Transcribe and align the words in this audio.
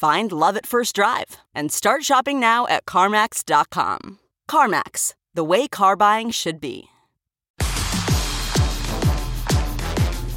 Find 0.00 0.32
love 0.32 0.56
at 0.56 0.64
first 0.64 0.94
drive 0.94 1.36
and 1.54 1.70
start 1.70 2.04
shopping 2.04 2.40
now 2.40 2.66
at 2.68 2.86
CarMax.com. 2.86 4.18
CarMax, 4.50 5.12
the 5.34 5.44
way 5.44 5.68
car 5.68 5.94
buying 5.94 6.30
should 6.30 6.58
be. 6.58 6.86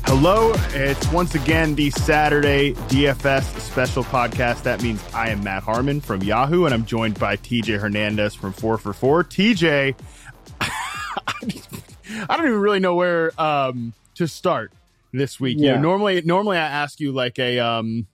Hello, 0.03 0.51
it's 0.73 1.09
once 1.13 1.33
again 1.35 1.75
the 1.75 1.91
Saturday 1.91 2.73
DFS 2.89 3.57
special 3.61 4.03
podcast. 4.03 4.63
That 4.63 4.83
means 4.83 5.01
I 5.13 5.29
am 5.29 5.41
Matt 5.41 5.63
Harmon 5.63 6.01
from 6.01 6.21
Yahoo, 6.21 6.65
and 6.65 6.73
I'm 6.73 6.83
joined 6.83 7.17
by 7.17 7.37
TJ 7.37 7.79
Hernandez 7.79 8.35
from 8.35 8.51
4 8.51 8.77
for 8.77 8.91
4. 8.91 9.23
TJ, 9.23 9.95
I 10.59 12.35
don't 12.35 12.45
even 12.45 12.59
really 12.59 12.81
know 12.81 12.95
where 12.95 13.31
um, 13.41 13.93
to 14.15 14.27
start 14.27 14.73
this 15.13 15.39
week. 15.39 15.57
Yeah. 15.57 15.67
You 15.67 15.75
know, 15.75 15.83
normally, 15.83 16.21
normally 16.23 16.57
I 16.57 16.67
ask 16.67 16.99
you 16.99 17.13
like 17.13 17.39
a, 17.39 17.59
um, 17.59 18.07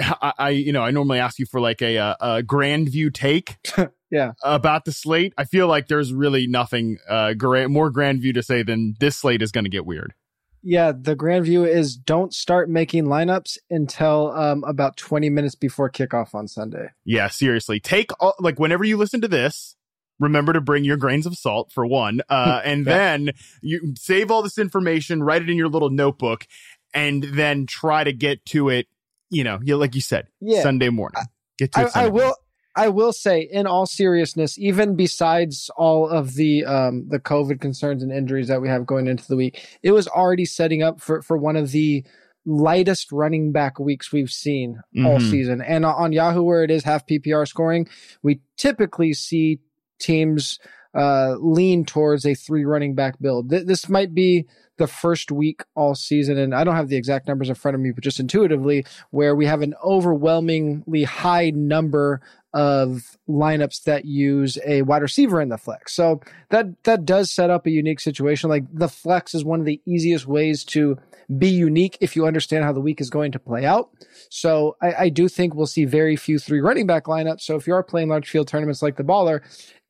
I, 0.00 0.32
I, 0.38 0.50
you 0.50 0.72
know, 0.72 0.82
I 0.82 0.90
normally 0.90 1.18
ask 1.18 1.38
you 1.38 1.46
for 1.46 1.60
like 1.60 1.82
a, 1.82 1.96
a, 1.96 2.16
a 2.20 2.42
grand 2.42 2.88
view 2.88 3.10
take. 3.10 3.56
yeah. 4.10 4.32
About 4.42 4.84
the 4.84 4.92
slate. 4.92 5.34
I 5.36 5.44
feel 5.44 5.66
like 5.66 5.88
there's 5.88 6.12
really 6.12 6.46
nothing 6.46 6.98
uh, 7.08 7.34
gra- 7.34 7.68
more 7.68 7.90
grand 7.90 8.20
view 8.20 8.32
to 8.34 8.42
say 8.42 8.62
than 8.62 8.96
this 9.00 9.16
slate 9.16 9.42
is 9.42 9.52
going 9.52 9.64
to 9.64 9.70
get 9.70 9.86
weird. 9.86 10.14
Yeah, 10.62 10.92
the 10.92 11.14
grand 11.14 11.44
view 11.44 11.64
is 11.64 11.96
don't 11.96 12.34
start 12.34 12.68
making 12.68 13.04
lineups 13.04 13.58
until 13.70 14.32
um, 14.32 14.64
about 14.64 14.96
20 14.96 15.30
minutes 15.30 15.54
before 15.54 15.88
kickoff 15.88 16.34
on 16.34 16.48
Sunday. 16.48 16.88
Yeah, 17.04 17.28
seriously. 17.28 17.78
Take 17.78 18.10
all, 18.20 18.34
like 18.40 18.58
whenever 18.58 18.84
you 18.84 18.96
listen 18.96 19.20
to 19.20 19.28
this, 19.28 19.76
remember 20.18 20.52
to 20.52 20.60
bring 20.60 20.84
your 20.84 20.96
grains 20.96 21.26
of 21.26 21.36
salt 21.36 21.70
for 21.72 21.86
one 21.86 22.20
uh, 22.28 22.60
and 22.64 22.86
yeah. 22.86 22.92
then 22.92 23.30
you 23.62 23.94
save 23.96 24.30
all 24.30 24.42
this 24.42 24.58
information 24.58 25.22
write 25.22 25.42
it 25.42 25.48
in 25.48 25.56
your 25.56 25.68
little 25.68 25.90
notebook 25.90 26.44
and 26.92 27.22
then 27.22 27.66
try 27.66 28.02
to 28.02 28.12
get 28.12 28.44
to 28.44 28.68
it 28.68 28.88
you 29.30 29.44
know 29.44 29.58
like 29.76 29.94
you 29.94 30.00
said 30.00 30.26
yeah. 30.40 30.62
sunday 30.62 30.88
morning 30.88 31.22
get 31.58 31.72
to 31.72 31.90
I, 31.94 32.04
I, 32.04 32.08
will 32.08 32.34
I 32.78 32.88
will 32.90 33.12
say, 33.12 33.40
in 33.40 33.66
all 33.66 33.86
seriousness, 33.86 34.56
even 34.56 34.94
besides 34.94 35.68
all 35.76 36.08
of 36.08 36.34
the 36.34 36.64
um, 36.64 37.08
the 37.08 37.18
COVID 37.18 37.60
concerns 37.60 38.04
and 38.04 38.12
injuries 38.12 38.46
that 38.46 38.62
we 38.62 38.68
have 38.68 38.86
going 38.86 39.08
into 39.08 39.26
the 39.26 39.34
week, 39.34 39.66
it 39.82 39.90
was 39.90 40.06
already 40.06 40.44
setting 40.44 40.80
up 40.84 41.00
for 41.00 41.20
for 41.20 41.36
one 41.36 41.56
of 41.56 41.72
the 41.72 42.04
lightest 42.46 43.10
running 43.10 43.50
back 43.50 43.80
weeks 43.80 44.12
we've 44.12 44.30
seen 44.30 44.80
mm-hmm. 44.96 45.06
all 45.06 45.18
season. 45.18 45.60
And 45.60 45.84
on 45.84 46.12
Yahoo, 46.12 46.44
where 46.44 46.62
it 46.62 46.70
is 46.70 46.84
half 46.84 47.04
PPR 47.04 47.48
scoring, 47.48 47.88
we 48.22 48.40
typically 48.56 49.12
see 49.12 49.58
teams 49.98 50.60
uh, 50.94 51.34
lean 51.40 51.84
towards 51.84 52.24
a 52.24 52.34
three 52.34 52.64
running 52.64 52.94
back 52.94 53.20
build. 53.20 53.50
Th- 53.50 53.66
this 53.66 53.88
might 53.88 54.14
be 54.14 54.46
the 54.78 54.86
first 54.86 55.30
week 55.30 55.62
all 55.74 55.94
season, 55.94 56.38
and 56.38 56.54
I 56.54 56.64
don't 56.64 56.76
have 56.76 56.88
the 56.88 56.96
exact 56.96 57.28
numbers 57.28 57.48
in 57.48 57.54
front 57.54 57.74
of 57.74 57.80
me, 57.80 57.90
but 57.90 58.02
just 58.02 58.20
intuitively, 58.20 58.84
where 59.10 59.36
we 59.36 59.46
have 59.46 59.62
an 59.62 59.74
overwhelmingly 59.84 61.04
high 61.04 61.50
number 61.50 62.20
of 62.54 63.16
lineups 63.28 63.82
that 63.84 64.04
use 64.04 64.58
a 64.64 64.82
wide 64.82 65.02
receiver 65.02 65.40
in 65.40 65.48
the 65.48 65.58
flex. 65.58 65.94
So 65.94 66.20
that 66.50 66.82
that 66.84 67.04
does 67.04 67.30
set 67.30 67.50
up 67.50 67.66
a 67.66 67.70
unique 67.70 68.00
situation. 68.00 68.48
Like 68.48 68.64
the 68.72 68.88
flex 68.88 69.34
is 69.34 69.44
one 69.44 69.60
of 69.60 69.66
the 69.66 69.80
easiest 69.86 70.26
ways 70.26 70.64
to 70.64 70.98
be 71.36 71.48
unique 71.48 71.98
if 72.00 72.16
you 72.16 72.26
understand 72.26 72.64
how 72.64 72.72
the 72.72 72.80
week 72.80 73.00
is 73.00 73.10
going 73.10 73.32
to 73.32 73.38
play 73.38 73.66
out. 73.66 73.90
So 74.30 74.76
I, 74.80 74.94
I 74.94 75.08
do 75.10 75.28
think 75.28 75.54
we'll 75.54 75.66
see 75.66 75.84
very 75.84 76.16
few 76.16 76.38
three 76.38 76.60
running 76.60 76.86
back 76.86 77.04
lineups. 77.04 77.42
So 77.42 77.56
if 77.56 77.66
you 77.66 77.74
are 77.74 77.82
playing 77.82 78.08
large 78.08 78.28
field 78.30 78.48
tournaments 78.48 78.80
like 78.80 78.96
the 78.96 79.04
baller, 79.04 79.40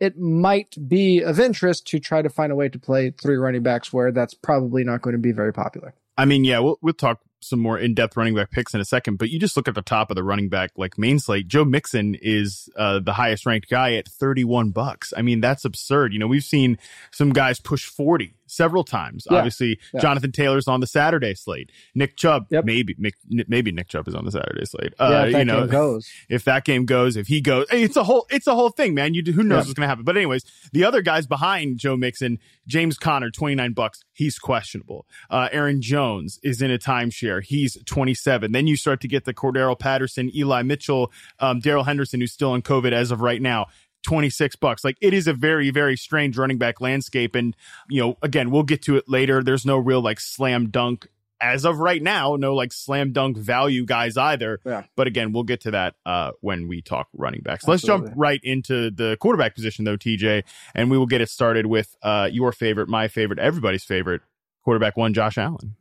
it 0.00 0.18
might 0.18 0.74
be 0.88 1.20
of 1.20 1.38
interest 1.38 1.86
to 1.88 2.00
try 2.00 2.22
to 2.22 2.28
find 2.28 2.50
a 2.50 2.56
way 2.56 2.68
to 2.68 2.78
play 2.78 3.10
three 3.10 3.36
running 3.36 3.62
backs 3.62 3.92
where 3.92 4.10
that's 4.10 4.34
probably 4.34 4.82
not 4.82 5.02
going 5.02 5.14
to 5.14 5.22
be 5.22 5.32
very 5.32 5.52
popular. 5.52 5.94
I 6.16 6.24
mean, 6.24 6.42
yeah, 6.42 6.58
we'll, 6.58 6.78
we'll 6.82 6.94
talk 6.94 7.20
some 7.40 7.58
more 7.58 7.78
in-depth 7.78 8.16
running 8.16 8.34
back 8.34 8.50
picks 8.50 8.74
in 8.74 8.80
a 8.80 8.84
second, 8.84 9.16
but 9.16 9.30
you 9.30 9.38
just 9.38 9.56
look 9.56 9.68
at 9.68 9.74
the 9.74 9.82
top 9.82 10.10
of 10.10 10.16
the 10.16 10.24
running 10.24 10.48
back 10.48 10.70
like 10.76 10.98
main 10.98 11.18
slate. 11.18 11.48
Joe 11.48 11.64
Mixon 11.64 12.16
is 12.20 12.68
uh, 12.76 13.00
the 13.00 13.12
highest 13.12 13.46
ranked 13.46 13.68
guy 13.68 13.94
at 13.94 14.08
31 14.08 14.70
bucks. 14.70 15.12
I 15.16 15.22
mean, 15.22 15.40
that's 15.40 15.64
absurd. 15.64 16.12
You 16.12 16.18
know, 16.18 16.26
we've 16.26 16.44
seen 16.44 16.78
some 17.10 17.32
guys 17.32 17.60
push 17.60 17.86
40 17.86 18.34
several 18.48 18.84
times. 18.84 19.26
Yeah. 19.30 19.38
Obviously, 19.38 19.78
yeah. 19.92 20.00
Jonathan 20.00 20.32
Taylor's 20.32 20.68
on 20.68 20.80
the 20.80 20.86
Saturday 20.86 21.34
slate. 21.34 21.70
Nick 21.94 22.16
Chubb, 22.16 22.46
yep. 22.50 22.64
maybe 22.64 22.96
maybe 23.48 23.72
Nick 23.72 23.88
Chubb 23.88 24.08
is 24.08 24.14
on 24.14 24.24
the 24.24 24.32
Saturday 24.32 24.64
slate. 24.64 24.94
Uh, 24.98 25.08
yeah, 25.10 25.24
if 25.24 25.32
that 25.32 25.38
you 25.38 25.44
know, 25.44 25.60
game 25.60 25.70
goes. 25.70 26.10
If 26.28 26.44
that 26.44 26.64
game 26.64 26.84
goes, 26.84 27.16
if 27.16 27.26
he 27.26 27.40
goes, 27.40 27.66
it's 27.70 27.96
a 27.96 28.04
whole 28.04 28.26
it's 28.30 28.46
a 28.46 28.54
whole 28.54 28.70
thing, 28.70 28.94
man. 28.94 29.14
You 29.14 29.22
who 29.32 29.42
knows 29.42 29.66
what's 29.66 29.74
going 29.74 29.84
to 29.84 29.88
happen. 29.88 30.04
But 30.04 30.16
anyways, 30.16 30.44
the 30.72 30.84
other 30.84 31.02
guys 31.02 31.26
behind 31.26 31.78
Joe 31.78 31.96
Mixon, 31.96 32.38
James 32.66 32.98
Conner, 32.98 33.30
29 33.30 33.72
bucks, 33.72 34.04
he's 34.12 34.38
questionable. 34.38 35.06
Uh, 35.30 35.48
Aaron 35.52 35.80
Jones 35.80 36.38
is 36.42 36.60
in 36.60 36.70
a 36.70 36.78
timeshare. 36.78 37.42
He's 37.42 37.76
27. 37.84 38.52
Then 38.52 38.66
you 38.66 38.76
start 38.76 39.00
to 39.00 39.08
get 39.08 39.24
the 39.24 39.34
Cordarrelle 39.34 39.78
Patterson, 39.78 40.30
Eli 40.34 40.62
Mitchell, 40.62 41.12
um, 41.38 41.60
Darrell 41.60 41.84
Henderson, 41.84 42.20
who's 42.20 42.32
still 42.32 42.54
in 42.54 42.62
COVID 42.62 42.92
as 42.92 43.10
of 43.10 43.20
right 43.20 43.40
now. 43.40 43.66
26 44.04 44.56
bucks. 44.56 44.84
Like 44.84 44.96
it 45.00 45.14
is 45.14 45.26
a 45.26 45.32
very, 45.32 45.70
very 45.70 45.96
strange 45.96 46.38
running 46.38 46.58
back 46.58 46.80
landscape. 46.80 47.34
And, 47.34 47.54
you 47.88 48.00
know, 48.00 48.16
again, 48.22 48.50
we'll 48.50 48.62
get 48.62 48.82
to 48.82 48.96
it 48.96 49.04
later. 49.08 49.42
There's 49.42 49.66
no 49.66 49.76
real 49.78 50.00
like 50.00 50.20
slam 50.20 50.70
dunk 50.70 51.08
as 51.40 51.64
of 51.64 51.78
right 51.78 52.02
now, 52.02 52.36
no 52.36 52.54
like 52.54 52.72
slam 52.72 53.12
dunk 53.12 53.36
value 53.36 53.84
guys 53.84 54.16
either. 54.16 54.60
Yeah. 54.64 54.84
But 54.96 55.06
again, 55.06 55.32
we'll 55.32 55.44
get 55.44 55.60
to 55.62 55.70
that 55.70 55.94
uh, 56.04 56.32
when 56.40 56.68
we 56.68 56.82
talk 56.82 57.08
running 57.12 57.42
backs. 57.42 57.66
Let's 57.66 57.82
jump 57.82 58.10
right 58.16 58.40
into 58.42 58.90
the 58.90 59.16
quarterback 59.20 59.54
position 59.54 59.84
though, 59.84 59.96
TJ, 59.96 60.44
and 60.74 60.90
we 60.90 60.98
will 60.98 61.06
get 61.06 61.20
it 61.20 61.28
started 61.28 61.66
with 61.66 61.96
uh, 62.02 62.28
your 62.30 62.52
favorite, 62.52 62.88
my 62.88 63.08
favorite, 63.08 63.38
everybody's 63.38 63.84
favorite 63.84 64.22
quarterback 64.64 64.96
one, 64.96 65.14
Josh 65.14 65.38
Allen. 65.38 65.76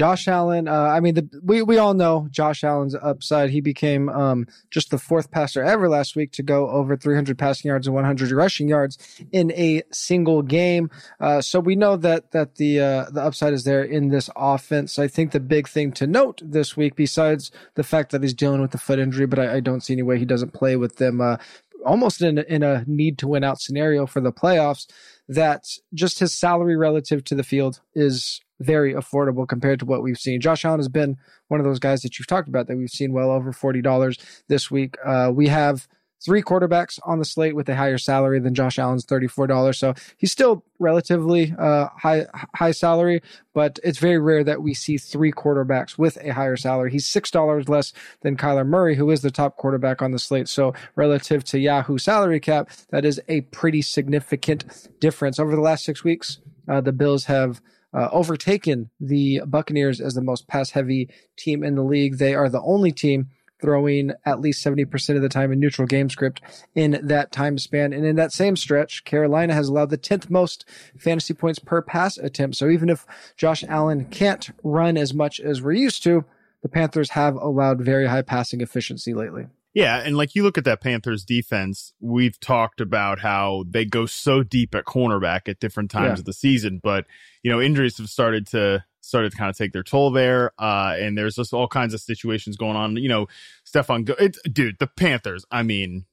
Josh 0.00 0.28
Allen, 0.28 0.66
uh, 0.66 0.72
I 0.72 1.00
mean, 1.00 1.12
the, 1.12 1.28
we 1.42 1.60
we 1.60 1.76
all 1.76 1.92
know 1.92 2.26
Josh 2.30 2.64
Allen's 2.64 2.94
upside. 2.94 3.50
He 3.50 3.60
became 3.60 4.08
um, 4.08 4.46
just 4.70 4.90
the 4.90 4.96
fourth 4.96 5.30
passer 5.30 5.62
ever 5.62 5.90
last 5.90 6.16
week 6.16 6.32
to 6.32 6.42
go 6.42 6.70
over 6.70 6.96
300 6.96 7.36
passing 7.36 7.68
yards 7.68 7.86
and 7.86 7.94
100 7.94 8.30
rushing 8.30 8.66
yards 8.66 8.96
in 9.30 9.52
a 9.52 9.82
single 9.92 10.40
game. 10.40 10.88
Uh, 11.20 11.42
so 11.42 11.60
we 11.60 11.76
know 11.76 11.98
that 11.98 12.30
that 12.30 12.54
the 12.54 12.80
uh, 12.80 13.10
the 13.10 13.20
upside 13.20 13.52
is 13.52 13.64
there 13.64 13.84
in 13.84 14.08
this 14.08 14.30
offense. 14.36 14.98
I 14.98 15.06
think 15.06 15.32
the 15.32 15.38
big 15.38 15.68
thing 15.68 15.92
to 15.92 16.06
note 16.06 16.40
this 16.42 16.78
week, 16.78 16.96
besides 16.96 17.50
the 17.74 17.84
fact 17.84 18.10
that 18.12 18.22
he's 18.22 18.32
dealing 18.32 18.62
with 18.62 18.70
the 18.70 18.78
foot 18.78 18.98
injury, 18.98 19.26
but 19.26 19.38
I, 19.38 19.56
I 19.56 19.60
don't 19.60 19.82
see 19.82 19.92
any 19.92 20.02
way 20.02 20.18
he 20.18 20.24
doesn't 20.24 20.54
play 20.54 20.76
with 20.76 20.96
them. 20.96 21.20
Uh, 21.20 21.36
almost 21.84 22.22
in 22.22 22.38
in 22.38 22.62
a 22.62 22.84
need 22.86 23.18
to 23.18 23.28
win 23.28 23.44
out 23.44 23.60
scenario 23.60 24.06
for 24.06 24.22
the 24.22 24.32
playoffs. 24.32 24.86
That 25.28 25.64
just 25.92 26.20
his 26.20 26.32
salary 26.32 26.76
relative 26.76 27.22
to 27.24 27.34
the 27.34 27.44
field 27.44 27.80
is 27.94 28.40
very 28.60 28.94
affordable 28.94 29.48
compared 29.48 29.80
to 29.80 29.86
what 29.86 30.02
we've 30.02 30.18
seen. 30.18 30.40
Josh 30.40 30.64
Allen 30.64 30.78
has 30.78 30.88
been 30.88 31.16
one 31.48 31.60
of 31.60 31.66
those 31.66 31.78
guys 31.78 32.02
that 32.02 32.18
you've 32.18 32.28
talked 32.28 32.48
about 32.48 32.68
that 32.68 32.76
we've 32.76 32.90
seen 32.90 33.12
well 33.12 33.30
over 33.30 33.52
$40 33.52 34.20
this 34.48 34.70
week. 34.70 34.96
Uh, 35.04 35.32
we 35.34 35.48
have 35.48 35.88
three 36.22 36.42
quarterbacks 36.42 36.98
on 37.04 37.18
the 37.18 37.24
slate 37.24 37.56
with 37.56 37.68
a 37.68 37.74
higher 37.74 37.98
salary 37.98 38.38
than 38.38 38.54
Josh 38.54 38.78
Allen's 38.78 39.06
$34. 39.06 39.74
So 39.74 39.94
he's 40.18 40.32
still 40.32 40.64
relatively 40.78 41.54
uh, 41.58 41.88
high 41.96 42.26
high 42.54 42.72
salary, 42.72 43.22
but 43.54 43.78
it's 43.82 43.98
very 43.98 44.18
rare 44.18 44.44
that 44.44 44.62
we 44.62 44.74
see 44.74 44.98
three 44.98 45.32
quarterbacks 45.32 45.98
with 45.98 46.18
a 46.22 46.32
higher 46.32 46.56
salary. 46.56 46.90
He's 46.90 47.06
$6 47.06 47.68
less 47.68 47.92
than 48.20 48.36
Kyler 48.36 48.66
Murray, 48.66 48.96
who 48.96 49.10
is 49.10 49.22
the 49.22 49.30
top 49.30 49.56
quarterback 49.56 50.02
on 50.02 50.12
the 50.12 50.18
slate. 50.18 50.48
So 50.48 50.74
relative 50.94 51.44
to 51.44 51.58
Yahoo 51.58 51.98
salary 51.98 52.40
cap, 52.40 52.70
that 52.90 53.04
is 53.04 53.20
a 53.28 53.42
pretty 53.42 53.82
significant 53.82 54.88
difference. 55.00 55.38
Over 55.38 55.54
the 55.54 55.62
last 55.62 55.84
six 55.84 56.04
weeks, 56.04 56.38
uh, 56.68 56.80
the 56.80 56.92
Bills 56.92 57.24
have 57.24 57.62
uh, 57.92 58.08
overtaken 58.12 58.90
the 59.00 59.42
Buccaneers 59.46 60.00
as 60.00 60.14
the 60.14 60.22
most 60.22 60.46
pass 60.46 60.70
heavy 60.70 61.08
team 61.36 61.62
in 61.64 61.74
the 61.74 61.82
league. 61.82 62.18
They 62.18 62.34
are 62.34 62.48
the 62.48 62.62
only 62.62 62.92
team 62.92 63.28
throwing 63.60 64.12
at 64.24 64.40
least 64.40 64.64
70% 64.64 65.16
of 65.16 65.22
the 65.22 65.28
time 65.28 65.52
in 65.52 65.60
neutral 65.60 65.86
game 65.86 66.08
script 66.08 66.40
in 66.74 66.98
that 67.02 67.30
time 67.30 67.58
span. 67.58 67.92
And 67.92 68.06
in 68.06 68.16
that 68.16 68.32
same 68.32 68.56
stretch, 68.56 69.04
Carolina 69.04 69.54
has 69.54 69.68
allowed 69.68 69.90
the 69.90 69.98
10th 69.98 70.30
most 70.30 70.64
fantasy 70.98 71.34
points 71.34 71.58
per 71.58 71.82
pass 71.82 72.16
attempt. 72.16 72.56
So 72.56 72.68
even 72.68 72.88
if 72.88 73.06
Josh 73.36 73.62
Allen 73.68 74.06
can't 74.06 74.50
run 74.62 74.96
as 74.96 75.12
much 75.12 75.40
as 75.40 75.60
we're 75.60 75.72
used 75.72 76.02
to, 76.04 76.24
the 76.62 76.68
Panthers 76.68 77.10
have 77.10 77.36
allowed 77.36 77.80
very 77.80 78.06
high 78.06 78.22
passing 78.22 78.60
efficiency 78.60 79.14
lately. 79.14 79.46
Yeah, 79.72 79.98
and 79.98 80.16
like 80.16 80.34
you 80.34 80.42
look 80.42 80.58
at 80.58 80.64
that 80.64 80.80
Panthers 80.80 81.24
defense, 81.24 81.92
we've 82.00 82.38
talked 82.40 82.80
about 82.80 83.20
how 83.20 83.64
they 83.68 83.84
go 83.84 84.04
so 84.04 84.42
deep 84.42 84.74
at 84.74 84.84
cornerback 84.84 85.48
at 85.48 85.60
different 85.60 85.90
times 85.90 86.06
yeah. 86.06 86.20
of 86.20 86.24
the 86.24 86.32
season, 86.32 86.80
but 86.82 87.06
you 87.42 87.50
know, 87.50 87.60
injuries 87.60 87.98
have 87.98 88.08
started 88.08 88.46
to 88.48 88.84
started 89.00 89.32
to 89.32 89.36
kind 89.38 89.50
of 89.50 89.56
take 89.56 89.72
their 89.72 89.82
toll 89.82 90.10
there. 90.10 90.52
Uh, 90.58 90.94
and 90.98 91.16
there's 91.16 91.36
just 91.36 91.52
all 91.52 91.68
kinds 91.68 91.94
of 91.94 92.00
situations 92.00 92.56
going 92.56 92.76
on. 92.76 92.96
You 92.96 93.08
know, 93.08 93.26
Stefan, 93.64 94.04
Go- 94.04 94.16
dude, 94.52 94.78
the 94.78 94.86
Panthers. 94.86 95.44
I 95.50 95.62
mean, 95.62 96.06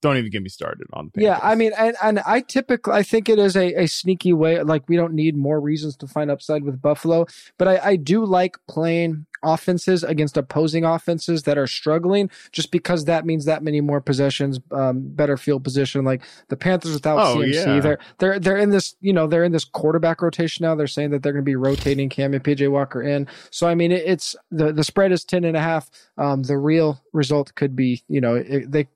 don't 0.00 0.16
even 0.16 0.30
get 0.30 0.42
me 0.42 0.48
started 0.48 0.86
on 0.92 1.06
the 1.06 1.10
Panthers. 1.12 1.24
Yeah, 1.24 1.40
I 1.42 1.54
mean, 1.54 1.72
and, 1.76 1.96
and 2.02 2.20
I 2.20 2.40
typically 2.40 2.94
I 2.94 3.02
think 3.02 3.28
it 3.28 3.38
is 3.38 3.56
a, 3.56 3.82
a 3.82 3.86
sneaky 3.86 4.32
way. 4.32 4.62
Like 4.62 4.88
we 4.88 4.96
don't 4.96 5.14
need 5.14 5.36
more 5.36 5.60
reasons 5.60 5.96
to 5.96 6.06
find 6.06 6.30
upside 6.30 6.62
with 6.62 6.80
Buffalo, 6.80 7.26
but 7.58 7.68
I, 7.68 7.78
I 7.82 7.96
do 7.96 8.24
like 8.24 8.58
playing 8.68 9.26
offenses 9.42 10.04
against 10.04 10.36
opposing 10.36 10.84
offenses 10.84 11.42
that 11.44 11.58
are 11.58 11.66
struggling, 11.66 12.30
just 12.52 12.70
because 12.70 13.04
that 13.04 13.26
means 13.26 13.44
that 13.44 13.62
many 13.62 13.80
more 13.80 14.00
possessions, 14.00 14.58
um, 14.72 15.00
better 15.02 15.36
field 15.36 15.64
position. 15.64 16.04
Like 16.04 16.22
the 16.48 16.56
Panthers 16.56 16.94
without 16.94 17.18
oh, 17.18 17.36
CMC, 17.36 17.66
yeah. 17.66 17.80
they're 17.80 17.98
they're 18.18 18.38
they're 18.38 18.56
in 18.56 18.70
this 18.70 18.96
you 19.00 19.12
know 19.12 19.26
they're 19.26 19.44
in 19.44 19.52
this 19.52 19.64
quarterback 19.64 20.22
rotation 20.22 20.64
now. 20.64 20.74
They're 20.74 20.86
saying 20.86 21.10
that 21.10 21.22
they're 21.22 21.32
going 21.32 21.44
to 21.44 21.48
be 21.48 21.56
rotating 21.56 22.08
Cam 22.08 22.34
and 22.34 22.42
PJ 22.42 22.70
Walker 22.70 23.02
in. 23.02 23.26
So 23.50 23.66
I 23.66 23.74
mean, 23.74 23.92
it, 23.92 24.02
it's 24.06 24.36
the 24.50 24.72
the 24.72 24.84
spread 24.84 25.12
is 25.12 25.24
ten 25.24 25.44
and 25.44 25.56
a 25.56 25.60
half. 25.60 25.90
Um, 26.16 26.42
the 26.42 26.56
real 26.56 27.02
result 27.12 27.54
could 27.54 27.76
be 27.76 28.02
you 28.08 28.20
know 28.20 28.34
it, 28.34 28.70
they 28.70 28.88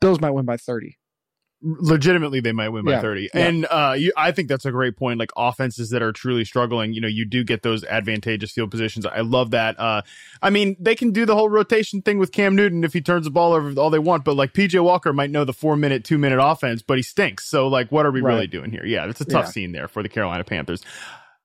Bills 0.00 0.20
might 0.20 0.30
win 0.30 0.44
by 0.44 0.56
30 0.56 0.97
legitimately 1.60 2.38
they 2.40 2.52
might 2.52 2.68
win 2.68 2.84
by 2.84 2.92
yeah, 2.92 3.00
30 3.00 3.22
yeah. 3.22 3.28
and 3.48 3.66
uh 3.68 3.92
you, 3.98 4.12
i 4.16 4.30
think 4.30 4.48
that's 4.48 4.64
a 4.64 4.70
great 4.70 4.96
point 4.96 5.18
like 5.18 5.30
offenses 5.36 5.90
that 5.90 6.02
are 6.02 6.12
truly 6.12 6.44
struggling 6.44 6.92
you 6.92 7.00
know 7.00 7.08
you 7.08 7.24
do 7.24 7.42
get 7.42 7.62
those 7.62 7.82
advantageous 7.84 8.52
field 8.52 8.70
positions 8.70 9.04
i 9.04 9.20
love 9.22 9.50
that 9.50 9.78
uh 9.80 10.00
i 10.40 10.50
mean 10.50 10.76
they 10.78 10.94
can 10.94 11.10
do 11.10 11.26
the 11.26 11.34
whole 11.34 11.48
rotation 11.48 12.00
thing 12.00 12.16
with 12.16 12.30
cam 12.30 12.54
newton 12.54 12.84
if 12.84 12.92
he 12.92 13.00
turns 13.00 13.24
the 13.24 13.30
ball 13.30 13.52
over 13.52 13.72
all 13.80 13.90
they 13.90 13.98
want 13.98 14.24
but 14.24 14.34
like 14.34 14.52
pj 14.52 14.80
walker 14.82 15.12
might 15.12 15.30
know 15.30 15.44
the 15.44 15.52
four 15.52 15.76
minute 15.76 16.04
two 16.04 16.16
minute 16.16 16.38
offense 16.40 16.80
but 16.80 16.96
he 16.96 17.02
stinks 17.02 17.44
so 17.44 17.66
like 17.66 17.90
what 17.90 18.06
are 18.06 18.12
we 18.12 18.20
right. 18.20 18.34
really 18.34 18.46
doing 18.46 18.70
here 18.70 18.86
yeah 18.86 19.06
it's 19.06 19.20
a 19.20 19.24
tough 19.24 19.46
yeah. 19.46 19.50
scene 19.50 19.72
there 19.72 19.88
for 19.88 20.04
the 20.04 20.08
carolina 20.08 20.44
panthers 20.44 20.84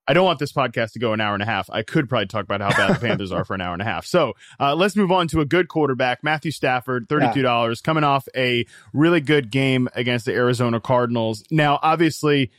I 0.07 0.13
don't 0.13 0.25
want 0.25 0.39
this 0.39 0.51
podcast 0.51 0.91
to 0.93 0.99
go 0.99 1.13
an 1.13 1.21
hour 1.21 1.33
and 1.33 1.43
a 1.43 1.45
half. 1.45 1.69
I 1.69 1.81
could 1.81 2.09
probably 2.09 2.27
talk 2.27 2.43
about 2.43 2.61
how 2.61 2.69
bad 2.69 2.95
the 2.95 3.07
Panthers 3.07 3.31
are 3.31 3.45
for 3.45 3.53
an 3.53 3.61
hour 3.61 3.73
and 3.73 3.81
a 3.81 3.85
half. 3.85 4.05
So 4.05 4.33
uh, 4.59 4.75
let's 4.75 4.95
move 4.95 5.11
on 5.11 5.27
to 5.29 5.39
a 5.39 5.45
good 5.45 5.69
quarterback, 5.69 6.23
Matthew 6.23 6.51
Stafford, 6.51 7.07
thirty-two 7.07 7.41
dollars, 7.41 7.81
yeah. 7.81 7.85
coming 7.85 8.03
off 8.03 8.27
a 8.35 8.65
really 8.93 9.21
good 9.21 9.49
game 9.49 9.87
against 9.95 10.25
the 10.25 10.33
Arizona 10.33 10.79
Cardinals. 10.79 11.43
Now, 11.49 11.79
obviously, 11.81 12.51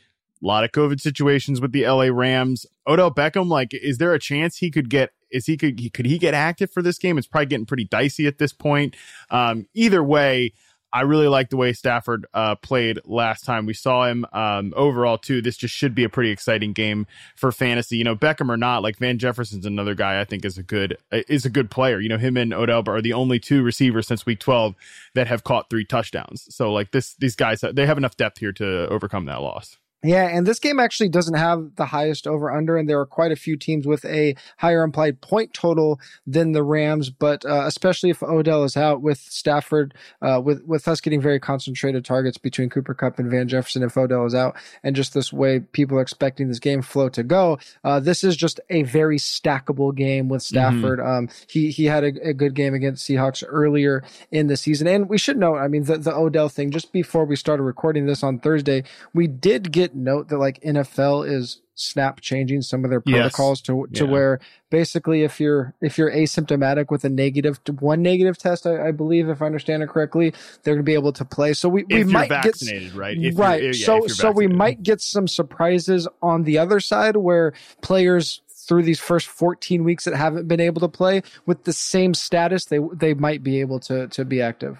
a 0.43 0.45
lot 0.45 0.63
of 0.63 0.71
COVID 0.71 0.99
situations 0.99 1.61
with 1.61 1.71
the 1.71 1.87
LA 1.87 2.09
Rams. 2.11 2.65
Odell 2.87 3.13
Beckham, 3.13 3.47
like, 3.47 3.73
is 3.73 3.97
there 3.97 4.13
a 4.13 4.19
chance 4.19 4.57
he 4.57 4.71
could 4.71 4.89
get? 4.89 5.11
Is 5.31 5.45
he 5.45 5.57
could 5.57 5.79
he, 5.79 5.89
could 5.89 6.05
he 6.05 6.17
get 6.17 6.33
active 6.33 6.71
for 6.71 6.81
this 6.81 6.97
game? 6.97 7.17
It's 7.17 7.27
probably 7.27 7.47
getting 7.47 7.65
pretty 7.65 7.85
dicey 7.85 8.27
at 8.27 8.37
this 8.37 8.53
point. 8.53 8.95
Um, 9.29 9.67
either 9.73 10.03
way, 10.03 10.53
I 10.93 11.01
really 11.01 11.27
like 11.27 11.49
the 11.49 11.57
way 11.57 11.73
Stafford 11.73 12.25
uh, 12.33 12.55
played 12.55 12.99
last 13.05 13.43
time 13.43 13.65
we 13.65 13.73
saw 13.73 14.05
him. 14.05 14.25
Um, 14.31 14.73
overall, 14.75 15.17
too, 15.17 15.41
this 15.41 15.57
just 15.57 15.73
should 15.73 15.93
be 15.93 16.05
a 16.05 16.09
pretty 16.09 16.29
exciting 16.29 16.71
game 16.71 17.05
for 17.35 17.51
fantasy. 17.51 17.97
You 17.97 18.05
know, 18.05 18.15
Beckham 18.15 18.49
or 18.49 18.57
not, 18.57 18.81
like 18.81 18.97
Van 18.97 19.17
Jefferson's 19.17 19.65
another 19.65 19.93
guy 19.93 20.21
I 20.21 20.25
think 20.25 20.45
is 20.45 20.57
a 20.57 20.63
good 20.63 20.97
is 21.11 21.45
a 21.45 21.49
good 21.49 21.69
player. 21.69 21.99
You 21.99 22.09
know, 22.09 22.17
him 22.17 22.37
and 22.37 22.53
Odell 22.53 22.83
are 22.87 23.01
the 23.01 23.13
only 23.13 23.39
two 23.39 23.61
receivers 23.61 24.07
since 24.07 24.25
Week 24.25 24.39
12 24.39 24.75
that 25.15 25.27
have 25.27 25.43
caught 25.43 25.69
three 25.69 25.85
touchdowns. 25.85 26.47
So 26.53 26.71
like 26.71 26.91
this, 26.91 27.15
these 27.15 27.35
guys 27.35 27.61
they 27.73 27.85
have 27.85 27.97
enough 27.97 28.17
depth 28.17 28.39
here 28.39 28.53
to 28.53 28.87
overcome 28.89 29.25
that 29.25 29.41
loss. 29.41 29.77
Yeah, 30.03 30.27
and 30.27 30.45
this 30.45 30.59
game 30.59 30.79
actually 30.79 31.09
doesn't 31.09 31.35
have 31.35 31.75
the 31.77 31.87
highest 31.87 32.27
over 32.27 32.51
under, 32.51 32.77
and 32.77 32.87
there 32.87 32.99
are 32.99 33.07
quite 33.07 33.31
a 33.31 33.35
few 33.35 33.57
teams 33.57 33.87
with 33.87 34.05
a 34.05 34.35
higher 34.57 34.83
implied 34.83 35.19
point 35.19 35.51
total 35.51 35.99
than 36.27 36.51
the 36.51 36.61
Rams. 36.61 37.09
But 37.09 37.43
uh, 37.43 37.63
especially 37.65 38.11
if 38.11 38.21
Odell 38.21 38.63
is 38.63 38.77
out 38.77 39.01
with 39.01 39.17
Stafford, 39.17 39.95
uh, 40.21 40.39
with 40.43 40.63
with 40.63 40.87
us 40.87 41.01
getting 41.01 41.21
very 41.21 41.39
concentrated 41.39 42.05
targets 42.05 42.37
between 42.37 42.69
Cooper 42.69 42.93
Kupp 42.93 43.17
and 43.17 43.31
Van 43.31 43.47
Jefferson, 43.47 43.81
if 43.81 43.97
Odell 43.97 44.25
is 44.25 44.35
out, 44.35 44.55
and 44.83 44.95
just 44.95 45.15
this 45.15 45.33
way 45.33 45.59
people 45.59 45.97
are 45.97 46.03
expecting 46.03 46.49
this 46.49 46.59
game 46.59 46.83
flow 46.83 47.09
to 47.09 47.23
go, 47.23 47.57
uh, 47.83 47.99
this 47.99 48.23
is 48.23 48.37
just 48.37 48.59
a 48.69 48.83
very 48.83 49.17
stackable 49.17 49.95
game 49.95 50.29
with 50.29 50.43
mm-hmm. 50.43 50.53
Stafford. 50.53 50.99
Mm-hmm. 50.99 51.09
Um, 51.09 51.29
he 51.47 51.71
he 51.71 51.85
had 51.85 52.03
a, 52.03 52.29
a, 52.29 52.33
good 52.33 52.53
game 52.53 52.75
against 52.75 53.07
Seahawks 53.07 53.43
earlier 53.47 54.03
in 54.29 54.47
the 54.47 54.57
season, 54.57 54.87
and 54.87 55.09
we 55.09 55.17
should 55.17 55.37
note, 55.37 55.57
I 55.57 55.67
mean, 55.67 55.85
the 55.85 55.97
the 55.97 56.15
Odell 56.15 56.49
thing. 56.49 56.69
Just 56.69 56.91
before 56.91 57.25
we 57.25 57.35
started 57.35 57.63
recording 57.63 58.05
this 58.05 58.21
on 58.21 58.37
Thursday, 58.37 58.83
we 59.13 59.25
did 59.25 59.71
get 59.71 59.94
note 59.95 60.29
that 60.29 60.37
like 60.37 60.59
NFL 60.61 61.29
is 61.29 61.61
snap 61.75 62.21
changing 62.21 62.61
some 62.61 62.83
of 62.83 62.89
their 62.89 63.01
protocols 63.01 63.59
yes. 63.59 63.65
to 63.65 63.87
to 63.93 64.05
yeah. 64.05 64.11
where 64.11 64.39
basically 64.69 65.23
if 65.23 65.39
you're 65.39 65.73
if 65.81 65.97
you're 65.97 66.11
asymptomatic 66.11 66.89
with 66.89 67.03
a 67.03 67.09
negative 67.09 67.59
one 67.79 68.01
negative 68.01 68.37
test, 68.37 68.65
I, 68.65 68.87
I 68.87 68.91
believe 68.91 69.29
if 69.29 69.41
I 69.41 69.45
understand 69.45 69.83
it 69.83 69.89
correctly, 69.89 70.33
they're 70.63 70.75
going 70.75 70.85
to 70.85 70.89
be 70.89 70.93
able 70.93 71.13
to 71.13 71.25
play. 71.25 71.53
So 71.53 71.69
we, 71.69 71.83
we 71.89 72.03
might 72.03 72.29
get 72.29 72.61
right 72.93 73.17
if 73.17 73.37
right. 73.37 73.63
Yeah, 73.63 73.71
so 73.73 74.07
so 74.07 74.31
we 74.31 74.47
might 74.47 74.83
get 74.83 75.01
some 75.01 75.27
surprises 75.27 76.07
on 76.21 76.43
the 76.43 76.57
other 76.57 76.79
side 76.79 77.17
where 77.17 77.53
players 77.81 78.41
through 78.67 78.83
these 78.83 78.99
first 78.99 79.27
14 79.27 79.83
weeks 79.83 80.05
that 80.05 80.15
haven't 80.15 80.47
been 80.47 80.59
able 80.59 80.81
to 80.81 80.87
play 80.87 81.21
with 81.45 81.65
the 81.65 81.73
same 81.73 82.13
status 82.13 82.65
they 82.65 82.79
they 82.93 83.13
might 83.13 83.43
be 83.43 83.59
able 83.59 83.79
to 83.81 84.07
to 84.07 84.25
be 84.25 84.41
active. 84.41 84.77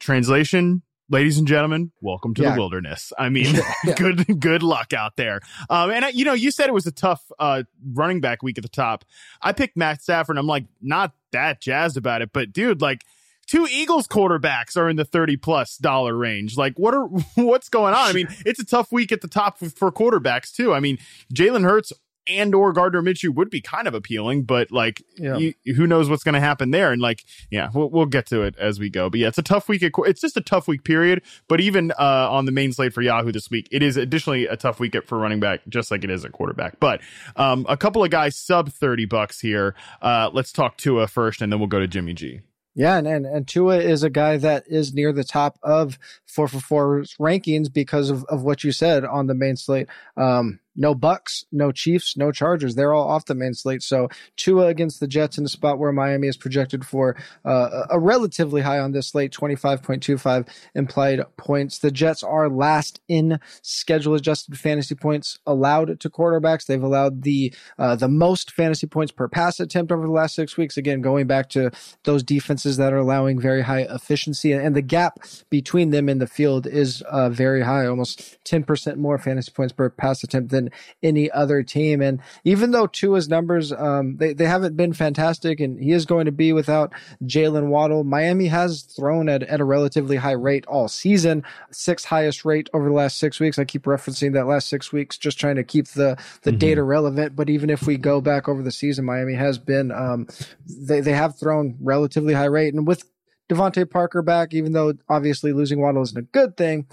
Translation 0.00 0.82
ladies 1.10 1.38
and 1.38 1.46
gentlemen, 1.46 1.92
welcome 2.00 2.34
to 2.34 2.42
yeah. 2.42 2.54
the 2.54 2.60
wilderness. 2.60 3.12
I 3.18 3.28
mean, 3.28 3.54
yeah. 3.84 3.94
good 3.96 4.40
good 4.40 4.62
luck 4.62 4.92
out 4.92 5.16
there. 5.16 5.40
Um, 5.70 5.90
and 5.90 6.04
I, 6.04 6.08
you 6.10 6.24
know, 6.24 6.34
you 6.34 6.50
said 6.50 6.68
it 6.68 6.74
was 6.74 6.86
a 6.86 6.92
tough 6.92 7.30
uh, 7.38 7.64
running 7.92 8.20
back 8.20 8.42
week 8.42 8.58
at 8.58 8.62
the 8.62 8.68
top. 8.68 9.04
I 9.42 9.52
picked 9.52 9.76
Matt 9.76 10.02
Stafford. 10.02 10.38
I'm 10.38 10.46
like 10.46 10.66
not 10.80 11.12
that 11.32 11.60
jazzed 11.60 11.96
about 11.96 12.22
it, 12.22 12.30
but 12.32 12.52
dude, 12.52 12.80
like 12.80 13.04
two 13.46 13.66
Eagles 13.70 14.06
quarterbacks 14.06 14.76
are 14.76 14.88
in 14.88 14.96
the 14.96 15.04
30 15.04 15.36
plus 15.38 15.76
dollar 15.78 16.14
range. 16.14 16.56
Like 16.56 16.78
what 16.78 16.94
are 16.94 17.04
what's 17.34 17.68
going 17.68 17.94
on? 17.94 18.08
I 18.08 18.12
mean, 18.12 18.28
it's 18.46 18.60
a 18.60 18.66
tough 18.66 18.92
week 18.92 19.12
at 19.12 19.20
the 19.20 19.28
top 19.28 19.58
for 19.58 19.90
quarterbacks 19.90 20.52
too. 20.54 20.72
I 20.72 20.80
mean, 20.80 20.98
Jalen 21.34 21.64
Hurts 21.64 21.92
and 22.28 22.54
or 22.54 22.72
Gardner 22.72 23.02
Minshew 23.02 23.34
would 23.34 23.50
be 23.50 23.60
kind 23.60 23.88
of 23.88 23.94
appealing, 23.94 24.44
but 24.44 24.70
like, 24.70 25.02
yeah. 25.16 25.36
you, 25.36 25.54
who 25.74 25.86
knows 25.86 26.08
what's 26.08 26.24
going 26.24 26.34
to 26.34 26.40
happen 26.40 26.70
there? 26.70 26.92
And 26.92 27.00
like, 27.00 27.24
yeah, 27.50 27.70
we'll, 27.72 27.90
we'll 27.90 28.06
get 28.06 28.26
to 28.26 28.42
it 28.42 28.54
as 28.58 28.78
we 28.78 28.90
go. 28.90 29.10
But 29.10 29.20
yeah, 29.20 29.28
it's 29.28 29.38
a 29.38 29.42
tough 29.42 29.68
week. 29.68 29.82
At, 29.82 29.92
it's 30.06 30.20
just 30.20 30.36
a 30.36 30.40
tough 30.40 30.68
week 30.68 30.84
period. 30.84 31.22
But 31.48 31.60
even 31.60 31.92
uh, 31.92 32.28
on 32.30 32.44
the 32.44 32.52
main 32.52 32.72
slate 32.72 32.92
for 32.92 33.02
Yahoo 33.02 33.32
this 33.32 33.50
week, 33.50 33.68
it 33.70 33.82
is 33.82 33.96
additionally 33.96 34.46
a 34.46 34.56
tough 34.56 34.80
week 34.80 34.96
for 35.06 35.18
running 35.18 35.40
back, 35.40 35.60
just 35.68 35.90
like 35.90 36.04
it 36.04 36.10
is 36.10 36.24
at 36.24 36.32
quarterback. 36.32 36.80
But 36.80 37.00
um, 37.36 37.66
a 37.68 37.76
couple 37.76 38.04
of 38.04 38.10
guys 38.10 38.36
sub 38.36 38.70
thirty 38.70 39.04
bucks 39.04 39.40
here. 39.40 39.74
Uh, 40.02 40.30
let's 40.32 40.52
talk 40.52 40.76
Tua 40.76 41.06
first, 41.06 41.42
and 41.42 41.52
then 41.52 41.58
we'll 41.58 41.68
go 41.68 41.80
to 41.80 41.88
Jimmy 41.88 42.14
G. 42.14 42.40
Yeah, 42.78 42.96
and, 42.96 43.08
and, 43.08 43.26
and 43.26 43.48
Tua 43.48 43.78
is 43.78 44.04
a 44.04 44.10
guy 44.10 44.36
that 44.36 44.62
is 44.68 44.94
near 44.94 45.12
the 45.12 45.24
top 45.24 45.58
of 45.64 45.98
4 46.26 46.46
for 46.46 47.02
4's 47.02 47.16
rankings 47.16 47.72
because 47.72 48.08
of, 48.08 48.22
of 48.26 48.44
what 48.44 48.62
you 48.62 48.70
said 48.70 49.04
on 49.04 49.26
the 49.26 49.34
main 49.34 49.56
slate. 49.56 49.88
Um, 50.16 50.60
no 50.78 50.94
Bucks, 50.94 51.44
no 51.52 51.72
Chiefs, 51.72 52.16
no 52.16 52.32
Chargers. 52.32 52.76
They're 52.76 52.94
all 52.94 53.08
off 53.08 53.26
the 53.26 53.34
main 53.34 53.52
slate. 53.52 53.82
So 53.82 54.08
Tua 54.36 54.68
against 54.68 55.00
the 55.00 55.08
Jets 55.08 55.36
in 55.36 55.44
a 55.44 55.48
spot 55.48 55.78
where 55.78 55.92
Miami 55.92 56.28
is 56.28 56.36
projected 56.36 56.86
for 56.86 57.16
uh, 57.44 57.86
a 57.90 57.98
relatively 57.98 58.62
high 58.62 58.78
on 58.78 58.92
this 58.92 59.08
slate, 59.08 59.32
25.25 59.32 60.48
implied 60.74 61.20
points. 61.36 61.80
The 61.80 61.90
Jets 61.90 62.22
are 62.22 62.48
last 62.48 63.00
in 63.08 63.40
schedule 63.62 64.14
adjusted 64.14 64.58
fantasy 64.58 64.94
points 64.94 65.38
allowed 65.46 65.98
to 66.00 66.08
quarterbacks. 66.08 66.66
They've 66.66 66.82
allowed 66.82 67.22
the 67.22 67.52
uh, 67.78 67.96
the 67.96 68.08
most 68.08 68.52
fantasy 68.52 68.86
points 68.86 69.12
per 69.12 69.28
pass 69.28 69.58
attempt 69.58 69.90
over 69.90 70.06
the 70.06 70.12
last 70.12 70.36
six 70.36 70.56
weeks. 70.56 70.76
Again, 70.76 71.00
going 71.00 71.26
back 71.26 71.48
to 71.50 71.72
those 72.04 72.22
defenses 72.22 72.76
that 72.76 72.92
are 72.92 72.98
allowing 72.98 73.40
very 73.40 73.62
high 73.62 73.86
efficiency, 73.90 74.52
and 74.52 74.76
the 74.76 74.82
gap 74.82 75.18
between 75.50 75.90
them 75.90 76.08
in 76.08 76.18
the 76.18 76.26
field 76.26 76.66
is 76.66 77.02
uh, 77.02 77.28
very 77.28 77.62
high, 77.62 77.86
almost 77.86 78.38
10% 78.44 78.96
more 78.96 79.18
fantasy 79.18 79.50
points 79.50 79.72
per 79.72 79.90
pass 79.90 80.22
attempt 80.22 80.50
than 80.50 80.67
any 81.02 81.30
other 81.30 81.62
team. 81.62 82.00
And 82.00 82.20
even 82.44 82.70
though 82.70 82.86
Tua's 82.86 83.28
numbers, 83.28 83.72
um, 83.72 84.16
they, 84.16 84.32
they 84.32 84.46
haven't 84.46 84.76
been 84.76 84.92
fantastic 84.92 85.60
and 85.60 85.78
he 85.78 85.92
is 85.92 86.06
going 86.06 86.26
to 86.26 86.32
be 86.32 86.52
without 86.52 86.92
Jalen 87.24 87.68
Waddle, 87.68 88.04
Miami 88.04 88.46
has 88.46 88.82
thrown 88.82 89.28
at, 89.28 89.42
at 89.42 89.60
a 89.60 89.64
relatively 89.64 90.16
high 90.16 90.32
rate 90.32 90.66
all 90.66 90.88
season, 90.88 91.44
sixth 91.70 92.06
highest 92.06 92.44
rate 92.44 92.68
over 92.72 92.88
the 92.88 92.94
last 92.94 93.18
six 93.18 93.40
weeks. 93.40 93.58
I 93.58 93.64
keep 93.64 93.84
referencing 93.84 94.32
that 94.34 94.46
last 94.46 94.68
six 94.68 94.92
weeks, 94.92 95.18
just 95.18 95.38
trying 95.38 95.56
to 95.56 95.64
keep 95.64 95.88
the, 95.88 96.16
the 96.42 96.50
mm-hmm. 96.50 96.58
data 96.58 96.82
relevant. 96.82 97.36
But 97.36 97.50
even 97.50 97.70
if 97.70 97.86
we 97.86 97.96
go 97.96 98.20
back 98.20 98.48
over 98.48 98.62
the 98.62 98.72
season, 98.72 99.04
Miami 99.04 99.34
has 99.34 99.58
been, 99.58 99.90
um, 99.90 100.26
they, 100.66 101.00
they 101.00 101.12
have 101.12 101.38
thrown 101.38 101.76
relatively 101.80 102.34
high 102.34 102.44
rate. 102.44 102.74
And 102.74 102.86
with 102.86 103.04
DeVante 103.48 103.90
Parker 103.90 104.22
back, 104.22 104.52
even 104.52 104.72
though 104.72 104.94
obviously 105.08 105.52
losing 105.52 105.80
Waddle 105.80 106.02
isn't 106.02 106.18
a 106.18 106.22
good 106.22 106.56
thing, 106.56 106.86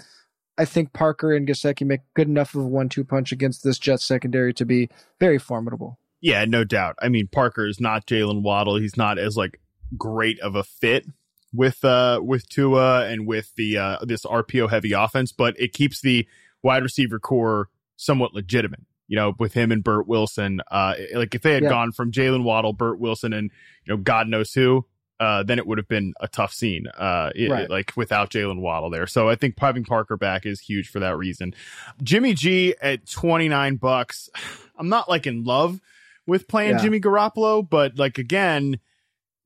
I 0.58 0.64
think 0.64 0.92
Parker 0.92 1.34
and 1.34 1.46
Gesicki 1.46 1.86
make 1.86 2.00
good 2.14 2.28
enough 2.28 2.54
of 2.54 2.62
a 2.62 2.66
one-two 2.66 3.04
punch 3.04 3.32
against 3.32 3.62
this 3.62 3.78
Jets 3.78 4.04
secondary 4.04 4.54
to 4.54 4.64
be 4.64 4.88
very 5.20 5.38
formidable. 5.38 5.98
Yeah, 6.20 6.44
no 6.46 6.64
doubt. 6.64 6.96
I 7.00 7.08
mean, 7.08 7.28
Parker 7.28 7.66
is 7.66 7.80
not 7.80 8.06
Jalen 8.06 8.42
Waddle. 8.42 8.76
He's 8.76 8.96
not 8.96 9.18
as 9.18 9.36
like 9.36 9.60
great 9.96 10.40
of 10.40 10.56
a 10.56 10.64
fit 10.64 11.06
with 11.52 11.84
uh 11.84 12.20
with 12.22 12.48
Tua 12.48 13.06
and 13.06 13.26
with 13.26 13.54
the 13.56 13.78
uh 13.78 13.98
this 14.02 14.24
RPO 14.24 14.70
heavy 14.70 14.92
offense, 14.92 15.32
but 15.32 15.58
it 15.58 15.72
keeps 15.72 16.00
the 16.00 16.26
wide 16.62 16.82
receiver 16.82 17.18
corps 17.18 17.68
somewhat 17.96 18.34
legitimate. 18.34 18.80
You 19.08 19.16
know, 19.16 19.34
with 19.38 19.54
him 19.54 19.70
and 19.70 19.84
Burt 19.84 20.08
Wilson, 20.08 20.60
uh, 20.68 20.94
like 21.14 21.32
if 21.32 21.42
they 21.42 21.52
had 21.52 21.62
yeah. 21.62 21.68
gone 21.68 21.92
from 21.92 22.10
Jalen 22.10 22.42
Waddle, 22.42 22.72
Burt 22.72 22.98
Wilson, 22.98 23.32
and 23.32 23.52
you 23.84 23.94
know 23.94 24.02
God 24.02 24.26
knows 24.26 24.52
who, 24.52 24.84
uh, 25.18 25.42
then 25.42 25.58
it 25.58 25.66
would 25.66 25.78
have 25.78 25.88
been 25.88 26.12
a 26.20 26.28
tough 26.28 26.52
scene, 26.52 26.86
uh, 26.88 27.30
it, 27.34 27.50
right. 27.50 27.70
like 27.70 27.92
without 27.96 28.30
Jalen 28.30 28.60
Waddle 28.60 28.90
there. 28.90 29.06
So 29.06 29.28
I 29.28 29.34
think 29.34 29.58
having 29.58 29.84
Parker 29.84 30.16
back 30.16 30.44
is 30.44 30.60
huge 30.60 30.88
for 30.88 31.00
that 31.00 31.16
reason. 31.16 31.54
Jimmy 32.02 32.34
G 32.34 32.74
at 32.80 33.08
29 33.08 33.76
bucks. 33.76 34.28
I'm 34.78 34.88
not 34.88 35.08
like 35.08 35.26
in 35.26 35.44
love 35.44 35.80
with 36.26 36.48
playing 36.48 36.72
yeah. 36.72 36.82
Jimmy 36.82 37.00
Garoppolo, 37.00 37.68
but 37.68 37.98
like 37.98 38.18
again, 38.18 38.78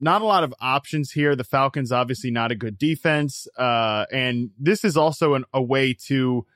not 0.00 0.22
a 0.22 0.24
lot 0.24 0.42
of 0.42 0.54
options 0.60 1.12
here. 1.12 1.36
The 1.36 1.44
Falcons 1.44 1.92
obviously 1.92 2.30
not 2.30 2.50
a 2.50 2.56
good 2.56 2.78
defense. 2.78 3.46
Uh, 3.56 4.06
and 4.10 4.50
this 4.58 4.84
is 4.84 4.96
also 4.96 5.34
an, 5.34 5.44
a 5.52 5.62
way 5.62 5.94
to 6.06 6.46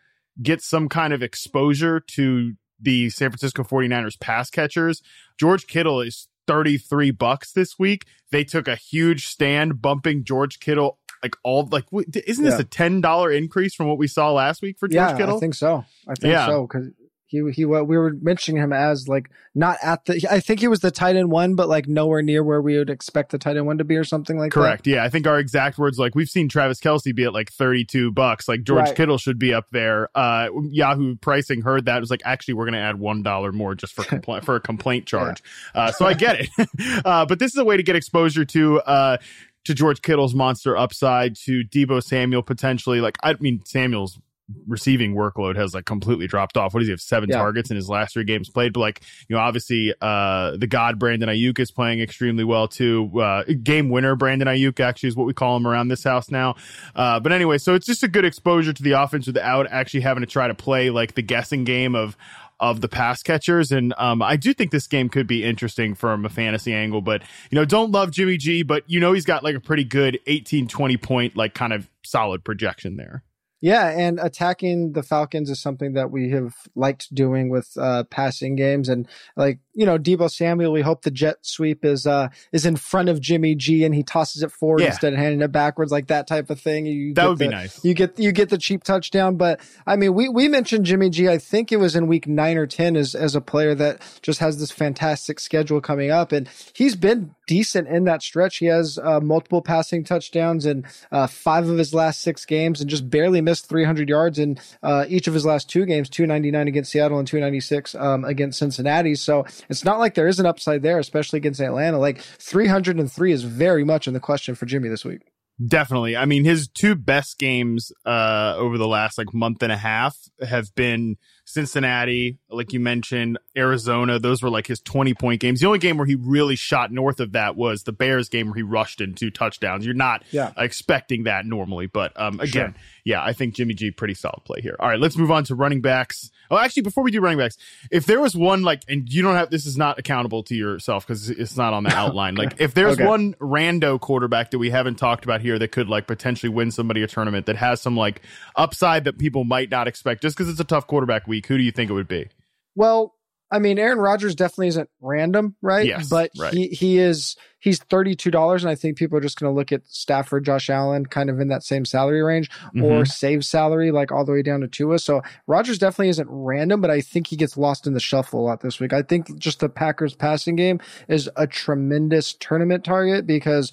get 0.43 0.61
some 0.61 0.89
kind 0.89 1.13
of 1.13 1.23
exposure 1.23 2.01
to 2.01 2.55
the 2.81 3.11
San 3.11 3.31
Francisco 3.31 3.63
49ers 3.63 4.19
pass 4.19 4.51
catchers. 4.51 5.03
George 5.39 5.67
Kittle 5.67 6.01
is 6.01 6.29
33 6.47 7.11
bucks 7.11 7.53
this 7.53 7.79
week. 7.79 8.07
They 8.31 8.45
took 8.45 8.69
a 8.69 8.77
huge 8.77 9.27
stand 9.27 9.81
bumping 9.81 10.25
George 10.25 10.61
Kittle 10.61 10.99
like 11.23 11.37
all 11.43 11.67
like 11.73 11.87
isn't 11.93 12.45
this 12.45 12.55
yeah. 12.55 12.61
a 12.61 12.65
$10 12.65 13.37
increase 13.37 13.75
from 13.75 13.89
what 13.89 13.97
we 13.97 14.07
saw 14.07 14.31
last 14.33 14.61
week 14.61 14.79
for 14.79 14.87
George 14.89 15.13
yeah, 15.13 15.17
Kittle? 15.17 15.39
I 15.39 15.41
think 15.41 15.55
so. 15.55 15.85
I 16.07 16.15
think 16.15 16.33
yeah. 16.33 16.47
so 16.47 16.67
cuz 16.67 16.91
he 17.35 17.53
he 17.53 17.65
we 17.65 17.97
were 17.97 18.15
mentioning 18.21 18.63
him 18.63 18.73
as 18.73 19.09
like 19.09 19.31
not 19.55 19.79
at 19.83 20.05
the. 20.05 20.27
I 20.31 20.41
think 20.41 20.61
he 20.61 20.69
was 20.69 20.81
the 20.81 20.91
tight 20.91 21.17
end 21.17 21.31
one, 21.31 21.55
but 21.55 21.69
like 21.69 21.89
nowhere 21.89 22.23
near 22.23 22.45
where 22.45 22.61
we 22.63 22.79
would 22.79 22.91
expect 22.91 23.33
the 23.33 23.39
tight 23.39 23.57
end 23.57 23.67
one 23.67 23.79
to 23.79 23.85
be, 23.85 23.97
or 23.97 24.05
something 24.05 24.39
like 24.39 24.53
Correct. 24.53 24.85
that. 24.85 24.91
Correct. 24.91 24.97
Yeah, 24.99 25.05
I 25.05 25.09
think 25.09 25.27
our 25.27 25.39
exact 25.39 25.79
words 25.79 25.99
like 25.99 26.15
we've 26.15 26.29
seen 26.29 26.49
Travis 26.49 26.81
Kelce 26.81 27.15
be 27.15 27.25
at 27.25 27.33
like 27.33 27.51
thirty 27.51 27.85
two 27.85 28.13
bucks. 28.13 28.49
Like 28.49 28.63
George 28.63 28.87
right. 28.87 28.97
Kittle 28.97 29.19
should 29.19 29.39
be 29.39 29.53
up 29.53 29.67
there. 29.73 30.09
Uh, 30.15 30.49
Yahoo 30.71 31.17
pricing 31.17 31.63
heard 31.63 31.87
that 31.87 31.97
it 31.97 32.01
was 32.01 32.11
like 32.11 32.23
actually 32.25 32.55
we're 32.55 32.67
going 32.67 32.75
to 32.75 32.81
add 32.81 32.99
one 32.99 33.23
dollar 33.23 33.53
more 33.53 33.75
just 33.75 33.95
for 33.95 34.03
compl- 34.03 34.45
for 34.45 34.57
a 34.57 34.61
complaint 34.61 35.07
charge. 35.07 35.43
Yeah. 35.75 35.83
Uh, 35.83 35.93
so 35.93 36.07
I 36.07 36.15
get 36.15 36.41
it. 36.41 36.49
uh, 37.05 37.27
but 37.27 37.39
this 37.39 37.53
is 37.53 37.59
a 37.59 37.65
way 37.65 37.77
to 37.77 37.83
get 37.83 37.97
exposure 37.97 38.45
to 38.45 38.81
uh 38.81 39.17
to 39.65 39.75
George 39.75 40.03
Kittle's 40.03 40.35
monster 40.35 40.77
upside, 40.77 41.37
to 41.37 41.65
Deebo 41.65 42.03
Samuel 42.03 42.43
potentially. 42.43 43.01
Like 43.01 43.17
I 43.23 43.35
mean, 43.41 43.63
Samuel's 43.65 44.19
receiving 44.67 45.15
workload 45.15 45.57
has 45.57 45.75
like 45.75 45.85
completely 45.85 46.27
dropped 46.27 46.57
off. 46.57 46.75
What 46.75 46.81
does 46.81 46.89
he 46.89 46.93
have? 46.93 47.01
Seven 47.01 47.31
yeah. 47.31 47.39
targets 47.39 47.71
in 47.71 47.77
his 47.77 47.89
last 47.89 48.15
three 48.15 48.25
games 48.25 48.51
played. 48.51 48.73
But 48.73 48.81
like, 48.81 49.03
you 49.29 49.37
know, 49.37 49.43
obviously, 49.43 49.95
uh, 50.01 50.57
the 50.57 50.67
God 50.67 50.99
Brandon 50.99 51.29
Aiyuk 51.29 51.59
is 51.59 51.71
playing 51.71 52.01
extremely 52.01 52.45
well 52.45 52.69
too. 52.69 53.11
Uh, 53.19 53.45
game 53.63 53.89
winner 53.89 54.17
Brandon 54.17 54.49
Aiyuk 54.49 54.81
actually 54.81 55.09
is 55.09 55.17
what 55.17 55.27
we 55.27 55.33
call 55.33 55.57
him 55.57 55.67
around 55.67 55.89
this 55.89 56.05
house 56.05 56.31
now. 56.31 56.57
Uh, 56.95 57.21
but 57.21 57.33
anyway, 57.33 57.59
so 57.59 57.75
it's 57.75 57.87
just 57.87 58.03
a 58.03 58.09
good 58.09 58.25
exposure 58.25 58.73
to 58.73 58.83
the 58.83 58.93
offense 58.93 59.27
without 59.27 59.67
actually 59.71 60.01
having 60.01 60.21
to 60.21 60.27
try 60.27 60.47
to 60.47 60.55
play 60.55 60.91
like 60.91 61.15
the 61.15 61.23
guessing 61.23 61.65
game 61.65 61.95
of, 61.95 62.17
of 62.61 62.81
the 62.81 62.89
pass 62.89 63.23
catchers. 63.23 63.73
And 63.73 63.95
um, 63.99 64.23
I 64.23 64.37
do 64.37 64.55
think 64.55 64.71
this 64.71 64.87
game 64.87 65.09
could 65.09 65.27
be 65.27 65.43
interesting 65.43 65.95
from 65.95 66.25
a 66.25 66.29
fantasy 66.29 66.73
angle, 66.73 67.01
but 67.01 67.23
you 67.51 67.57
know, 67.57 67.65
don't 67.65 67.91
love 67.91 68.11
Jimmy 68.11 68.37
G, 68.37 68.63
but 68.63 68.85
you 68.87 69.01
know, 69.01 69.13
he's 69.13 69.25
got 69.25 69.43
like 69.43 69.57
a 69.57 69.61
pretty 69.61 69.85
good 69.85 70.19
18, 70.27 70.69
20 70.69 70.97
point, 70.99 71.37
like 71.37 71.55
kind 71.55 71.73
of 71.73 71.89
solid 72.05 72.45
projection 72.45 72.97
there. 72.97 73.24
Yeah, 73.65 73.89
and 73.89 74.21
attacking 74.21 74.93
the 74.93 75.03
Falcons 75.03 75.49
is 75.49 75.59
something 75.59 75.95
that 75.95 76.11
we 76.11 76.29
have 76.33 76.55
liked 76.75 77.15
doing 77.15 77.49
with 77.49 77.75
uh, 77.79 78.05
passing 78.05 78.57
games, 78.57 78.91
and 78.91 79.09
like 79.37 79.59
you 79.73 79.87
know, 79.87 79.99
Deebo 79.99 80.31
Samuel. 80.31 80.71
We 80.71 80.83
hope 80.83 81.01
the 81.01 81.11
jet 81.11 81.39
sweep 81.41 81.83
is 81.83 82.07
uh, 82.07 82.29
is 82.53 82.67
in 82.67 82.77
front 82.77 83.09
of 83.09 83.23
Jimmy 83.23 83.55
G, 83.55 83.83
and 83.85 83.95
he 83.95 84.03
tosses 84.03 84.43
it 84.43 84.53
forward 84.53 84.83
yeah. 84.83 84.89
instead 84.89 85.15
of 85.15 85.19
handing 85.19 85.41
it 85.41 85.51
backwards, 85.51 85.91
like 85.91 86.09
that 86.09 86.27
type 86.27 86.51
of 86.51 86.61
thing. 86.61 86.85
You 86.85 87.15
that 87.15 87.27
would 87.27 87.39
the, 87.39 87.47
be 87.47 87.51
nice. 87.53 87.83
You 87.83 87.95
get 87.95 88.19
you 88.19 88.33
get 88.33 88.51
the 88.51 88.59
cheap 88.59 88.85
touchdown, 88.85 89.37
but 89.39 89.61
I 89.87 89.97
mean, 89.97 90.13
we 90.13 90.29
we 90.29 90.47
mentioned 90.47 90.85
Jimmy 90.85 91.09
G. 91.09 91.31
I 91.31 91.39
think 91.39 91.73
it 91.73 91.79
was 91.79 91.97
in 91.97 92.07
week 92.07 92.27
nine 92.27 92.59
or 92.59 92.67
ten 92.67 92.97
as 92.97 93.15
as 93.15 93.35
a 93.35 93.41
player 93.41 93.75
that 93.77 94.03
just 94.21 94.41
has 94.41 94.59
this 94.59 94.73
fantastic 94.73 95.41
schedule 95.41 95.81
coming 95.81 96.11
up, 96.11 96.33
and 96.33 96.51
he's 96.75 96.97
been 96.97 97.35
decent 97.47 97.89
in 97.89 98.05
that 98.05 98.23
stretch. 98.23 98.59
He 98.59 98.67
has 98.67 98.99
uh, 98.99 99.21
multiple 99.21 99.63
passing 99.63 100.05
touchdowns 100.05 100.67
in 100.67 100.85
uh, 101.11 101.27
five 101.27 101.67
of 101.67 101.79
his 101.79 101.95
last 101.95 102.21
six 102.21 102.45
games, 102.45 102.83
and 102.83 102.91
just 102.91 103.09
barely 103.09 103.41
missed 103.41 103.54
300 103.63 104.09
yards 104.09 104.39
in 104.39 104.59
uh, 104.83 105.05
each 105.09 105.27
of 105.27 105.35
his 105.35 105.45
last 105.45 105.69
two 105.69 105.87
games 105.87 106.09
299 106.09 106.69
against 106.69 106.93
Seattle 106.93 107.19
and 107.19 107.27
296 107.27 107.95
um, 107.95 108.25
against 108.25 108.59
Cincinnati. 108.59 109.15
So 109.15 109.45
it's 109.69 109.85
not 109.85 109.99
like 109.99 110.15
there 110.15 110.29
is 110.29 110.41
an 110.41 110.47
upside 110.47 110.83
there, 110.83 110.99
especially 110.99 111.39
against 111.39 111.61
Atlanta. 111.61 111.99
Like 111.99 112.21
303 112.21 113.33
is 113.33 113.45
very 113.45 113.85
much 113.85 114.07
in 114.07 114.15
the 114.15 114.21
question 114.21 114.55
for 114.55 114.67
Jimmy 114.67 114.89
this 114.89 115.05
week. 115.05 115.23
Definitely. 115.65 116.17
I 116.17 116.25
mean, 116.25 116.45
his 116.45 116.69
two 116.69 116.97
best 116.97 117.39
games 117.39 117.93
uh, 118.05 118.55
over 118.57 118.77
the 118.77 118.89
last 118.89 119.19
like 119.19 119.33
month 119.33 119.63
and 119.63 119.71
a 119.71 119.77
half 119.77 120.17
have 120.47 120.75
been 120.75 121.17
Cincinnati, 121.45 122.39
like 122.49 122.73
you 122.73 122.81
mentioned, 122.81 123.39
Arizona. 123.57 124.19
Those 124.19 124.43
were 124.43 124.49
like 124.49 124.67
his 124.67 124.81
20 124.81 125.13
point 125.15 125.41
games. 125.41 125.61
The 125.61 125.67
only 125.67 125.79
game 125.79 125.99
where 125.99 126.07
he 126.07 126.15
really 126.15 126.57
shot 126.57 126.91
north 126.91 127.21
of 127.21 127.33
that 127.33 127.55
was 127.55 127.83
the 127.83 127.93
Bears 127.93 128.29
game 128.29 128.47
where 128.47 128.55
he 128.55 128.63
rushed 128.63 129.01
in 129.01 129.15
two 129.15 129.31
touchdowns. 129.31 129.85
You're 129.85 129.95
not 129.95 130.25
yeah. 130.31 130.53
expecting 130.57 131.25
that 131.25 131.45
normally, 131.45 131.87
but 131.87 132.19
um, 132.19 132.41
again, 132.41 132.73
sure. 132.73 132.75
yeah, 133.05 133.23
I 133.23 133.35
think 133.35 133.55
Jimmy 133.55 133.75
G 133.75 133.91
pretty 133.91 134.15
solid 134.15 134.43
play 134.45 134.63
here. 134.63 134.77
All 134.81 134.89
right, 134.89 134.99
let's 134.99 135.19
move 135.19 135.31
on 135.31 135.45
to 135.45 135.55
running 135.55 135.83
backs. 135.83 136.31
Oh, 136.51 136.59
actually, 136.59 136.83
before 136.83 137.05
we 137.05 137.11
do 137.11 137.21
running 137.21 137.39
backs, 137.39 137.59
if 137.91 138.07
there 138.07 138.21
was 138.21 138.35
one 138.35 138.63
like, 138.63 138.83
and 138.89 139.07
you 139.13 139.23
don't 139.23 139.35
have 139.35 139.51
this 139.51 139.67
is 139.67 139.77
not 139.77 139.99
accountable 139.99 140.43
to 140.45 140.55
yourself 140.55 141.07
because 141.07 141.29
it's 141.29 141.57
not 141.57 141.75
on 141.75 141.85
the 141.85 141.91
outline. 141.95 142.37
Like, 142.37 142.55
if 142.59 142.73
there's 142.73 142.95
okay. 142.95 143.07
one 143.07 143.35
rando 143.35 144.01
quarterback 144.01 144.51
that 144.53 144.59
we 144.59 144.71
haven't 144.71 144.97
talked 144.97 145.25
about 145.25 145.43
here 145.43 145.59
that 145.59 145.73
could 145.73 145.89
like 145.89 146.07
potentially 146.07 146.49
win 146.49 146.71
somebody 146.71 147.03
a 147.03 147.07
tournament 147.07 147.47
that 147.47 147.57
has 147.57 147.83
some 147.83 147.97
like 147.97 148.23
upside 148.57 149.05
that 149.05 149.19
people 149.19 149.45
might 149.45 149.71
not 149.71 149.89
expect 149.89 150.23
just 150.23 150.37
because 150.37 150.51
it's 150.51 150.61
a 150.61 150.65
tough 150.65 150.87
quarterback 150.87 151.27
week, 151.35 151.47
who 151.47 151.57
do 151.57 151.65
you 151.65 151.73
think 151.73 151.91
it 151.91 151.95
would 151.95 152.09
be? 152.09 152.29
Well, 152.75 153.15
I 153.51 153.59
mean, 153.59 153.79
Aaron 153.79 153.99
Rodgers 153.99 154.35
definitely 154.35 154.69
isn't 154.69 154.91
random, 155.01 155.55
right? 155.63 155.87
Yes, 155.87 156.09
but 156.09 156.31
right. 156.37 156.53
he 156.53 156.69
he 156.69 156.99
is 156.99 157.37
he's 157.61 157.79
thirty 157.79 158.17
two 158.17 158.31
dollars, 158.31 158.65
and 158.65 158.71
I 158.71 158.75
think 158.75 158.97
people 158.97 159.19
are 159.19 159.21
just 159.21 159.39
going 159.39 159.53
to 159.53 159.57
look 159.57 159.71
at 159.71 159.87
Stafford, 159.87 160.45
Josh 160.45 160.71
Allen, 160.71 161.07
kind 161.07 161.31
of 161.31 161.39
in 161.39 161.49
that 161.49 161.63
same 161.63 161.85
salary 161.85 162.23
range, 162.23 162.51
mm-hmm. 162.51 162.83
or 162.83 163.05
save 163.05 163.45
salary 163.45 163.93
like 163.93 164.11
all 164.11 164.25
the 164.25 164.33
way 164.33 164.43
down 164.43 164.61
to 164.63 164.69
Tua. 164.69 164.99
So 164.99 165.23
Rodgers 165.47 165.79
definitely 165.79 166.09
isn't 166.09 166.29
random, 166.31 166.81
but 166.81 166.91
I 166.91 167.01
think 167.01 167.29
he 167.29 167.37
gets 167.37 167.57
lost 167.57 167.87
in 167.87 167.93
the 167.93 168.01
shuffle 168.01 168.41
a 168.41 168.43
lot 168.43 168.61
this 168.61 168.81
week. 168.81 168.93
I 168.93 169.03
think 169.03 169.39
just 169.39 169.61
the 169.61 169.69
Packers 169.69 170.17
passing 170.17 170.57
game 170.57 170.81
is 171.07 171.31
a 171.37 171.47
tremendous 171.47 172.33
tournament 172.33 172.83
target 172.83 173.27
because 173.27 173.71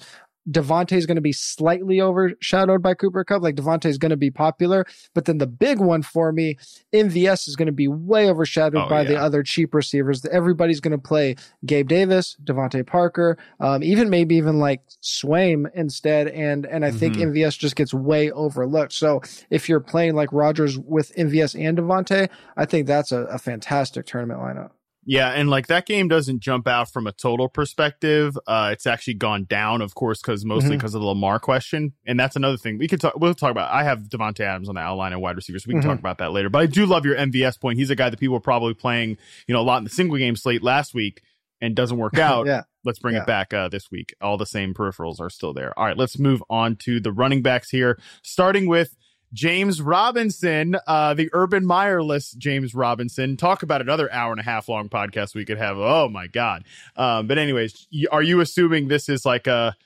Davante 0.50 0.92
is 0.92 1.06
going 1.06 1.16
to 1.16 1.22
be 1.22 1.32
slightly 1.32 2.00
overshadowed 2.00 2.82
by 2.82 2.94
Cooper 2.94 3.24
Kupp. 3.24 3.42
Like 3.42 3.54
Davante 3.54 3.86
is 3.86 3.98
going 3.98 4.10
to 4.10 4.16
be 4.16 4.30
popular, 4.30 4.86
but 5.14 5.24
then 5.24 5.38
the 5.38 5.46
big 5.46 5.78
one 5.78 6.02
for 6.02 6.32
me, 6.32 6.58
MVS 6.92 7.48
is 7.48 7.56
going 7.56 7.66
to 7.66 7.72
be 7.72 7.88
way 7.88 8.28
overshadowed 8.28 8.84
oh, 8.86 8.88
by 8.88 9.02
yeah. 9.02 9.08
the 9.08 9.16
other 9.16 9.42
cheap 9.42 9.74
receivers. 9.74 10.24
Everybody's 10.26 10.80
going 10.80 10.92
to 10.92 10.98
play 10.98 11.36
Gabe 11.64 11.88
Davis, 11.88 12.36
DeVante 12.44 12.86
Parker, 12.86 13.38
um, 13.60 13.82
even 13.82 14.10
maybe 14.10 14.34
even 14.36 14.58
like 14.58 14.82
Swain 15.00 15.68
instead. 15.74 16.28
And 16.28 16.66
and 16.66 16.84
I 16.84 16.88
mm-hmm. 16.88 16.98
think 16.98 17.16
MVS 17.16 17.58
just 17.58 17.76
gets 17.76 17.94
way 17.94 18.30
overlooked. 18.30 18.92
So 18.92 19.22
if 19.50 19.68
you're 19.68 19.80
playing 19.80 20.14
like 20.14 20.32
Rodgers 20.32 20.78
with 20.78 21.14
MVS 21.14 21.58
and 21.62 21.78
Davante, 21.78 22.28
I 22.56 22.64
think 22.64 22.86
that's 22.86 23.12
a, 23.12 23.22
a 23.24 23.38
fantastic 23.38 24.06
tournament 24.06 24.40
lineup. 24.40 24.70
Yeah, 25.04 25.30
and 25.30 25.50
like 25.50 25.66
that 25.66 25.86
game 25.86 26.06
doesn't 26.06 26.40
jump 26.40 26.68
out 26.68 26.92
from 26.92 27.06
a 27.08 27.12
total 27.12 27.48
perspective. 27.48 28.38
Uh, 28.46 28.70
it's 28.72 28.86
actually 28.86 29.14
gone 29.14 29.44
down, 29.44 29.82
of 29.82 29.94
course, 29.94 30.20
because 30.20 30.44
mostly 30.44 30.76
because 30.76 30.92
mm-hmm. 30.92 30.98
of 30.98 31.02
the 31.02 31.08
Lamar 31.08 31.40
question, 31.40 31.92
and 32.06 32.18
that's 32.20 32.36
another 32.36 32.56
thing 32.56 32.78
we 32.78 32.86
could 32.86 33.00
talk. 33.00 33.14
We'll 33.16 33.34
talk 33.34 33.50
about. 33.50 33.72
I 33.72 33.82
have 33.82 34.02
Davante 34.04 34.40
Adams 34.40 34.68
on 34.68 34.76
the 34.76 34.80
outline 34.80 35.12
and 35.12 35.20
wide 35.20 35.34
receivers. 35.34 35.64
So 35.64 35.68
we 35.68 35.74
can 35.74 35.80
mm-hmm. 35.80 35.90
talk 35.90 35.98
about 35.98 36.18
that 36.18 36.32
later. 36.32 36.50
But 36.50 36.60
I 36.60 36.66
do 36.66 36.86
love 36.86 37.04
your 37.04 37.16
MVS 37.16 37.60
point. 37.60 37.78
He's 37.78 37.90
a 37.90 37.96
guy 37.96 38.10
that 38.10 38.20
people 38.20 38.36
are 38.36 38.40
probably 38.40 38.74
playing, 38.74 39.18
you 39.48 39.54
know, 39.54 39.60
a 39.60 39.62
lot 39.62 39.78
in 39.78 39.84
the 39.84 39.90
single 39.90 40.18
game 40.18 40.36
slate 40.36 40.62
last 40.62 40.94
week, 40.94 41.22
and 41.60 41.74
doesn't 41.74 41.98
work 41.98 42.18
out. 42.18 42.46
yeah. 42.46 42.62
Let's 42.84 42.98
bring 42.98 43.14
yeah. 43.14 43.22
it 43.22 43.26
back 43.26 43.54
uh, 43.54 43.68
this 43.68 43.90
week. 43.90 44.14
All 44.20 44.36
the 44.36 44.46
same 44.46 44.74
peripherals 44.74 45.20
are 45.20 45.30
still 45.30 45.52
there. 45.52 45.76
All 45.78 45.84
right, 45.84 45.96
let's 45.96 46.18
move 46.18 46.42
on 46.50 46.76
to 46.76 46.98
the 46.98 47.12
running 47.12 47.42
backs 47.42 47.70
here, 47.70 47.98
starting 48.22 48.66
with 48.66 48.96
James 49.32 49.80
Robinson, 49.80 50.76
uh, 50.86 51.14
the 51.14 51.30
Urban 51.32 51.64
Meyerless 51.64 52.36
James 52.36 52.74
Robinson. 52.74 53.36
Talk 53.36 53.62
about 53.62 53.80
another 53.80 54.12
hour 54.12 54.30
and 54.30 54.40
a 54.40 54.44
half 54.44 54.68
long 54.68 54.88
podcast 54.88 55.34
we 55.34 55.44
could 55.44 55.58
have. 55.58 55.78
Oh 55.78 56.08
my 56.08 56.26
God. 56.26 56.64
Um, 56.96 57.26
but 57.26 57.38
anyways, 57.38 57.88
are 58.10 58.22
you 58.22 58.40
assuming 58.40 58.88
this 58.88 59.08
is 59.08 59.24
like 59.24 59.46
a 59.46 59.76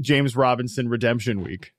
James 0.00 0.34
Robinson 0.34 0.88
redemption 0.88 1.42
week? 1.42 1.72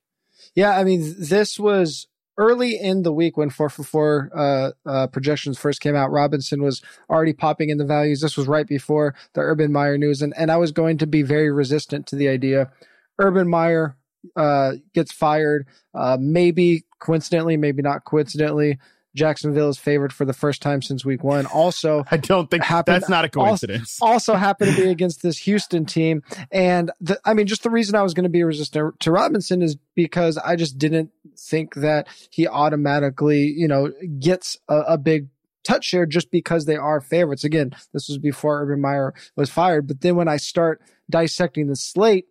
Yeah. 0.56 0.78
I 0.78 0.84
mean, 0.84 1.16
this 1.20 1.60
was 1.60 2.08
early 2.38 2.80
in 2.80 3.04
the 3.04 3.12
week 3.12 3.36
when 3.36 3.50
4 3.50 3.70
for 3.70 3.84
4 3.84 4.32
uh, 4.34 4.72
uh, 4.90 5.08
projections 5.08 5.58
first 5.58 5.82
came 5.82 5.96
out. 5.96 6.12
Robinson 6.12 6.62
was 6.62 6.82
already 7.10 7.34
popping 7.34 7.70
in 7.70 7.78
the 7.78 7.86
values. 7.86 8.22
This 8.22 8.38
was 8.38 8.48
right 8.48 8.68
before 8.68 9.16
the 9.34 9.42
Urban 9.42 9.72
Meyer 9.72 9.98
news. 9.98 10.22
And, 10.22 10.34
and 10.38 10.52
I 10.52 10.58
was 10.58 10.72
going 10.72 11.00
to 11.00 11.08
be 11.08 11.24
very 11.24 11.52
resistant 11.52 12.08
to 12.08 12.16
the 12.16 12.30
idea. 12.30 12.72
Urban 13.20 13.50
Meyer 13.50 13.98
uh, 14.36 14.74
gets 14.94 15.12
fired. 15.12 15.68
Uh, 15.94 16.18
maybe 16.20 16.86
coincidentally, 17.00 17.58
maybe 17.58 17.82
not 17.82 18.06
coincidentally, 18.06 18.78
Jacksonville 19.18 19.70
is 19.70 19.78
favored 19.78 20.14
for 20.14 20.24
the 20.24 20.34
first 20.34 20.62
time 20.62 20.82
since 20.82 21.04
week 21.04 21.24
one. 21.24 21.46
Also, 21.48 22.06
I 22.12 22.18
don't 22.18 22.50
think 22.50 22.64
happened, 22.64 22.96
that's 22.96 23.10
not 23.10 23.26
a 23.26 23.30
coincidence. 23.30 23.98
Also, 24.02 24.14
also 24.14 24.34
happened 24.36 24.76
to 24.76 24.84
be 24.84 24.90
against 24.92 25.24
this 25.24 25.40
Houston 25.40 25.86
team. 25.86 26.22
And 26.52 26.92
the, 27.02 27.20
I 27.26 27.34
mean, 27.34 27.48
just 27.48 27.64
the 27.64 27.70
reason 27.70 27.96
I 27.96 28.04
was 28.04 28.14
going 28.14 28.24
to 28.24 28.30
be 28.30 28.44
resistant 28.44 29.00
to 29.02 29.12
Robinson 29.12 29.62
is 29.62 29.76
because 29.96 30.38
I 30.38 30.56
just 30.56 30.78
didn't 30.78 31.12
think 31.38 31.76
that 31.76 32.08
he 32.30 32.48
automatically, 32.48 33.48
you 33.48 33.68
know, 33.68 33.92
gets 34.20 34.58
a, 34.70 34.78
a 34.90 34.98
big 34.98 35.28
touch 35.64 35.84
share 35.84 36.06
just 36.06 36.32
because 36.32 36.66
they 36.66 36.78
are 36.78 37.02
favorites. 37.02 37.44
Again, 37.44 37.76
this 37.94 38.08
was 38.08 38.18
before 38.18 38.62
Urban 38.62 38.80
Meyer 38.80 39.14
was 39.36 39.50
fired. 39.50 39.88
But 39.88 40.02
then 40.02 40.16
when 40.16 40.28
I 40.28 40.38
start 40.38 40.82
dissecting 41.10 41.68
the 41.68 41.76
slate, 41.76 42.26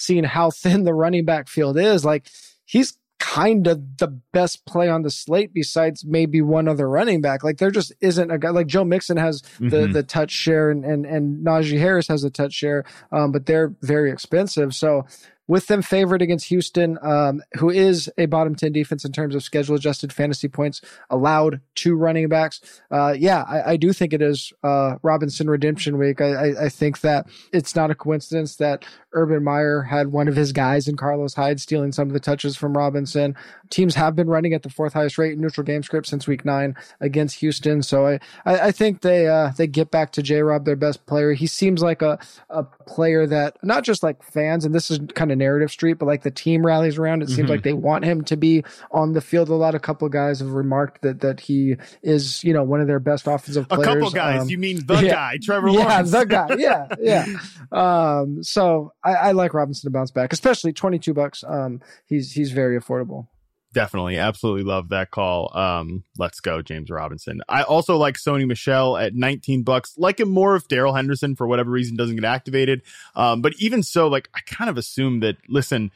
seeing 0.00 0.24
how 0.24 0.50
thin 0.52 0.84
the 0.84 0.94
running 0.94 1.24
back 1.24 1.48
field 1.48 1.78
is, 1.78 2.04
like 2.04 2.28
he's 2.64 2.98
kind 3.18 3.66
of 3.66 3.98
the 3.98 4.06
best 4.32 4.64
play 4.64 4.88
on 4.88 5.02
the 5.02 5.10
slate 5.10 5.52
besides 5.52 6.04
maybe 6.04 6.40
one 6.40 6.68
other 6.68 6.88
running 6.88 7.20
back. 7.20 7.42
Like 7.42 7.58
there 7.58 7.70
just 7.70 7.92
isn't 8.00 8.30
a 8.30 8.38
guy 8.38 8.50
like 8.50 8.68
Joe 8.68 8.84
Mixon 8.84 9.16
has 9.16 9.42
the, 9.58 9.66
mm-hmm. 9.66 9.92
the 9.92 10.02
touch 10.02 10.30
share 10.30 10.70
and, 10.70 10.84
and, 10.84 11.04
and 11.04 11.44
Najee 11.44 11.78
Harris 11.78 12.08
has 12.08 12.22
a 12.22 12.30
touch 12.30 12.52
share. 12.52 12.84
Um, 13.10 13.32
but 13.32 13.46
they're 13.46 13.74
very 13.82 14.12
expensive. 14.12 14.74
So 14.74 15.04
with 15.48 15.66
them 15.66 15.80
favored 15.80 16.20
against 16.20 16.46
Houston, 16.46 16.98
um, 17.02 17.42
who 17.54 17.70
is 17.70 18.10
a 18.18 18.26
bottom 18.26 18.54
10 18.54 18.70
defense 18.70 19.04
in 19.04 19.12
terms 19.12 19.34
of 19.34 19.42
schedule 19.42 19.74
adjusted 19.74 20.12
fantasy 20.12 20.46
points 20.46 20.82
allowed 21.08 21.60
to 21.76 21.96
running 21.96 22.28
backs. 22.28 22.60
Uh, 22.90 23.14
yeah, 23.18 23.44
I, 23.48 23.72
I, 23.72 23.76
do 23.78 23.92
think 23.92 24.12
it 24.12 24.20
is 24.20 24.52
uh, 24.62 24.96
Robinson 25.02 25.48
redemption 25.48 25.96
week. 25.96 26.20
I, 26.20 26.32
I, 26.32 26.64
I, 26.64 26.68
think 26.68 27.00
that 27.00 27.26
it's 27.52 27.74
not 27.74 27.90
a 27.90 27.94
coincidence 27.94 28.56
that 28.56 28.84
Urban 29.12 29.42
Meyer 29.42 29.82
had 29.82 30.08
one 30.08 30.28
of 30.28 30.36
his 30.36 30.52
guys 30.52 30.86
in 30.86 30.96
Carlos 30.96 31.34
Hyde 31.34 31.60
stealing 31.60 31.92
some 31.92 32.08
of 32.08 32.12
the 32.12 32.20
touches 32.20 32.56
from 32.56 32.76
Robinson. 32.76 33.34
Teams 33.70 33.94
have 33.94 34.14
been 34.14 34.28
running 34.28 34.52
at 34.52 34.62
the 34.62 34.70
fourth 34.70 34.92
highest 34.92 35.16
rate 35.16 35.32
in 35.32 35.40
neutral 35.40 35.64
game 35.64 35.82
script 35.82 36.06
since 36.06 36.26
week 36.26 36.44
nine 36.44 36.76
against 37.00 37.36
Houston. 37.36 37.82
So 37.82 38.06
I, 38.06 38.18
I, 38.44 38.72
think 38.72 39.00
they 39.00 39.28
uh, 39.28 39.52
they 39.56 39.66
get 39.66 39.90
back 39.90 40.12
to 40.12 40.22
J 40.22 40.42
Rob, 40.42 40.64
their 40.64 40.76
best 40.76 41.06
player. 41.06 41.32
He 41.32 41.46
seems 41.46 41.82
like 41.82 42.02
a, 42.02 42.18
a 42.50 42.64
player 42.64 43.26
that 43.26 43.56
not 43.62 43.84
just 43.84 44.02
like 44.02 44.22
fans, 44.22 44.64
and 44.64 44.74
this 44.74 44.90
is 44.90 44.98
kind 45.14 45.32
of 45.32 45.37
narrative 45.38 45.70
street, 45.70 45.94
but 45.94 46.06
like 46.06 46.22
the 46.22 46.30
team 46.30 46.64
rallies 46.64 46.98
around. 46.98 47.22
It 47.22 47.26
mm-hmm. 47.26 47.36
seems 47.36 47.48
like 47.48 47.62
they 47.62 47.72
want 47.72 48.04
him 48.04 48.24
to 48.24 48.36
be 48.36 48.64
on 48.90 49.12
the 49.12 49.20
field. 49.20 49.48
A 49.48 49.54
lot 49.54 49.74
of 49.74 49.82
couple 49.82 50.08
guys 50.08 50.40
have 50.40 50.52
remarked 50.52 51.02
that 51.02 51.20
that 51.20 51.40
he 51.40 51.76
is, 52.02 52.42
you 52.44 52.52
know, 52.52 52.62
one 52.62 52.80
of 52.80 52.86
their 52.86 53.00
best 53.00 53.26
offensive 53.26 53.68
players. 53.68 53.86
A 53.86 53.94
couple 53.94 54.10
guys, 54.10 54.42
um, 54.42 54.48
you 54.48 54.58
mean 54.58 54.84
the 54.86 54.94
yeah, 55.02 55.10
guy, 55.10 55.38
Trevor 55.42 55.68
yeah, 55.68 55.88
Lawrence? 55.88 56.10
the 56.10 56.24
guy, 56.24 56.48
yeah, 56.58 56.86
yeah. 57.00 57.26
Um, 57.72 58.42
so 58.42 58.92
I, 59.04 59.14
I, 59.14 59.32
like 59.32 59.54
Robinson 59.54 59.88
to 59.88 59.92
bounce 59.92 60.10
back, 60.10 60.32
especially 60.32 60.72
twenty 60.72 60.98
two 60.98 61.14
bucks. 61.14 61.44
Um, 61.46 61.80
he's 62.06 62.32
he's 62.32 62.52
very 62.52 62.78
affordable. 62.78 63.28
Definitely, 63.74 64.16
absolutely 64.16 64.62
love 64.62 64.88
that 64.88 65.10
call. 65.10 65.56
Um, 65.56 66.02
let's 66.16 66.40
go, 66.40 66.62
James 66.62 66.90
Robinson. 66.90 67.42
I 67.50 67.62
also 67.62 67.98
like 67.98 68.16
Sony 68.16 68.46
Michel 68.46 68.96
at 68.96 69.14
19 69.14 69.62
bucks. 69.62 69.92
Like 69.98 70.20
him 70.20 70.30
more 70.30 70.56
if 70.56 70.68
Darrell 70.68 70.94
Henderson 70.94 71.36
for 71.36 71.46
whatever 71.46 71.70
reason 71.70 71.94
doesn't 71.94 72.16
get 72.16 72.24
activated. 72.24 72.82
Um, 73.14 73.42
but 73.42 73.52
even 73.58 73.82
so, 73.82 74.08
like 74.08 74.30
I 74.34 74.40
kind 74.46 74.70
of 74.70 74.78
assume 74.78 75.20
that. 75.20 75.36
Listen, 75.48 75.90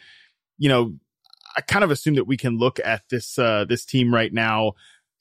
you 0.59 0.69
know, 0.69 0.95
I 1.57 1.63
kind 1.63 1.83
of 1.83 1.91
assume 1.91 2.15
that 2.17 2.27
we 2.27 2.37
can 2.37 2.59
look 2.59 2.79
at 2.85 3.09
this 3.09 3.39
uh, 3.39 3.65
this 3.67 3.85
team 3.85 4.13
right 4.13 4.33
now 4.33 4.73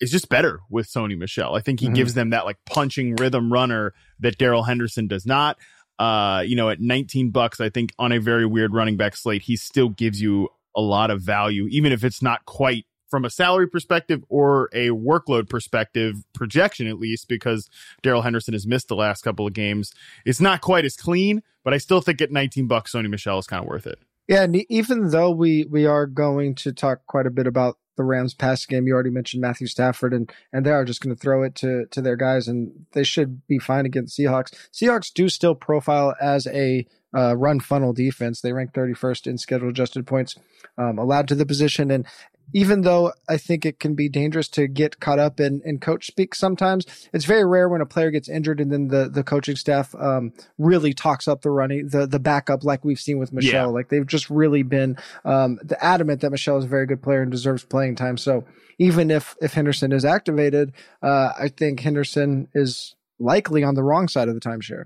is 0.01 0.11
just 0.11 0.29
better 0.29 0.59
with 0.69 0.87
Sony 0.87 1.17
Michel 1.17 1.55
I 1.55 1.61
think 1.61 1.79
he 1.79 1.85
mm-hmm. 1.85 1.93
gives 1.93 2.15
them 2.15 2.31
that 2.31 2.45
like 2.45 2.57
punching 2.65 3.15
rhythm 3.15 3.51
runner 3.53 3.93
that 4.19 4.37
Darrell 4.37 4.63
Henderson 4.63 5.07
does 5.07 5.25
not. 5.25 5.57
Uh, 5.99 6.41
you 6.45 6.55
know, 6.55 6.69
at 6.69 6.79
19 6.79 7.29
bucks, 7.29 7.61
I 7.61 7.69
think 7.69 7.93
on 7.99 8.11
a 8.11 8.17
very 8.17 8.45
weird 8.45 8.73
running 8.73 8.97
back 8.97 9.15
slate, 9.15 9.43
he 9.43 9.55
still 9.55 9.89
gives 9.89 10.19
you 10.19 10.49
a 10.75 10.81
lot 10.81 11.11
of 11.11 11.21
value, 11.21 11.67
even 11.69 11.91
if 11.91 12.03
it's 12.03 12.21
not 12.21 12.45
quite 12.45 12.85
from 13.11 13.25
a 13.25 13.29
salary 13.29 13.67
perspective 13.67 14.23
or 14.29 14.69
a 14.73 14.87
workload 14.89 15.49
perspective 15.49 16.23
projection, 16.33 16.87
at 16.87 16.97
least, 16.97 17.27
because 17.27 17.69
Darrell 18.01 18.21
Henderson 18.21 18.53
has 18.53 18.65
missed 18.65 18.87
the 18.87 18.95
last 18.95 19.21
couple 19.21 19.45
of 19.45 19.53
games. 19.53 19.93
It's 20.25 20.39
not 20.39 20.61
quite 20.61 20.85
as 20.85 20.95
clean, 20.95 21.43
but 21.63 21.73
I 21.73 21.77
still 21.77 21.99
think 21.99 22.21
at 22.21 22.31
19 22.31 22.67
bucks, 22.67 22.93
Sony 22.93 23.09
Michel 23.09 23.37
is 23.37 23.47
kind 23.47 23.61
of 23.61 23.67
worth 23.67 23.85
it. 23.85 23.99
Yeah, 24.27 24.43
and 24.43 24.55
even 24.69 25.09
though 25.09 25.31
we 25.31 25.65
we 25.69 25.85
are 25.85 26.05
going 26.05 26.55
to 26.55 26.71
talk 26.71 27.05
quite 27.05 27.27
a 27.27 27.31
bit 27.31 27.47
about 27.47 27.77
the 27.97 28.03
Rams 28.03 28.33
pass 28.33 28.65
game, 28.65 28.87
you 28.87 28.93
already 28.93 29.09
mentioned 29.09 29.41
Matthew 29.41 29.67
Stafford, 29.67 30.13
and 30.13 30.31
and 30.53 30.65
they 30.65 30.71
are 30.71 30.85
just 30.85 31.01
going 31.01 31.13
to 31.13 31.21
throw 31.21 31.43
it 31.43 31.53
to 31.55 31.85
to 31.87 32.01
their 32.01 32.15
guys, 32.15 32.47
and 32.47 32.71
they 32.93 33.03
should 33.03 33.45
be 33.47 33.59
fine 33.59 33.85
against 33.85 34.17
Seahawks. 34.17 34.53
Seahawks 34.71 35.11
do 35.11 35.27
still 35.27 35.53
profile 35.53 36.15
as 36.21 36.47
a 36.47 36.85
uh, 37.15 37.35
run 37.35 37.59
funnel 37.59 37.93
defense. 37.93 38.41
They 38.41 38.53
rank 38.53 38.73
31st 38.73 39.27
in 39.27 39.37
schedule 39.37 39.69
adjusted 39.69 40.07
points 40.07 40.35
um, 40.77 40.97
allowed 40.97 41.27
to 41.29 41.35
the 41.35 41.45
position. 41.45 41.91
And 41.91 42.05
even 42.53 42.81
though 42.81 43.13
I 43.29 43.37
think 43.37 43.65
it 43.65 43.79
can 43.79 43.95
be 43.95 44.09
dangerous 44.09 44.47
to 44.49 44.67
get 44.67 44.99
caught 44.99 45.19
up 45.19 45.39
in, 45.39 45.61
in 45.63 45.79
coach 45.79 46.07
speak 46.07 46.35
sometimes, 46.35 46.85
it's 47.13 47.25
very 47.25 47.45
rare 47.45 47.69
when 47.69 47.81
a 47.81 47.85
player 47.85 48.11
gets 48.11 48.27
injured 48.27 48.59
and 48.59 48.71
then 48.71 48.89
the, 48.89 49.09
the 49.09 49.23
coaching 49.23 49.55
staff 49.55 49.95
um, 49.95 50.33
really 50.57 50.93
talks 50.93 51.27
up 51.27 51.41
the 51.41 51.49
running, 51.49 51.87
the, 51.87 52.05
the 52.05 52.19
backup 52.19 52.63
like 52.63 52.83
we've 52.83 52.99
seen 52.99 53.19
with 53.19 53.31
Michel. 53.31 53.67
Yeah. 53.67 53.73
Like 53.73 53.89
they've 53.89 54.05
just 54.05 54.29
really 54.29 54.63
been 54.63 54.97
um, 55.23 55.59
the 55.63 55.81
adamant 55.83 56.21
that 56.21 56.31
Michel 56.31 56.57
is 56.57 56.65
a 56.65 56.69
very 56.69 56.85
good 56.85 57.01
player 57.01 57.21
and 57.21 57.31
deserves 57.31 57.63
playing 57.63 57.95
time. 57.95 58.17
So 58.17 58.43
even 58.77 59.11
if, 59.11 59.35
if 59.41 59.53
Henderson 59.53 59.91
is 59.91 60.03
activated, 60.03 60.73
uh, 61.01 61.31
I 61.39 61.47
think 61.47 61.79
Henderson 61.79 62.47
is 62.53 62.95
likely 63.19 63.63
on 63.63 63.75
the 63.75 63.83
wrong 63.83 64.07
side 64.07 64.27
of 64.27 64.33
the 64.33 64.41
timeshare 64.41 64.85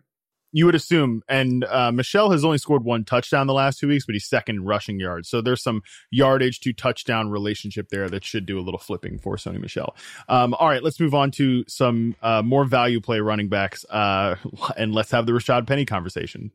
you 0.56 0.66
would 0.66 0.74
assume. 0.74 1.22
And 1.28 1.66
uh, 1.66 1.92
Michel 1.92 2.32
has 2.32 2.46
only 2.46 2.58
scored 2.58 2.86
one 2.86 3.04
touchdown 3.04 3.46
the 3.46 3.54
last 3.54 3.78
two 3.78 3.90
weeks, 3.90 4.06
but 4.06 4.14
he's 4.16 4.26
second 4.26 4.56
in 4.56 4.64
rushing 4.64 5.02
yards. 5.02 5.28
So 5.28 5.42
there's 5.42 5.62
some 5.62 5.82
yardage 6.12 6.62
to 6.62 6.72
touchdown 6.72 7.30
relationship 7.30 7.90
there 7.90 8.08
that 8.08 8.24
should 8.24 8.46
do 8.46 8.58
a 8.58 8.62
little 8.62 8.80
flipping 8.80 9.20
for 9.20 9.36
Sony 9.36 9.60
Michel. 9.60 9.98
Um, 10.30 10.54
all 10.54 10.70
right, 10.70 10.82
let's 10.82 10.98
move 10.98 11.14
on 11.14 11.32
to 11.32 11.66
some 11.68 12.16
uh, 12.22 12.42
more 12.42 12.64
value 12.64 13.02
play 13.02 13.20
running 13.20 13.50
backs, 13.50 13.84
uh, 13.90 14.38
and 14.78 14.96
let's 14.96 15.12
have 15.12 15.26
the 15.26 15.34
Rashad 15.34 15.68
Penny 15.68 15.84
conversation. 15.84 16.52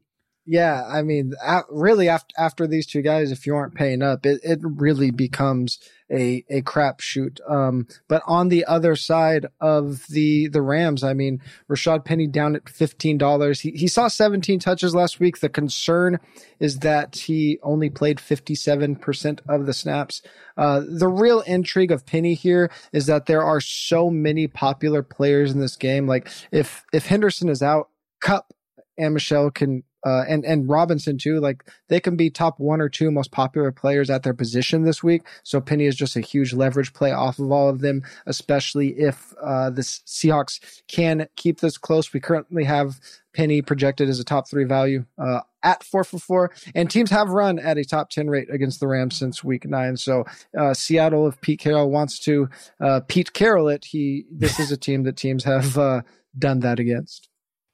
Yeah, 0.46 0.84
I 0.88 1.02
mean, 1.02 1.34
really, 1.68 2.08
after 2.08 2.34
after 2.38 2.66
these 2.66 2.86
two 2.86 3.02
guys, 3.02 3.30
if 3.30 3.46
you 3.46 3.54
aren't 3.54 3.74
paying 3.74 4.02
up, 4.02 4.24
it, 4.24 4.40
it 4.42 4.58
really 4.62 5.10
becomes 5.10 5.78
a 6.10 6.44
a 6.48 6.62
crapshoot. 6.62 7.38
Um, 7.48 7.86
but 8.08 8.22
on 8.26 8.48
the 8.48 8.64
other 8.64 8.96
side 8.96 9.46
of 9.60 10.06
the 10.08 10.48
the 10.48 10.62
Rams, 10.62 11.04
I 11.04 11.12
mean, 11.12 11.40
Rashad 11.70 12.04
Penny 12.06 12.26
down 12.26 12.56
at 12.56 12.68
fifteen 12.70 13.18
dollars. 13.18 13.60
He 13.60 13.72
he 13.72 13.86
saw 13.86 14.08
seventeen 14.08 14.58
touches 14.58 14.94
last 14.94 15.20
week. 15.20 15.38
The 15.38 15.50
concern 15.50 16.18
is 16.58 16.78
that 16.78 17.16
he 17.16 17.58
only 17.62 17.90
played 17.90 18.18
fifty 18.18 18.54
seven 18.54 18.96
percent 18.96 19.42
of 19.46 19.66
the 19.66 19.74
snaps. 19.74 20.22
Uh, 20.56 20.80
the 20.88 21.08
real 21.08 21.40
intrigue 21.42 21.92
of 21.92 22.06
Penny 22.06 22.32
here 22.34 22.72
is 22.92 23.06
that 23.06 23.26
there 23.26 23.44
are 23.44 23.60
so 23.60 24.10
many 24.10 24.48
popular 24.48 25.02
players 25.02 25.52
in 25.52 25.60
this 25.60 25.76
game. 25.76 26.08
Like 26.08 26.28
if 26.50 26.82
if 26.94 27.06
Henderson 27.06 27.50
is 27.50 27.62
out, 27.62 27.90
Kupp 28.20 28.52
and 28.98 29.14
Michel 29.14 29.50
can 29.50 29.84
uh, 30.04 30.24
and 30.28 30.44
and 30.44 30.68
Robinson 30.68 31.18
too. 31.18 31.40
Like 31.40 31.64
they 31.88 32.00
can 32.00 32.16
be 32.16 32.30
top 32.30 32.58
one 32.58 32.80
or 32.80 32.88
two 32.88 33.10
most 33.10 33.30
popular 33.30 33.72
players 33.72 34.10
at 34.10 34.22
their 34.22 34.34
position 34.34 34.82
this 34.82 35.02
week. 35.02 35.22
So 35.42 35.60
Penny 35.60 35.86
is 35.86 35.96
just 35.96 36.16
a 36.16 36.20
huge 36.20 36.52
leverage 36.52 36.92
play 36.92 37.12
off 37.12 37.38
of 37.38 37.50
all 37.50 37.68
of 37.68 37.80
them, 37.80 38.02
especially 38.26 38.98
if 38.98 39.32
uh, 39.42 39.70
the 39.70 39.82
Seahawks 39.82 40.60
can 40.88 41.28
keep 41.36 41.60
this 41.60 41.78
close. 41.78 42.12
We 42.12 42.20
currently 42.20 42.64
have 42.64 43.00
Penny 43.32 43.62
projected 43.62 44.08
as 44.08 44.18
a 44.18 44.24
top 44.24 44.48
three 44.48 44.64
value 44.64 45.04
uh, 45.16 45.40
at 45.62 45.84
four 45.84 46.04
for 46.04 46.18
four, 46.18 46.50
and 46.74 46.90
teams 46.90 47.10
have 47.10 47.30
run 47.30 47.58
at 47.58 47.78
a 47.78 47.84
top 47.84 48.10
ten 48.10 48.28
rate 48.28 48.48
against 48.50 48.80
the 48.80 48.88
Rams 48.88 49.16
since 49.16 49.44
week 49.44 49.64
nine. 49.66 49.96
So 49.96 50.24
uh, 50.58 50.74
Seattle, 50.74 51.28
if 51.28 51.40
Pete 51.40 51.60
Carroll 51.60 51.90
wants 51.90 52.18
to 52.20 52.48
uh, 52.80 53.00
Pete 53.06 53.32
Carroll 53.32 53.68
it, 53.68 53.84
he 53.84 54.24
this 54.30 54.58
is 54.58 54.72
a 54.72 54.76
team 54.76 55.04
that 55.04 55.16
teams 55.16 55.44
have 55.44 55.78
uh, 55.78 56.02
done 56.38 56.60
that 56.60 56.80
against. 56.80 57.29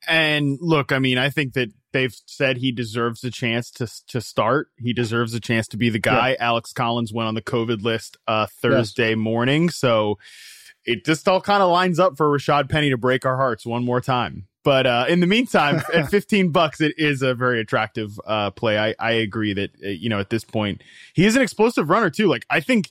And 0.07 0.59
look, 0.61 0.92
I 0.92 0.99
mean, 0.99 1.19
I 1.19 1.31
think 1.31 1.55
that 1.55 1.73
they've 1.92 2.14
said 2.27 2.59
he 2.59 2.73
deserves 2.73 3.25
a 3.25 3.31
chance 3.31 3.71
to 3.73 3.88
to 4.09 4.21
start. 4.21 4.69
He 4.79 4.92
deserves 4.92 5.35
a 5.35 5.40
chance 5.40 5.66
to 5.69 5.77
be 5.77 5.90
the 5.90 5.99
guy. 5.99 6.31
Yeah. 6.31 6.47
Alex 6.49 6.73
Collins 6.73 7.12
went 7.12 7.29
on 7.29 7.35
the 7.35 7.42
COVID 7.42 7.83
list 7.83 8.16
uh, 8.27 8.47
Thursday 8.47 9.11
yes. 9.11 9.19
morning, 9.19 9.71
so 9.71 10.19
it 10.85 11.05
just 11.05 11.27
all 11.29 11.40
kind 11.40 11.62
of 11.62 11.71
lines 11.71 11.99
up 11.99 12.16
for 12.16 12.29
Rashad 12.29 12.71
Penny 12.71 12.90
to 12.90 12.97
break 12.97 13.27
our 13.27 13.37
hearts 13.37 13.66
one 13.66 13.85
more 13.85 14.01
time. 14.01 14.47
But 14.62 14.87
uh, 14.87 15.07
in 15.09 15.21
the 15.21 15.27
meantime, 15.29 15.81
at 15.95 16.11
15 16.11 16.51
bucks, 16.51 16.81
it 16.81 16.95
is 16.99 17.23
a 17.23 17.35
very 17.35 17.61
attractive 17.61 18.19
uh, 18.27 18.51
play. 18.51 18.79
I, 18.79 18.95
I 18.99 19.12
agree 19.12 19.53
that, 19.53 19.71
uh, 19.85 19.88
you 19.88 20.09
know, 20.09 20.19
at 20.19 20.31
this 20.31 20.45
point, 20.45 20.83
he 21.14 21.25
is 21.25 21.37
an 21.37 21.42
explosive 21.42 21.88
runner 21.88 22.11
too. 22.11 22.27
Like, 22.27 22.45
I 22.51 22.61
think 22.61 22.90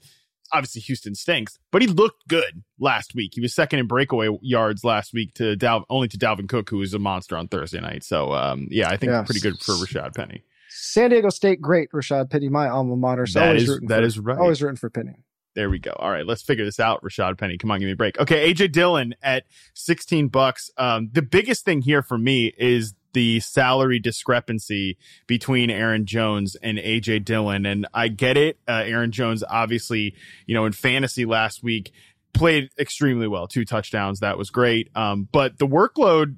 obviously 0.52 0.82
Houston 0.82 1.16
stinks, 1.16 1.58
but 1.72 1.82
he 1.82 1.88
looked 1.88 2.28
good 2.28 2.64
last 2.80 3.16
week. 3.16 3.32
He 3.36 3.42
was 3.42 3.54
second 3.54 3.80
in 3.80 3.88
breakaway 3.88 4.30
yards 4.42 4.84
last 4.84 5.14
week 5.14 5.34
to 5.36 5.56
Dal- 5.56 5.86
only 5.90 6.08
to 6.10 6.18
Dalvin 6.18 6.48
Cook, 6.48 6.70
who 6.70 6.78
was 6.78 6.94
a 6.94 7.00
monster 7.00 7.38
on 7.38 7.48
Thursday 7.48 7.80
night. 7.80 8.04
So 8.04 8.34
um, 8.34 8.68
yeah, 8.70 8.90
I 8.90 8.98
think 8.98 9.12
yes. 9.12 9.26
pretty 9.26 9.42
good 9.42 9.60
for 9.60 9.74
Rashad 9.74 10.16
Penny. 10.16 10.44
San 10.70 11.10
Diego 11.10 11.30
State, 11.30 11.62
great 11.62 11.92
Rashad 11.92 12.30
Penny, 12.30 12.50
my 12.50 12.68
alma 12.70 12.96
mater. 12.96 13.26
So 13.26 13.40
that 13.40 13.56
is 13.56 13.68
that 13.88 14.00
for, 14.00 14.04
is 14.04 14.20
right. 14.20 14.38
Always 14.38 14.62
rooting 14.62 14.78
for 14.78 14.90
Penny. 14.90 15.24
There 15.56 15.70
we 15.70 15.80
go. 15.80 15.92
All 15.98 16.12
right, 16.12 16.26
let's 16.26 16.42
figure 16.42 16.66
this 16.66 16.82
out. 16.82 17.02
Rashad 17.02 17.38
Penny, 17.38 17.58
come 17.58 17.72
on, 17.72 17.80
give 17.80 17.88
me 17.88 17.94
a 17.94 17.96
break. 17.96 18.20
Okay, 18.20 18.54
AJ 18.54 18.74
Dillon 18.74 19.16
at 19.24 19.46
sixteen 19.74 20.28
bucks. 20.28 20.70
Um, 20.78 21.10
the 21.14 21.22
biggest 21.22 21.64
thing 21.64 21.82
here 21.82 22.02
for 22.02 22.18
me 22.18 22.54
is 22.58 22.94
the 23.16 23.40
salary 23.40 23.98
discrepancy 23.98 24.98
between 25.26 25.72
Aaron 25.72 26.06
Jones 26.06 26.56
and 26.56 26.78
AJ 26.78 27.24
Dillon. 27.24 27.66
And 27.66 27.88
I 27.94 28.10
get 28.10 28.36
it. 28.36 28.60
Uh, 28.68 28.84
Aaron 28.86 29.12
Jones, 29.12 29.42
obviously, 29.50 30.16
you 30.46 30.54
know, 30.54 30.66
in 30.66 30.74
fantasy 30.74 31.24
last 31.24 31.64
week, 31.64 31.94
played 32.34 32.70
extremely 32.78 33.28
well. 33.28 33.48
Two 33.48 33.64
touchdowns. 33.64 34.20
That 34.20 34.38
was 34.38 34.50
great. 34.50 34.92
Um, 34.96 35.30
but 35.32 35.58
the 35.58 35.66
workload 35.66 36.36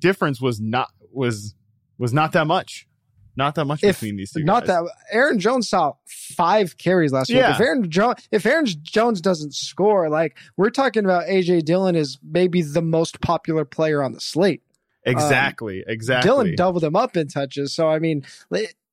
difference 0.00 0.40
was 0.40 0.60
not 0.60 0.90
was 1.12 1.54
was 1.96 2.12
not 2.12 2.32
that 2.32 2.48
much. 2.48 2.88
Not 3.36 3.54
that 3.54 3.66
much 3.66 3.84
if, 3.84 4.00
between 4.00 4.16
these 4.16 4.32
two. 4.32 4.42
Not 4.42 4.66
guys. 4.66 4.84
that 4.84 4.90
Aaron 5.12 5.38
Jones 5.38 5.68
saw 5.68 5.92
five 6.06 6.76
carries 6.78 7.12
last 7.12 7.28
yeah. 7.28 7.50
week. 7.50 7.54
If 7.54 7.60
Aaron 7.60 7.90
Jones 7.90 8.28
if 8.32 8.46
Aaron 8.46 8.66
Jones 8.82 9.20
doesn't 9.20 9.54
score, 9.54 10.08
like 10.08 10.36
we're 10.56 10.70
talking 10.70 11.04
about 11.04 11.26
AJ 11.26 11.64
Dillon 11.66 11.94
is 11.94 12.18
maybe 12.28 12.62
the 12.62 12.82
most 12.82 13.20
popular 13.20 13.64
player 13.64 14.02
on 14.02 14.12
the 14.12 14.20
slate. 14.20 14.62
Exactly. 15.06 15.78
Um, 15.78 15.90
exactly. 15.92 16.28
Dillon 16.28 16.54
doubled 16.56 16.84
him 16.84 16.96
up 16.96 17.16
in 17.16 17.28
touches. 17.28 17.72
So 17.72 17.88
I 17.88 17.98
mean, 17.98 18.24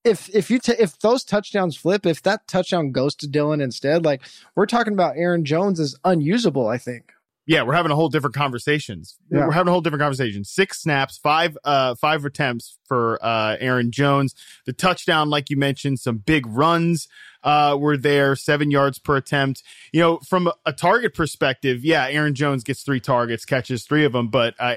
if 0.04 0.34
if 0.34 0.50
you 0.52 0.60
t- 0.60 0.76
if 0.78 1.00
those 1.00 1.24
touchdowns 1.24 1.76
flip, 1.76 2.06
if 2.06 2.22
that 2.24 2.48
touchdown 2.48 2.92
goes 2.92 3.16
to 3.16 3.28
Dillon 3.28 3.62
instead, 3.62 4.06
like 4.06 4.22
we're 4.56 4.66
talking 4.66 4.94
about 4.94 5.18
Aaron 5.18 5.44
Jones 5.44 5.80
is 5.80 5.98
unusable. 6.06 6.68
I 6.68 6.78
think 6.78 7.12
yeah, 7.46 7.64
we're 7.64 7.74
having 7.74 7.92
a 7.92 7.96
whole 7.96 8.08
different 8.08 8.36
conversations. 8.36 9.18
Yeah. 9.30 9.46
We're 9.46 9.52
having 9.52 9.68
a 9.68 9.72
whole 9.72 9.82
different 9.82 10.02
conversation. 10.02 10.46
Six 10.46 10.82
snaps, 10.82 11.18
five 11.18 11.58
uh 11.64 11.96
five 11.96 12.24
attempts 12.24 12.78
for 12.86 13.20
uh 13.22 13.58
Aaron 13.60 13.92
Jones. 13.92 14.34
The 14.66 14.74
touchdown, 14.74 15.30
like 15.30 15.50
you 15.50 15.58
mentioned, 15.58 16.00
some 16.00 16.18
big 16.18 16.46
runs 16.48 17.08
uh 17.44 17.78
were 17.80 17.98
there, 17.98 18.36
seven 18.36 18.72
yards 18.72 19.00
per 19.00 19.18
attempt. 19.18 19.64
You 19.92 20.02
know, 20.02 20.18
from 20.20 20.52
a 20.66 20.74
target 20.74 21.14
perspective, 21.14 21.84
yeah, 21.84 22.08
Aaron 22.08 22.36
Jones 22.36 22.64
gets 22.64 22.84
three 22.84 23.00
targets, 23.00 23.46
catches 23.46 23.86
three 23.86 24.06
of 24.06 24.14
them, 24.14 24.30
but 24.30 24.56
uh, 24.60 24.76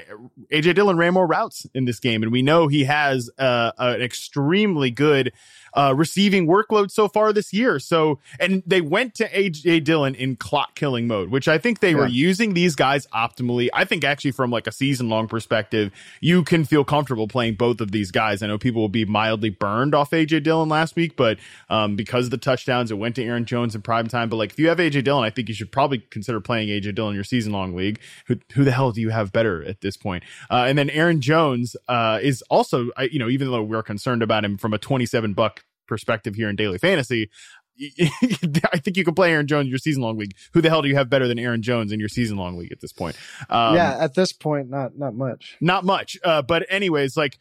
AJ 0.51 0.75
Dillon 0.75 0.97
ran 0.97 1.13
more 1.13 1.27
routes 1.27 1.65
in 1.73 1.85
this 1.85 1.99
game, 1.99 2.23
and 2.23 2.31
we 2.31 2.41
know 2.41 2.67
he 2.67 2.85
has 2.85 3.29
uh, 3.37 3.71
an 3.77 4.01
extremely 4.01 4.91
good 4.91 5.31
uh, 5.77 5.93
receiving 5.95 6.47
workload 6.47 6.91
so 6.91 7.07
far 7.07 7.31
this 7.31 7.53
year. 7.53 7.79
So, 7.79 8.19
and 8.39 8.63
they 8.65 8.81
went 8.81 9.13
to 9.15 9.29
AJ 9.29 9.83
Dillon 9.83 10.15
in 10.15 10.35
clock 10.35 10.75
killing 10.75 11.07
mode, 11.07 11.29
which 11.29 11.47
I 11.47 11.59
think 11.59 11.79
they 11.79 11.91
yeah. 11.91 11.97
were 11.97 12.07
using 12.07 12.53
these 12.53 12.75
guys 12.75 13.05
optimally. 13.07 13.69
I 13.73 13.85
think 13.85 14.03
actually 14.03 14.31
from 14.31 14.49
like 14.49 14.65
a 14.65 14.71
season 14.71 15.07
long 15.07 15.27
perspective, 15.27 15.91
you 16.19 16.43
can 16.43 16.65
feel 16.65 16.83
comfortable 16.83 17.27
playing 17.27 17.55
both 17.55 17.79
of 17.79 17.91
these 17.91 18.11
guys. 18.11 18.41
I 18.41 18.47
know 18.47 18.57
people 18.57 18.81
will 18.81 18.89
be 18.89 19.05
mildly 19.05 19.51
burned 19.51 19.93
off 19.93 20.11
AJ 20.11 20.43
Dillon 20.43 20.67
last 20.67 20.95
week, 20.95 21.15
but 21.15 21.37
um, 21.69 21.95
because 21.95 22.25
of 22.25 22.31
the 22.31 22.37
touchdowns, 22.57 22.91
it 22.91 22.97
went 22.97 23.15
to 23.15 23.23
Aaron 23.23 23.45
Jones 23.45 23.75
in 23.75 23.81
prime 23.81 24.07
time. 24.07 24.29
But 24.29 24.37
like 24.37 24.51
if 24.51 24.59
you 24.59 24.69
have 24.69 24.79
AJ 24.79 25.03
Dillon, 25.03 25.23
I 25.23 25.29
think 25.29 25.47
you 25.47 25.53
should 25.53 25.71
probably 25.71 25.99
consider 25.99 26.41
playing 26.41 26.69
AJ 26.69 26.95
Dillon 26.95 27.11
in 27.11 27.15
your 27.15 27.23
season 27.23 27.51
long 27.51 27.75
league. 27.75 27.99
Who, 28.27 28.37
who 28.53 28.63
the 28.63 28.71
hell 28.71 28.91
do 28.91 29.01
you 29.01 29.09
have 29.09 29.31
better 29.31 29.63
at 29.63 29.81
this 29.81 29.97
point? 29.97 30.23
Uh, 30.49 30.65
and 30.67 30.77
then 30.77 30.89
Aaron 30.89 31.21
Jones 31.21 31.75
uh, 31.87 32.19
is 32.21 32.41
also, 32.49 32.89
you 33.11 33.19
know, 33.19 33.29
even 33.29 33.51
though 33.51 33.61
we're 33.61 33.83
concerned 33.83 34.23
about 34.23 34.43
him 34.43 34.57
from 34.57 34.73
a 34.73 34.77
27 34.77 35.33
buck 35.33 35.63
perspective 35.87 36.35
here 36.35 36.49
in 36.49 36.55
daily 36.55 36.77
fantasy, 36.77 37.29
I 37.79 38.79
think 38.79 38.97
you 38.97 39.03
can 39.03 39.13
play 39.13 39.31
Aaron 39.31 39.45
Jones 39.45 39.65
in 39.65 39.69
your 39.69 39.77
season 39.77 40.01
long 40.01 40.17
league. 40.17 40.33
Who 40.53 40.61
the 40.61 40.69
hell 40.69 40.81
do 40.81 40.87
you 40.87 40.95
have 40.95 41.11
better 41.11 41.27
than 41.27 41.37
Aaron 41.37 41.61
Jones 41.61 41.91
in 41.91 41.99
your 41.99 42.09
season 42.09 42.35
long 42.35 42.57
league 42.57 42.71
at 42.71 42.81
this 42.81 42.91
point? 42.91 43.15
Um, 43.51 43.75
yeah, 43.75 43.97
at 43.99 44.15
this 44.15 44.33
point, 44.33 44.69
not 44.71 44.97
not 44.97 45.13
much. 45.13 45.57
Not 45.61 45.85
much. 45.85 46.17
Uh, 46.23 46.41
but 46.41 46.65
anyways, 46.69 47.15
like, 47.15 47.37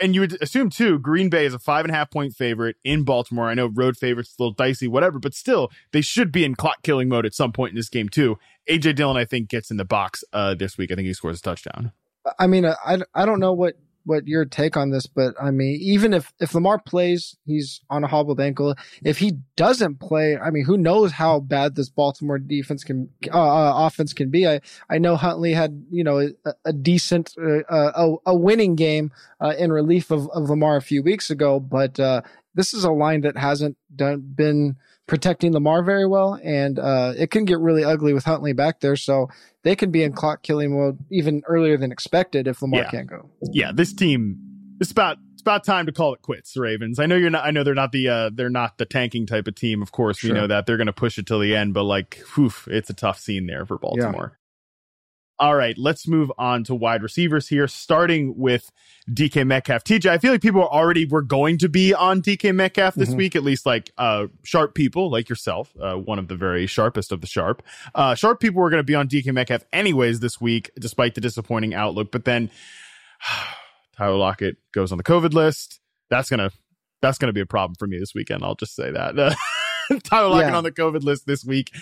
and 0.00 0.14
you 0.14 0.20
would 0.20 0.40
assume 0.40 0.70
too, 0.70 0.98
Green 0.98 1.28
Bay 1.28 1.46
is 1.46 1.54
a 1.54 1.58
five 1.58 1.84
and 1.84 1.94
a 1.94 1.96
half 1.96 2.10
point 2.10 2.34
favorite 2.34 2.76
in 2.84 3.04
Baltimore. 3.04 3.48
I 3.48 3.54
know 3.54 3.66
road 3.66 3.96
favorites 3.96 4.34
a 4.38 4.42
little 4.42 4.54
dicey, 4.54 4.88
whatever, 4.88 5.18
but 5.18 5.34
still 5.34 5.70
they 5.92 6.00
should 6.00 6.32
be 6.32 6.44
in 6.44 6.54
clock 6.54 6.82
killing 6.82 7.08
mode 7.08 7.26
at 7.26 7.34
some 7.34 7.52
point 7.52 7.70
in 7.70 7.76
this 7.76 7.88
game 7.88 8.08
too. 8.08 8.38
AJ 8.70 8.96
Dillon, 8.96 9.16
I 9.16 9.24
think, 9.24 9.48
gets 9.48 9.70
in 9.70 9.76
the 9.76 9.84
box 9.84 10.22
uh, 10.32 10.54
this 10.54 10.78
week. 10.78 10.92
I 10.92 10.94
think 10.94 11.06
he 11.06 11.14
scores 11.14 11.38
a 11.38 11.42
touchdown. 11.42 11.92
I 12.38 12.46
mean, 12.46 12.64
I 12.64 12.98
I 13.14 13.26
don't 13.26 13.40
know 13.40 13.52
what 13.52 13.74
what 14.04 14.26
your 14.26 14.44
take 14.44 14.76
on 14.76 14.90
this, 14.90 15.06
but 15.06 15.34
I 15.40 15.50
mean, 15.50 15.78
even 15.80 16.12
if 16.12 16.32
if 16.40 16.54
Lamar 16.54 16.78
plays, 16.78 17.36
he's 17.46 17.80
on 17.90 18.04
a 18.04 18.06
hobbled 18.06 18.40
ankle. 18.40 18.74
If 19.04 19.18
he 19.18 19.38
doesn't 19.56 20.00
play, 20.00 20.36
I 20.36 20.50
mean, 20.50 20.64
who 20.64 20.76
knows 20.76 21.12
how 21.12 21.40
bad 21.40 21.74
this 21.74 21.88
Baltimore 21.88 22.38
defense 22.38 22.84
can 22.84 23.08
uh, 23.32 23.38
uh, 23.38 23.86
offense 23.86 24.12
can 24.12 24.30
be? 24.30 24.46
I 24.46 24.60
I 24.90 24.98
know 24.98 25.16
Huntley 25.16 25.52
had 25.52 25.84
you 25.90 26.04
know 26.04 26.20
a, 26.20 26.54
a 26.64 26.72
decent 26.72 27.34
uh, 27.38 27.62
a, 27.70 28.14
a 28.26 28.36
winning 28.36 28.74
game 28.76 29.12
uh, 29.40 29.54
in 29.58 29.72
relief 29.72 30.10
of, 30.10 30.28
of 30.30 30.50
Lamar 30.50 30.76
a 30.76 30.82
few 30.82 31.02
weeks 31.02 31.30
ago, 31.30 31.60
but 31.60 31.98
uh, 32.00 32.22
this 32.54 32.74
is 32.74 32.84
a 32.84 32.92
line 32.92 33.22
that 33.22 33.36
hasn't 33.36 33.76
done 33.94 34.20
been 34.20 34.76
protecting 35.06 35.52
Lamar 35.52 35.82
very 35.82 36.06
well, 36.06 36.38
and 36.42 36.78
uh, 36.78 37.12
it 37.16 37.30
can 37.30 37.44
get 37.44 37.58
really 37.58 37.84
ugly 37.84 38.12
with 38.12 38.24
Huntley 38.24 38.52
back 38.52 38.80
there. 38.80 38.96
So 38.96 39.28
they 39.62 39.76
can 39.76 39.90
be 39.90 40.02
in 40.02 40.12
clock 40.12 40.42
killing 40.42 40.76
mode 40.76 40.98
even 41.10 41.42
earlier 41.46 41.76
than 41.76 41.92
expected 41.92 42.46
if 42.46 42.62
Lamar 42.62 42.82
yeah. 42.82 42.90
can't 42.90 43.08
go. 43.08 43.30
Yeah, 43.52 43.72
this 43.72 43.92
team. 43.92 44.38
It's 44.80 44.90
about 44.90 45.18
it's 45.32 45.42
about 45.42 45.64
time 45.64 45.86
to 45.86 45.92
call 45.92 46.14
it 46.14 46.22
quits, 46.22 46.56
Ravens. 46.56 46.98
I 46.98 47.06
know 47.06 47.16
you're 47.16 47.30
not. 47.30 47.44
I 47.44 47.50
know 47.50 47.64
they're 47.64 47.74
not 47.74 47.92
the 47.92 48.08
uh, 48.08 48.30
they're 48.32 48.50
not 48.50 48.78
the 48.78 48.84
tanking 48.84 49.26
type 49.26 49.46
of 49.46 49.54
team. 49.54 49.82
Of 49.82 49.92
course, 49.92 50.18
sure. 50.18 50.32
we 50.32 50.38
know 50.38 50.46
that 50.46 50.66
they're 50.66 50.76
going 50.76 50.86
to 50.86 50.92
push 50.92 51.18
it 51.18 51.26
till 51.26 51.40
the 51.40 51.54
end. 51.54 51.74
But 51.74 51.84
like, 51.84 52.22
whew, 52.34 52.52
it's 52.66 52.90
a 52.90 52.94
tough 52.94 53.18
scene 53.18 53.46
there 53.46 53.66
for 53.66 53.78
Baltimore. 53.78 54.38
All 55.42 55.56
right, 55.56 55.76
let's 55.76 56.06
move 56.06 56.30
on 56.38 56.62
to 56.64 56.74
wide 56.76 57.02
receivers 57.02 57.48
here, 57.48 57.66
starting 57.66 58.38
with 58.38 58.70
DK 59.10 59.44
Metcalf. 59.44 59.82
TJ, 59.82 60.08
I 60.08 60.18
feel 60.18 60.30
like 60.30 60.40
people 60.40 60.62
already 60.62 61.04
were 61.04 61.20
going 61.20 61.58
to 61.58 61.68
be 61.68 61.92
on 61.92 62.22
DK 62.22 62.54
Metcalf 62.54 62.94
this 62.94 63.08
mm-hmm. 63.08 63.18
week, 63.18 63.34
at 63.34 63.42
least 63.42 63.66
like 63.66 63.90
uh, 63.98 64.28
sharp 64.44 64.76
people 64.76 65.10
like 65.10 65.28
yourself, 65.28 65.74
uh, 65.80 65.96
one 65.96 66.20
of 66.20 66.28
the 66.28 66.36
very 66.36 66.68
sharpest 66.68 67.10
of 67.10 67.22
the 67.22 67.26
sharp. 67.26 67.60
Uh, 67.92 68.14
sharp 68.14 68.38
people 68.38 68.62
were 68.62 68.70
going 68.70 68.78
to 68.78 68.84
be 68.84 68.94
on 68.94 69.08
DK 69.08 69.34
Metcalf 69.34 69.64
anyways 69.72 70.20
this 70.20 70.40
week, 70.40 70.70
despite 70.78 71.16
the 71.16 71.20
disappointing 71.20 71.74
outlook. 71.74 72.12
But 72.12 72.24
then 72.24 72.48
Tyler 73.96 74.18
Lockett 74.18 74.58
goes 74.72 74.92
on 74.92 74.98
the 74.98 75.02
COVID 75.02 75.32
list. 75.32 75.80
That's 76.08 76.30
gonna 76.30 76.52
that's 77.00 77.18
gonna 77.18 77.32
be 77.32 77.40
a 77.40 77.46
problem 77.46 77.74
for 77.80 77.88
me 77.88 77.98
this 77.98 78.14
weekend. 78.14 78.44
I'll 78.44 78.54
just 78.54 78.76
say 78.76 78.92
that. 78.92 79.16
Tyler 80.04 80.28
Lockett 80.28 80.50
yeah. 80.50 80.56
on 80.56 80.62
the 80.62 80.70
COVID 80.70 81.02
list 81.02 81.26
this 81.26 81.44
week. 81.44 81.72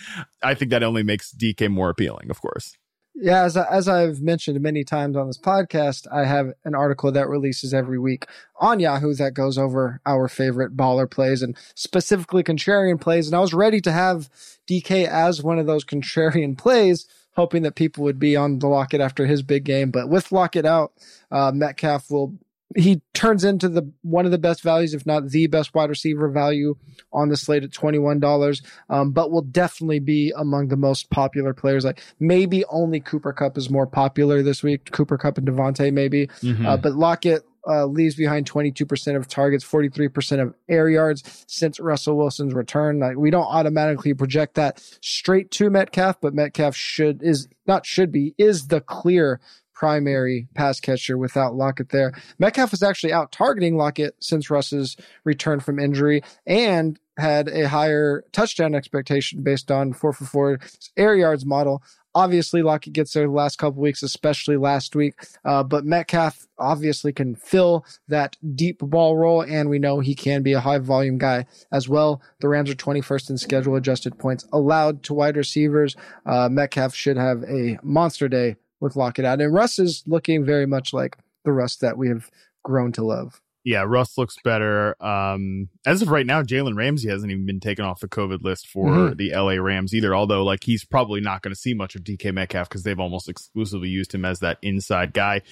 I 0.42 0.54
think 0.54 0.70
that 0.70 0.82
only 0.82 1.02
makes 1.02 1.30
DK 1.34 1.68
more 1.68 1.90
appealing, 1.90 2.30
of 2.30 2.40
course. 2.40 2.78
Yeah, 3.14 3.42
as, 3.42 3.56
as 3.56 3.88
I've 3.88 4.22
mentioned 4.22 4.60
many 4.60 4.84
times 4.84 5.16
on 5.16 5.26
this 5.26 5.38
podcast, 5.38 6.06
I 6.12 6.24
have 6.24 6.52
an 6.64 6.74
article 6.74 7.10
that 7.12 7.28
releases 7.28 7.74
every 7.74 7.98
week 7.98 8.26
on 8.60 8.80
Yahoo 8.80 9.14
that 9.14 9.34
goes 9.34 9.58
over 9.58 10.00
our 10.06 10.28
favorite 10.28 10.76
baller 10.76 11.10
plays 11.10 11.42
and 11.42 11.56
specifically 11.74 12.42
contrarian 12.42 13.00
plays. 13.00 13.26
And 13.26 13.34
I 13.34 13.40
was 13.40 13.52
ready 13.52 13.80
to 13.82 13.92
have 13.92 14.30
DK 14.68 15.06
as 15.06 15.42
one 15.42 15.58
of 15.58 15.66
those 15.66 15.84
contrarian 15.84 16.56
plays, 16.58 17.06
hoping 17.34 17.62
that 17.64 17.74
people 17.74 18.04
would 18.04 18.18
be 18.18 18.36
on 18.36 18.60
the 18.60 18.68
Lockett 18.68 19.00
after 19.00 19.26
his 19.26 19.42
big 19.42 19.64
game. 19.64 19.90
But 19.90 20.08
with 20.08 20.32
Lockett 20.32 20.64
out, 20.64 20.92
uh, 21.30 21.50
Metcalf 21.52 22.10
will 22.10 22.38
he 22.76 23.02
turns 23.14 23.44
into 23.44 23.68
the 23.68 23.90
one 24.02 24.24
of 24.24 24.30
the 24.30 24.38
best 24.38 24.62
values, 24.62 24.94
if 24.94 25.04
not 25.04 25.28
the 25.28 25.46
best 25.48 25.74
wide 25.74 25.90
receiver 25.90 26.28
value 26.28 26.76
on 27.12 27.28
the 27.28 27.36
slate 27.36 27.64
at 27.64 27.72
twenty 27.72 27.98
one 27.98 28.20
dollars. 28.20 28.62
Um, 28.88 29.10
but 29.10 29.30
will 29.30 29.42
definitely 29.42 29.98
be 29.98 30.32
among 30.36 30.68
the 30.68 30.76
most 30.76 31.10
popular 31.10 31.52
players. 31.52 31.84
Like 31.84 32.00
maybe 32.20 32.64
only 32.66 33.00
Cooper 33.00 33.32
Kupp 33.32 33.58
is 33.58 33.70
more 33.70 33.86
popular 33.86 34.42
this 34.42 34.62
week. 34.62 34.90
Cooper 34.92 35.18
Kupp 35.18 35.38
and 35.38 35.48
Davante 35.48 35.92
maybe, 35.92 36.28
mm-hmm. 36.42 36.66
uh, 36.66 36.76
but 36.76 36.94
Lockett 36.94 37.44
uh, 37.66 37.86
leaves 37.86 38.14
behind 38.14 38.50
22% 38.50 39.16
of 39.16 39.28
targets, 39.28 39.64
43% 39.64 40.40
of 40.40 40.54
air 40.68 40.88
yards 40.88 41.44
since 41.46 41.78
Russell 41.78 42.16
Wilson's 42.16 42.54
return. 42.54 43.00
Like 43.00 43.16
we 43.16 43.30
don't 43.30 43.44
automatically 43.44 44.14
project 44.14 44.54
that 44.54 44.82
straight 45.00 45.50
to 45.52 45.70
Metcalf, 45.70 46.20
but 46.20 46.34
Metcalf 46.34 46.74
should 46.74 47.22
is 47.22 47.48
not 47.66 47.84
should 47.84 48.12
be 48.12 48.34
is 48.38 48.68
the 48.68 48.80
clear 48.80 49.40
primary 49.80 50.46
pass 50.54 50.78
catcher 50.78 51.16
without 51.16 51.54
Lockett 51.54 51.88
there. 51.88 52.12
Metcalf 52.38 52.70
was 52.70 52.82
actually 52.82 53.14
out 53.14 53.32
targeting 53.32 53.78
Lockett 53.78 54.14
since 54.20 54.50
Russ's 54.50 54.94
return 55.24 55.58
from 55.58 55.78
injury 55.78 56.22
and 56.46 57.00
had 57.16 57.48
a 57.48 57.66
higher 57.66 58.22
touchdown 58.30 58.74
expectation 58.74 59.42
based 59.42 59.70
on 59.70 59.94
4 59.94 60.12
for 60.12 60.24
4 60.26 60.60
air 60.98 61.14
yards 61.14 61.46
model. 61.46 61.82
Obviously, 62.14 62.60
Lockett 62.60 62.92
gets 62.92 63.14
there 63.14 63.24
the 63.24 63.32
last 63.32 63.56
couple 63.56 63.80
weeks, 63.80 64.02
especially 64.02 64.58
last 64.58 64.94
week. 64.94 65.14
Uh, 65.46 65.62
but 65.62 65.86
Metcalf 65.86 66.46
obviously 66.58 67.14
can 67.14 67.34
fill 67.34 67.86
that 68.06 68.36
deep 68.54 68.80
ball 68.80 69.16
role, 69.16 69.40
and 69.40 69.70
we 69.70 69.78
know 69.78 70.00
he 70.00 70.14
can 70.14 70.42
be 70.42 70.52
a 70.52 70.60
high 70.60 70.78
volume 70.78 71.16
guy 71.16 71.46
as 71.72 71.88
well. 71.88 72.20
The 72.40 72.48
Rams 72.48 72.68
are 72.68 72.74
21st 72.74 73.30
in 73.30 73.38
schedule 73.38 73.76
adjusted 73.76 74.18
points 74.18 74.46
allowed 74.52 75.02
to 75.04 75.14
wide 75.14 75.38
receivers. 75.38 75.96
Uh, 76.26 76.50
Metcalf 76.50 76.94
should 76.94 77.16
have 77.16 77.44
a 77.44 77.78
monster 77.82 78.28
day 78.28 78.56
with 78.80 78.96
Lockett 78.96 79.24
out. 79.24 79.40
And 79.40 79.52
Russ 79.52 79.78
is 79.78 80.02
looking 80.06 80.44
very 80.44 80.66
much 80.66 80.92
like 80.92 81.16
the 81.44 81.52
Russ 81.52 81.76
that 81.76 81.96
we 81.96 82.08
have 82.08 82.30
grown 82.62 82.92
to 82.92 83.04
love. 83.04 83.40
Yeah, 83.62 83.84
Russ 83.86 84.16
looks 84.16 84.36
better. 84.42 84.96
Um, 85.04 85.68
as 85.84 86.00
of 86.00 86.08
right 86.08 86.24
now, 86.24 86.42
Jalen 86.42 86.76
Ramsey 86.76 87.10
hasn't 87.10 87.30
even 87.30 87.44
been 87.44 87.60
taken 87.60 87.84
off 87.84 88.00
the 88.00 88.08
COVID 88.08 88.42
list 88.42 88.66
for 88.66 88.86
mm-hmm. 88.86 89.16
the 89.16 89.32
LA 89.34 89.62
Rams 89.62 89.94
either. 89.94 90.14
Although, 90.14 90.44
like, 90.44 90.64
he's 90.64 90.84
probably 90.84 91.20
not 91.20 91.42
going 91.42 91.52
to 91.54 91.60
see 91.60 91.74
much 91.74 91.94
of 91.94 92.02
DK 92.02 92.32
Metcalf 92.32 92.68
because 92.68 92.84
they've 92.84 92.98
almost 92.98 93.28
exclusively 93.28 93.88
used 93.88 94.14
him 94.14 94.24
as 94.24 94.38
that 94.38 94.58
inside 94.62 95.12
guy. 95.12 95.42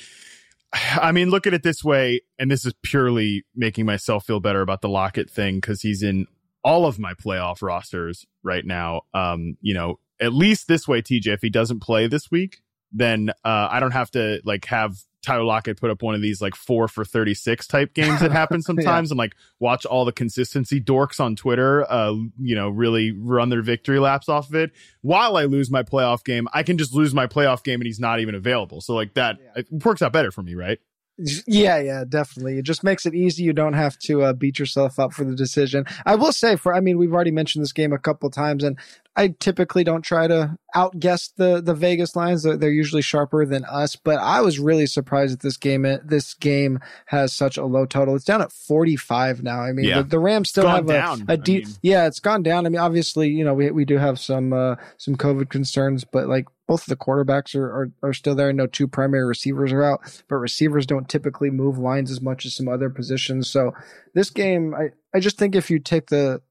I 0.73 1.13
mean, 1.13 1.29
look 1.29 1.47
at 1.47 1.53
it 1.53 1.63
this 1.63 1.85
way, 1.85 2.23
and 2.39 2.51
this 2.51 2.65
is 2.65 2.73
purely 2.83 3.45
making 3.55 3.85
myself 3.85 4.25
feel 4.25 4.41
better 4.41 4.63
about 4.63 4.81
the 4.81 4.89
Lockett 4.89 5.31
thing 5.31 5.57
because 5.57 5.83
he's 5.83 6.03
in 6.03 6.27
all 6.65 6.87
of 6.87 6.99
my 6.99 7.13
playoff 7.13 7.61
rosters 7.61 8.25
right 8.43 8.65
now. 8.65 9.03
Um, 9.13 9.59
you 9.61 9.75
know, 9.75 9.99
at 10.21 10.33
least 10.33 10.67
this 10.67 10.89
way, 10.89 11.03
TJ, 11.03 11.27
if 11.29 11.43
he 11.43 11.51
doesn't 11.51 11.81
play 11.81 12.07
this 12.07 12.31
week, 12.31 12.63
then 12.93 13.31
uh, 13.45 13.69
I 13.71 13.81
don't 13.81 13.93
have 13.93 14.11
to 14.13 14.41
like 14.45 14.65
have 14.67 14.97
Tyler 15.23 15.45
Lockett 15.45 15.81
put 15.81 15.91
up 15.91 16.03
one 16.03 16.15
of 16.15 16.23
these 16.23 16.41
like 16.41 16.55
four 16.55 16.89
for 16.89 17.05
36 17.05 17.67
type 17.67 17.93
games 17.93 18.21
that 18.21 18.31
happen 18.31 18.63
sometimes 18.63 19.11
yeah. 19.11 19.13
and 19.13 19.19
like 19.19 19.35
watch 19.59 19.85
all 19.85 20.05
the 20.05 20.13
consistency 20.13 20.81
dorks 20.81 21.21
on 21.21 21.37
Twitter, 21.37 21.91
uh, 21.91 22.15
you 22.39 22.55
know, 22.55 22.69
really 22.69 23.13
run 23.13 23.49
their 23.49 23.63
victory 23.63 23.99
laps 23.99 24.29
off 24.29 24.49
of 24.49 24.55
it. 24.55 24.73
While 25.03 25.37
I 25.37 25.45
lose 25.45 25.71
my 25.71 25.83
playoff 25.83 26.25
game, 26.25 26.47
I 26.53 26.63
can 26.63 26.79
just 26.79 26.95
lose 26.95 27.15
my 27.15 27.27
playoff 27.27 27.63
game 27.63 27.81
and 27.81 27.87
he's 27.87 28.01
not 28.01 28.21
even 28.21 28.35
available. 28.35 28.81
So 28.81 28.95
like 28.95 29.15
that 29.15 29.37
yeah. 29.43 29.63
it 29.63 29.85
works 29.85 30.03
out 30.03 30.13
better 30.13 30.31
for 30.31 30.43
me, 30.43 30.55
right? 30.55 30.79
Yeah, 31.19 31.79
yeah, 31.79 32.05
definitely. 32.09 32.59
It 32.59 32.63
just 32.63 32.85
makes 32.85 33.05
it 33.05 33.15
easy. 33.15 33.43
You 33.43 33.53
don't 33.53 33.73
have 33.73 33.99
to 34.01 34.23
uh, 34.23 34.33
beat 34.33 34.59
yourself 34.59 35.01
up 35.01 35.13
for 35.13 35.25
the 35.25 35.35
decision. 35.35 35.85
I 36.07 36.15
will 36.15 36.33
say, 36.33 36.55
for 36.55 36.73
I 36.73 36.81
mean, 36.81 36.97
we've 36.97 37.13
already 37.13 37.33
mentioned 37.33 37.65
this 37.65 37.73
game 37.73 37.93
a 37.93 37.99
couple 37.99 38.31
times, 38.31 38.63
and 38.63 38.79
I 39.17 39.35
typically 39.41 39.83
don't 39.83 40.03
try 40.03 40.29
to 40.29 40.57
outguess 40.77 41.29
the 41.37 41.61
the 41.61 41.75
Vegas 41.75 42.15
lines. 42.15 42.45
They're 42.45 42.71
usually 42.71 43.03
sharper 43.03 43.45
than 43.45 43.65
us, 43.65 43.97
but 43.97 44.21
I 44.21 44.43
was 44.43 44.61
really 44.61 44.87
surprised 44.87 45.33
that 45.33 45.41
this 45.41 45.57
game 45.57 45.83
this 46.05 46.35
game 46.35 46.79
has 47.07 47.33
such 47.33 47.57
a 47.57 47.65
low 47.65 47.85
total. 47.85 48.15
It's 48.15 48.25
down 48.25 48.41
at 48.41 48.53
45 48.53 49.43
now. 49.43 49.61
I 49.61 49.73
mean, 49.73 49.87
yeah. 49.87 50.03
the, 50.03 50.05
the, 50.05 50.19
Rams 50.21 50.51
still 50.51 50.69
have 50.69 50.89
a, 50.89 51.17
a 51.27 51.37
deep. 51.37 51.65
I 51.65 51.69
mean, 51.69 51.77
yeah, 51.83 52.07
it's 52.07 52.21
gone 52.21 52.45
down. 52.45 52.65
I 52.65 52.69
mean, 52.69 52.81
obviously, 52.81 53.29
you 53.29 53.45
know, 53.45 53.55
we 53.55 53.73
we 53.73 53.85
do 53.85 53.99
have 53.99 54.21
some 54.21 54.53
uh, 54.53 54.77
some 54.99 55.17
COVID 55.17 55.49
concerns, 55.49 56.05
but 56.05 56.29
like 56.29 56.47
both 56.69 56.83
of 56.83 56.87
the 56.87 56.97
quarterbacks 56.97 57.55
are, 57.57 57.67
are, 57.67 57.91
are 58.03 58.13
still 58.13 58.35
there. 58.35 58.51
I 58.51 58.53
know 58.53 58.67
two 58.67 58.87
primary 58.87 59.25
receivers 59.25 59.73
are 59.73 59.83
out, 59.83 60.23
but 60.29 60.37
receivers 60.37 60.87
don't 60.87 61.09
typically 61.09 61.51
move 61.51 61.79
lines 61.79 62.11
as 62.11 62.21
much 62.21 62.45
as 62.45 62.55
some 62.55 62.69
other 62.69 62.91
positions. 62.91 63.49
So 63.49 63.73
this 64.15 64.29
game, 64.31 64.75
I, 64.75 64.91
I 65.17 65.19
just 65.19 65.39
think 65.39 65.57
if 65.57 65.71
you 65.71 65.79
take 65.79 66.09
the 66.09 66.43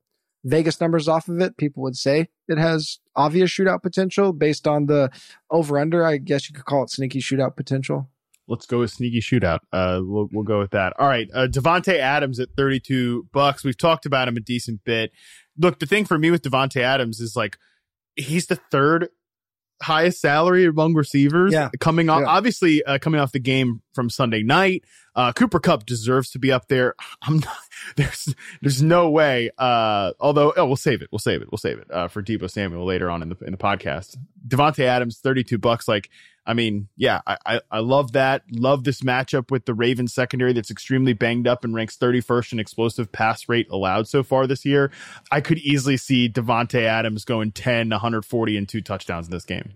Vegas 0.43 0.81
numbers 0.81 1.07
off 1.07 1.29
of 1.29 1.39
it, 1.39 1.55
people 1.57 1.83
would 1.83 1.95
say 1.95 2.29
it 2.47 2.57
has 2.57 2.99
obvious 3.15 3.51
shootout 3.51 3.83
potential 3.83 4.33
based 4.33 4.67
on 4.67 4.87
the 4.87 5.11
over 5.51 5.77
under. 5.77 6.03
I 6.03 6.17
guess 6.17 6.49
you 6.49 6.55
could 6.55 6.65
call 6.65 6.83
it 6.83 6.89
sneaky 6.89 7.19
shootout 7.19 7.55
potential. 7.55 8.09
Let's 8.47 8.65
go 8.65 8.79
with 8.79 8.91
sneaky 8.91 9.19
shootout. 9.19 9.59
Uh, 9.71 9.99
we'll, 10.03 10.29
we'll 10.31 10.45
go 10.45 10.57
with 10.57 10.71
that. 10.71 10.93
All 10.97 11.07
right. 11.07 11.27
Uh, 11.31 11.47
Davante 11.47 11.99
Adams 11.99 12.39
at 12.39 12.49
32 12.57 13.27
bucks. 13.31 13.63
We've 13.63 13.77
talked 13.77 14.05
about 14.05 14.27
him 14.27 14.37
a 14.37 14.39
decent 14.39 14.83
bit. 14.83 15.11
Look, 15.59 15.79
the 15.79 15.85
thing 15.85 16.05
for 16.05 16.17
me 16.17 16.31
with 16.31 16.43
Davante 16.43 16.81
Adams 16.81 17.19
is 17.19 17.35
like, 17.35 17.57
he's 18.15 18.47
the 18.47 18.55
third 18.55 19.09
highest 19.81 20.19
salary 20.21 20.65
among 20.65 20.93
receivers 20.93 21.53
yeah. 21.53 21.69
coming 21.79 22.09
off, 22.09 22.21
yeah. 22.21 22.27
obviously, 22.27 22.83
uh, 22.83 22.97
coming 22.99 23.19
off 23.19 23.31
the 23.31 23.39
game 23.39 23.81
from 23.93 24.09
Sunday 24.09 24.43
night. 24.43 24.83
Uh, 25.17 25.33
Cooper 25.33 25.59
Kupp 25.59 25.87
deserves 25.87 26.29
to 26.29 26.39
be 26.39 26.51
up 26.51 26.67
there. 26.67 26.93
I'm 27.23 27.39
not, 27.39 27.57
there's, 27.95 28.35
there's 28.61 28.83
no 28.83 29.09
way. 29.09 29.49
Uh, 29.57 30.13
although, 30.19 30.53
oh, 30.55 30.65
we'll 30.67 30.75
save 30.75 31.01
it. 31.01 31.09
We'll 31.11 31.19
save 31.19 31.41
it. 31.41 31.51
We'll 31.51 31.57
save 31.57 31.79
it, 31.79 31.91
uh, 31.91 32.07
for 32.07 32.21
Deebo 32.21 32.49
Samuel 32.49 32.85
later 32.85 33.09
on 33.09 33.23
in 33.23 33.29
the, 33.29 33.37
in 33.43 33.51
the 33.51 33.57
podcast. 33.57 34.15
Davante 34.47 34.83
Adams, 34.83 35.17
32 35.17 35.57
bucks. 35.57 35.87
Like, 35.87 36.11
I 36.45 36.53
mean, 36.53 36.87
yeah, 36.95 37.21
I, 37.25 37.37
I, 37.45 37.61
I 37.71 37.79
love 37.79 38.11
that. 38.11 38.43
Love 38.51 38.83
this 38.83 39.01
matchup 39.01 39.49
with 39.49 39.65
the 39.65 39.73
Ravens 39.73 40.13
secondary 40.13 40.53
that's 40.53 40.69
extremely 40.69 41.13
banged 41.13 41.47
up 41.47 41.65
and 41.65 41.73
ranks 41.73 41.97
31st 41.97 42.53
in 42.53 42.59
explosive 42.59 43.11
pass 43.11 43.49
rate 43.49 43.67
allowed 43.71 44.07
so 44.07 44.21
far 44.21 44.45
this 44.45 44.65
year. 44.65 44.91
I 45.31 45.41
could 45.41 45.57
easily 45.57 45.97
see 45.97 46.29
Davante 46.29 46.83
Adams 46.83 47.25
going 47.25 47.51
10, 47.51 47.89
140 47.89 48.57
and 48.57 48.69
two 48.69 48.81
touchdowns 48.81 49.27
in 49.27 49.31
this 49.31 49.45
game. 49.45 49.73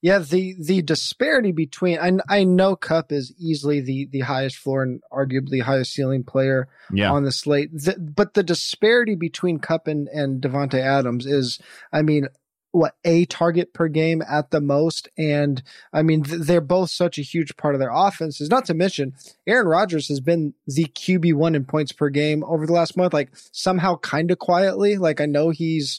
Yeah, 0.00 0.18
the 0.18 0.54
the 0.60 0.80
disparity 0.82 1.50
between 1.50 1.98
I 1.98 2.12
I 2.28 2.44
know 2.44 2.76
Kupp 2.76 3.10
is 3.10 3.34
easily 3.36 3.80
the 3.80 4.06
the 4.06 4.20
highest 4.20 4.56
floor 4.56 4.82
and 4.82 5.02
arguably 5.12 5.60
highest 5.60 5.92
ceiling 5.92 6.22
player 6.22 6.68
yeah. 6.92 7.10
on 7.10 7.24
the 7.24 7.32
slate, 7.32 7.72
the, 7.72 7.96
but 7.98 8.34
the 8.34 8.44
disparity 8.44 9.16
between 9.16 9.58
Kupp 9.58 9.88
and 9.88 10.06
and 10.08 10.40
Davante 10.40 10.78
Adams 10.78 11.26
is, 11.26 11.58
I 11.92 12.02
mean, 12.02 12.28
what 12.70 12.94
a 13.04 13.24
target 13.26 13.74
per 13.74 13.88
game 13.88 14.22
at 14.28 14.52
the 14.52 14.60
most, 14.60 15.08
and 15.18 15.62
I 15.92 16.02
mean 16.02 16.22
th- 16.22 16.42
they're 16.42 16.60
both 16.60 16.90
such 16.90 17.18
a 17.18 17.22
huge 17.22 17.56
part 17.56 17.74
of 17.74 17.80
their 17.80 17.92
offenses. 17.92 18.48
Not 18.48 18.66
to 18.66 18.74
mention, 18.74 19.14
Aaron 19.48 19.66
Rodgers 19.66 20.06
has 20.08 20.20
been 20.20 20.54
the 20.66 20.84
QB 20.84 21.34
one 21.34 21.56
in 21.56 21.64
points 21.64 21.90
per 21.90 22.08
game 22.08 22.44
over 22.44 22.66
the 22.66 22.72
last 22.72 22.96
month, 22.96 23.12
like 23.12 23.30
somehow 23.50 23.96
kind 23.96 24.30
of 24.30 24.38
quietly. 24.38 24.96
Like 24.96 25.20
I 25.20 25.26
know 25.26 25.50
he's 25.50 25.98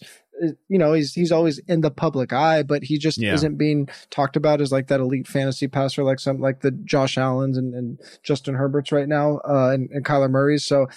you 0.68 0.78
know, 0.78 0.94
he's 0.94 1.14
he's 1.14 1.32
always 1.32 1.60
in 1.60 1.82
the 1.82 1.92
public 1.92 2.34
eye, 2.34 2.64
but 2.64 2.84
he 2.84 2.98
just 2.98 3.18
yeah. 3.18 3.34
isn't 3.34 3.58
being 3.58 3.88
talked 4.10 4.36
about 4.36 4.62
as 4.62 4.72
like 4.72 4.88
that 4.88 5.00
elite 5.00 5.28
fantasy 5.28 5.68
passer, 5.68 6.04
like 6.04 6.20
some 6.20 6.40
like 6.40 6.62
the 6.62 6.72
Josh 6.72 7.18
Allen's 7.18 7.58
and, 7.58 7.74
and 7.74 8.00
Justin 8.24 8.56
Herbert's 8.56 8.92
right 8.92 9.08
now, 9.08 9.40
uh, 9.48 9.72
and, 9.74 9.90
and 9.92 10.06
Kyler 10.06 10.30
Murray's. 10.30 10.66
So, 10.66 10.88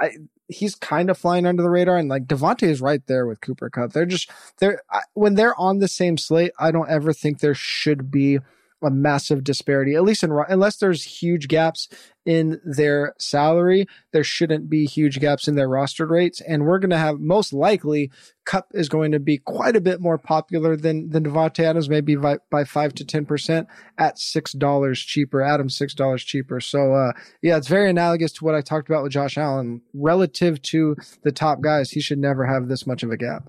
I 0.00 0.12
he's 0.48 0.74
kind 0.74 1.10
of 1.10 1.18
flying 1.18 1.46
under 1.46 1.62
the 1.62 1.70
radar, 1.70 1.96
and 1.96 2.08
like 2.08 2.26
Davante 2.26 2.64
is 2.64 2.80
right 2.80 3.04
there 3.06 3.26
with 3.26 3.40
Cooper 3.40 3.70
Kupp. 3.70 3.92
They're 3.92 4.06
just 4.06 4.30
they're 4.58 4.82
when 5.14 5.34
they're 5.34 5.58
on 5.58 5.78
the 5.78 5.88
same 5.88 6.16
slate. 6.16 6.52
I 6.58 6.70
don't 6.70 6.90
ever 6.90 7.12
think 7.12 7.40
there 7.40 7.54
should 7.54 8.10
be 8.10 8.38
a 8.82 8.90
massive 8.90 9.44
disparity, 9.44 9.94
at 9.94 10.02
least 10.02 10.22
in 10.22 10.32
unless 10.48 10.76
there's 10.76 11.04
huge 11.04 11.48
gaps 11.48 11.88
in 12.24 12.60
their 12.64 13.14
salary, 13.18 13.86
there 14.12 14.22
shouldn't 14.22 14.70
be 14.70 14.84
huge 14.84 15.18
gaps 15.18 15.48
in 15.48 15.56
their 15.56 15.68
rostered 15.68 16.10
rates. 16.10 16.40
And 16.40 16.64
we're 16.64 16.78
going 16.78 16.90
to 16.90 16.98
have 16.98 17.18
most 17.18 17.52
likely 17.52 18.10
Kupp 18.44 18.68
is 18.72 18.88
going 18.88 19.12
to 19.12 19.18
be 19.18 19.38
quite 19.38 19.76
a 19.76 19.80
bit 19.80 20.00
more 20.00 20.18
popular 20.18 20.76
than 20.76 21.10
than 21.10 21.24
Davante 21.24 21.64
Adams, 21.64 21.88
maybe 21.88 22.16
by, 22.16 22.38
by 22.50 22.64
five 22.64 22.94
to 22.94 23.04
ten 23.04 23.24
percent 23.26 23.68
at 23.98 24.18
six 24.18 24.52
dollars 24.52 25.00
cheaper. 25.00 25.42
Adams 25.42 25.76
six 25.76 25.94
dollars 25.94 26.22
cheaper. 26.24 26.60
So 26.60 26.94
uh, 26.94 27.12
yeah, 27.42 27.56
it's 27.56 27.68
very 27.68 27.90
analogous 27.90 28.32
to 28.34 28.44
what 28.44 28.54
I 28.54 28.60
talked 28.60 28.88
about 28.88 29.02
with 29.02 29.12
Josh 29.12 29.36
Allen 29.36 29.82
relative 29.94 30.62
to 30.62 30.96
the 31.22 31.32
top 31.32 31.60
guys. 31.60 31.90
He 31.90 32.00
should 32.00 32.18
never 32.18 32.46
have 32.46 32.68
this 32.68 32.86
much 32.86 33.02
of 33.02 33.10
a 33.10 33.16
gap. 33.16 33.48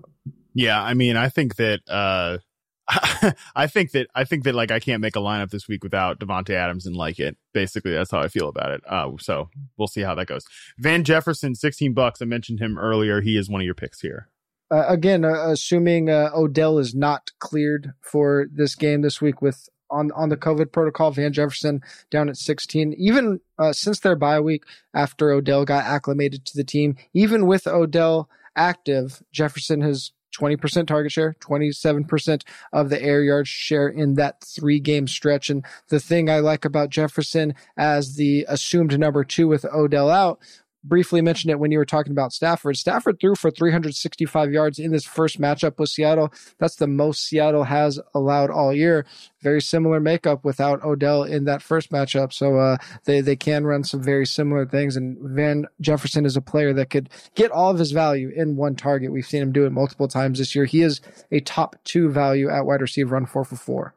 Yeah, 0.54 0.80
I 0.80 0.94
mean, 0.94 1.16
I 1.16 1.28
think 1.28 1.56
that. 1.56 1.80
Uh 1.88 2.38
I 3.56 3.66
think 3.66 3.92
that 3.92 4.08
I 4.14 4.24
think 4.24 4.44
that 4.44 4.54
like 4.54 4.70
I 4.70 4.78
can't 4.78 5.00
make 5.00 5.16
a 5.16 5.20
lineup 5.20 5.50
this 5.50 5.66
week 5.66 5.82
without 5.82 6.20
Davante 6.20 6.50
Adams 6.50 6.86
and 6.86 6.94
like 6.94 7.18
it. 7.18 7.36
Basically, 7.52 7.92
that's 7.92 8.10
how 8.10 8.20
I 8.20 8.28
feel 8.28 8.48
about 8.48 8.72
it. 8.72 8.82
Uh, 8.86 9.12
so 9.18 9.48
we'll 9.76 9.88
see 9.88 10.02
how 10.02 10.14
that 10.14 10.26
goes. 10.26 10.44
Van 10.78 11.02
Jefferson, 11.02 11.54
sixteen 11.54 11.94
bucks. 11.94 12.20
I 12.20 12.26
mentioned 12.26 12.60
him 12.60 12.78
earlier. 12.78 13.20
He 13.22 13.38
is 13.38 13.48
one 13.48 13.62
of 13.62 13.64
your 13.64 13.74
picks 13.74 14.00
here. 14.00 14.28
Uh, 14.70 14.84
again, 14.88 15.24
uh, 15.24 15.48
assuming 15.48 16.10
uh, 16.10 16.30
Odell 16.34 16.78
is 16.78 16.94
not 16.94 17.30
cleared 17.38 17.92
for 18.00 18.46
this 18.52 18.74
game 18.74 19.02
this 19.02 19.20
week 19.20 19.40
with 19.40 19.68
on 19.90 20.10
on 20.12 20.28
the 20.28 20.36
COVID 20.36 20.72
protocol, 20.72 21.10
Van 21.10 21.32
Jefferson 21.32 21.80
down 22.10 22.28
at 22.28 22.36
16. 22.36 22.94
Even 22.98 23.40
uh, 23.58 23.72
since 23.72 24.00
their 24.00 24.16
bye 24.16 24.40
week 24.40 24.64
after 24.92 25.30
Odell 25.30 25.64
got 25.64 25.84
acclimated 25.84 26.44
to 26.46 26.56
the 26.56 26.64
team, 26.64 26.96
even 27.14 27.46
with 27.46 27.66
Odell 27.66 28.28
active, 28.56 29.22
Jefferson 29.32 29.80
has 29.80 30.12
20% 30.38 30.86
target 30.86 31.12
share, 31.12 31.36
27% 31.40 32.42
of 32.72 32.90
the 32.90 33.02
air 33.02 33.22
yard 33.22 33.46
share 33.46 33.88
in 33.88 34.14
that 34.14 34.42
three 34.42 34.80
game 34.80 35.06
stretch. 35.06 35.50
And 35.50 35.64
the 35.88 36.00
thing 36.00 36.28
I 36.28 36.40
like 36.40 36.64
about 36.64 36.90
Jefferson 36.90 37.54
as 37.76 38.16
the 38.16 38.44
assumed 38.48 38.98
number 38.98 39.24
two 39.24 39.48
with 39.48 39.64
Odell 39.64 40.10
out 40.10 40.38
briefly 40.84 41.22
mentioned 41.22 41.50
it 41.50 41.58
when 41.58 41.72
you 41.72 41.78
were 41.78 41.84
talking 41.84 42.12
about 42.12 42.32
Stafford. 42.32 42.76
Stafford 42.76 43.18
threw 43.18 43.34
for 43.34 43.50
365 43.50 44.52
yards 44.52 44.78
in 44.78 44.92
this 44.92 45.04
first 45.04 45.40
matchup 45.40 45.78
with 45.78 45.88
Seattle. 45.88 46.32
That's 46.58 46.76
the 46.76 46.86
most 46.86 47.26
Seattle 47.26 47.64
has 47.64 47.98
allowed 48.14 48.50
all 48.50 48.72
year. 48.72 49.06
Very 49.42 49.60
similar 49.60 49.98
makeup 49.98 50.44
without 50.44 50.84
Odell 50.84 51.24
in 51.24 51.44
that 51.44 51.62
first 51.62 51.90
matchup. 51.90 52.32
So 52.32 52.58
uh, 52.58 52.76
they 53.04 53.20
they 53.20 53.36
can 53.36 53.64
run 53.64 53.84
some 53.84 54.02
very 54.02 54.26
similar 54.26 54.66
things. 54.66 54.96
And 54.96 55.16
Van 55.20 55.66
Jefferson 55.80 56.26
is 56.26 56.36
a 56.36 56.42
player 56.42 56.72
that 56.74 56.90
could 56.90 57.08
get 57.34 57.50
all 57.50 57.70
of 57.70 57.78
his 57.78 57.92
value 57.92 58.30
in 58.34 58.56
one 58.56 58.76
target. 58.76 59.12
We've 59.12 59.26
seen 59.26 59.42
him 59.42 59.52
do 59.52 59.66
it 59.66 59.70
multiple 59.70 60.08
times 60.08 60.38
this 60.38 60.54
year. 60.54 60.66
He 60.66 60.82
is 60.82 61.00
a 61.30 61.40
top 61.40 61.76
two 61.84 62.10
value 62.10 62.50
at 62.50 62.66
wide 62.66 62.80
receiver, 62.80 63.14
run 63.14 63.26
four 63.26 63.44
for 63.44 63.56
four. 63.56 63.94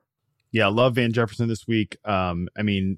Yeah, 0.51 0.67
I 0.67 0.69
love 0.69 0.95
Van 0.95 1.11
Jefferson 1.11 1.47
this 1.49 1.67
week. 1.67 1.97
Um, 2.05 2.47
I 2.57 2.63
mean, 2.63 2.97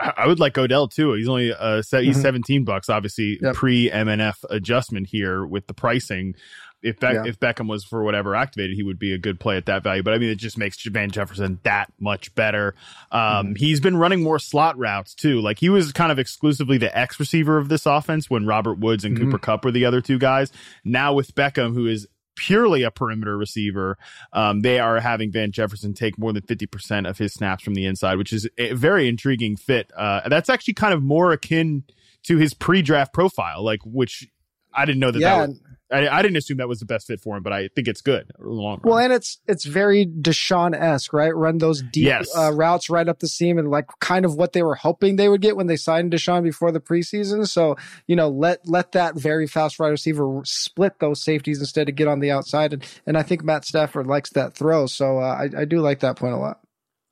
I 0.00 0.26
would 0.26 0.40
like 0.40 0.56
Odell 0.56 0.88
too. 0.88 1.12
He's 1.14 1.28
only 1.28 1.52
uh 1.52 1.76
he's 1.76 1.90
mm-hmm. 1.90 2.20
17 2.20 2.64
bucks, 2.64 2.88
obviously 2.88 3.38
yep. 3.40 3.54
pre 3.54 3.90
MNF 3.90 4.44
adjustment 4.50 5.08
here 5.08 5.44
with 5.44 5.66
the 5.66 5.74
pricing. 5.74 6.34
If 6.82 6.98
Be- 6.98 7.08
yeah. 7.08 7.24
if 7.26 7.38
Beckham 7.38 7.68
was 7.68 7.84
for 7.84 8.02
whatever 8.02 8.34
activated, 8.34 8.74
he 8.74 8.82
would 8.82 8.98
be 8.98 9.12
a 9.12 9.18
good 9.18 9.38
play 9.38 9.58
at 9.58 9.66
that 9.66 9.82
value. 9.82 10.02
But 10.02 10.14
I 10.14 10.18
mean, 10.18 10.30
it 10.30 10.36
just 10.36 10.56
makes 10.56 10.82
Van 10.82 11.10
Jefferson 11.10 11.58
that 11.64 11.92
much 11.98 12.34
better. 12.34 12.74
Um, 13.12 13.20
mm-hmm. 13.20 13.54
he's 13.56 13.80
been 13.80 13.96
running 13.96 14.22
more 14.22 14.38
slot 14.38 14.78
routes 14.78 15.14
too. 15.14 15.40
Like 15.40 15.58
he 15.58 15.68
was 15.68 15.92
kind 15.92 16.10
of 16.10 16.18
exclusively 16.18 16.78
the 16.78 16.96
X 16.96 17.20
receiver 17.20 17.58
of 17.58 17.68
this 17.68 17.84
offense 17.84 18.30
when 18.30 18.46
Robert 18.46 18.78
Woods 18.78 19.04
and 19.04 19.14
mm-hmm. 19.14 19.26
Cooper 19.26 19.38
Kupp 19.38 19.64
were 19.64 19.72
the 19.72 19.84
other 19.84 20.00
two 20.00 20.18
guys. 20.18 20.50
Now 20.84 21.12
with 21.12 21.34
Beckham, 21.34 21.74
who 21.74 21.86
is 21.86 22.06
purely 22.40 22.82
a 22.82 22.90
perimeter 22.90 23.36
receiver, 23.36 23.98
um, 24.32 24.60
they 24.60 24.78
are 24.78 24.98
having 24.98 25.30
Van 25.30 25.52
Jefferson 25.52 25.92
take 25.92 26.18
more 26.18 26.32
than 26.32 26.42
50% 26.42 27.08
of 27.08 27.18
his 27.18 27.34
snaps 27.34 27.62
from 27.62 27.74
the 27.74 27.84
inside, 27.84 28.16
which 28.16 28.32
is 28.32 28.48
a 28.56 28.72
very 28.72 29.08
intriguing 29.08 29.56
fit. 29.56 29.90
Uh, 29.94 30.26
that's 30.28 30.48
actually 30.48 30.74
kind 30.74 30.94
of 30.94 31.02
more 31.02 31.32
akin 31.32 31.84
to 32.22 32.38
his 32.38 32.54
pre-draft 32.54 33.12
profile, 33.12 33.62
like 33.62 33.80
which 33.84 34.26
I 34.72 34.86
didn't 34.86 35.00
know 35.00 35.10
that. 35.10 35.20
Yeah, 35.20 35.38
that 35.40 35.48
was, 35.50 35.60
I, 35.92 36.08
I, 36.08 36.22
didn't 36.22 36.36
assume 36.36 36.58
that 36.58 36.68
was 36.68 36.80
the 36.80 36.86
best 36.86 37.06
fit 37.06 37.20
for 37.20 37.36
him, 37.36 37.42
but 37.42 37.52
I 37.52 37.68
think 37.68 37.88
it's 37.88 38.00
good. 38.00 38.30
Long 38.38 38.80
Well, 38.84 38.98
and 38.98 39.12
it's 39.12 39.38
it's 39.46 39.64
very 39.64 40.06
DeSean 40.06 40.74
esque, 40.74 41.12
right? 41.12 41.34
Run 41.34 41.58
those 41.58 41.82
deep 41.82 42.04
yes. 42.04 42.30
uh, 42.36 42.52
routes 42.52 42.88
right 42.88 43.08
up 43.08 43.18
the 43.18 43.28
seam, 43.28 43.58
and 43.58 43.70
like 43.70 43.86
kind 44.00 44.24
of 44.24 44.34
what 44.34 44.52
they 44.52 44.62
were 44.62 44.76
hoping 44.76 45.16
they 45.16 45.28
would 45.28 45.40
get 45.40 45.56
when 45.56 45.66
they 45.66 45.76
signed 45.76 46.12
DeSean 46.12 46.42
before 46.42 46.72
the 46.72 46.80
preseason. 46.80 47.46
So 47.46 47.76
you 48.06 48.16
know, 48.16 48.28
let 48.28 48.66
let 48.68 48.92
that 48.92 49.16
very 49.16 49.46
fast 49.46 49.78
wide 49.78 49.88
receiver 49.88 50.40
split 50.44 50.98
those 51.00 51.22
safeties 51.22 51.60
instead 51.60 51.88
of 51.88 51.94
get 51.96 52.08
on 52.08 52.20
the 52.20 52.30
outside, 52.30 52.72
and 52.72 52.84
and 53.06 53.18
I 53.18 53.22
think 53.22 53.42
Matt 53.42 53.64
Stafford 53.64 54.06
likes 54.06 54.30
that 54.30 54.54
throw, 54.54 54.86
so 54.86 55.18
uh, 55.18 55.22
I 55.22 55.62
I 55.62 55.64
do 55.64 55.80
like 55.80 56.00
that 56.00 56.16
point 56.16 56.34
a 56.34 56.38
lot. 56.38 56.60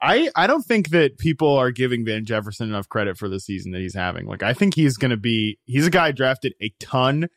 I, 0.00 0.30
I 0.36 0.46
don't 0.46 0.62
think 0.62 0.90
that 0.90 1.18
people 1.18 1.56
are 1.56 1.72
giving 1.72 2.04
Van 2.04 2.24
Jefferson 2.24 2.68
enough 2.68 2.88
credit 2.88 3.18
for 3.18 3.28
the 3.28 3.40
season 3.40 3.72
that 3.72 3.80
he's 3.80 3.96
having. 3.96 4.26
Like 4.26 4.42
I 4.42 4.54
think 4.54 4.74
he's 4.74 4.96
going 4.96 5.10
to 5.10 5.16
be 5.16 5.58
he's 5.64 5.86
a 5.86 5.90
guy 5.90 6.12
drafted 6.12 6.54
a 6.62 6.72
ton 6.78 7.28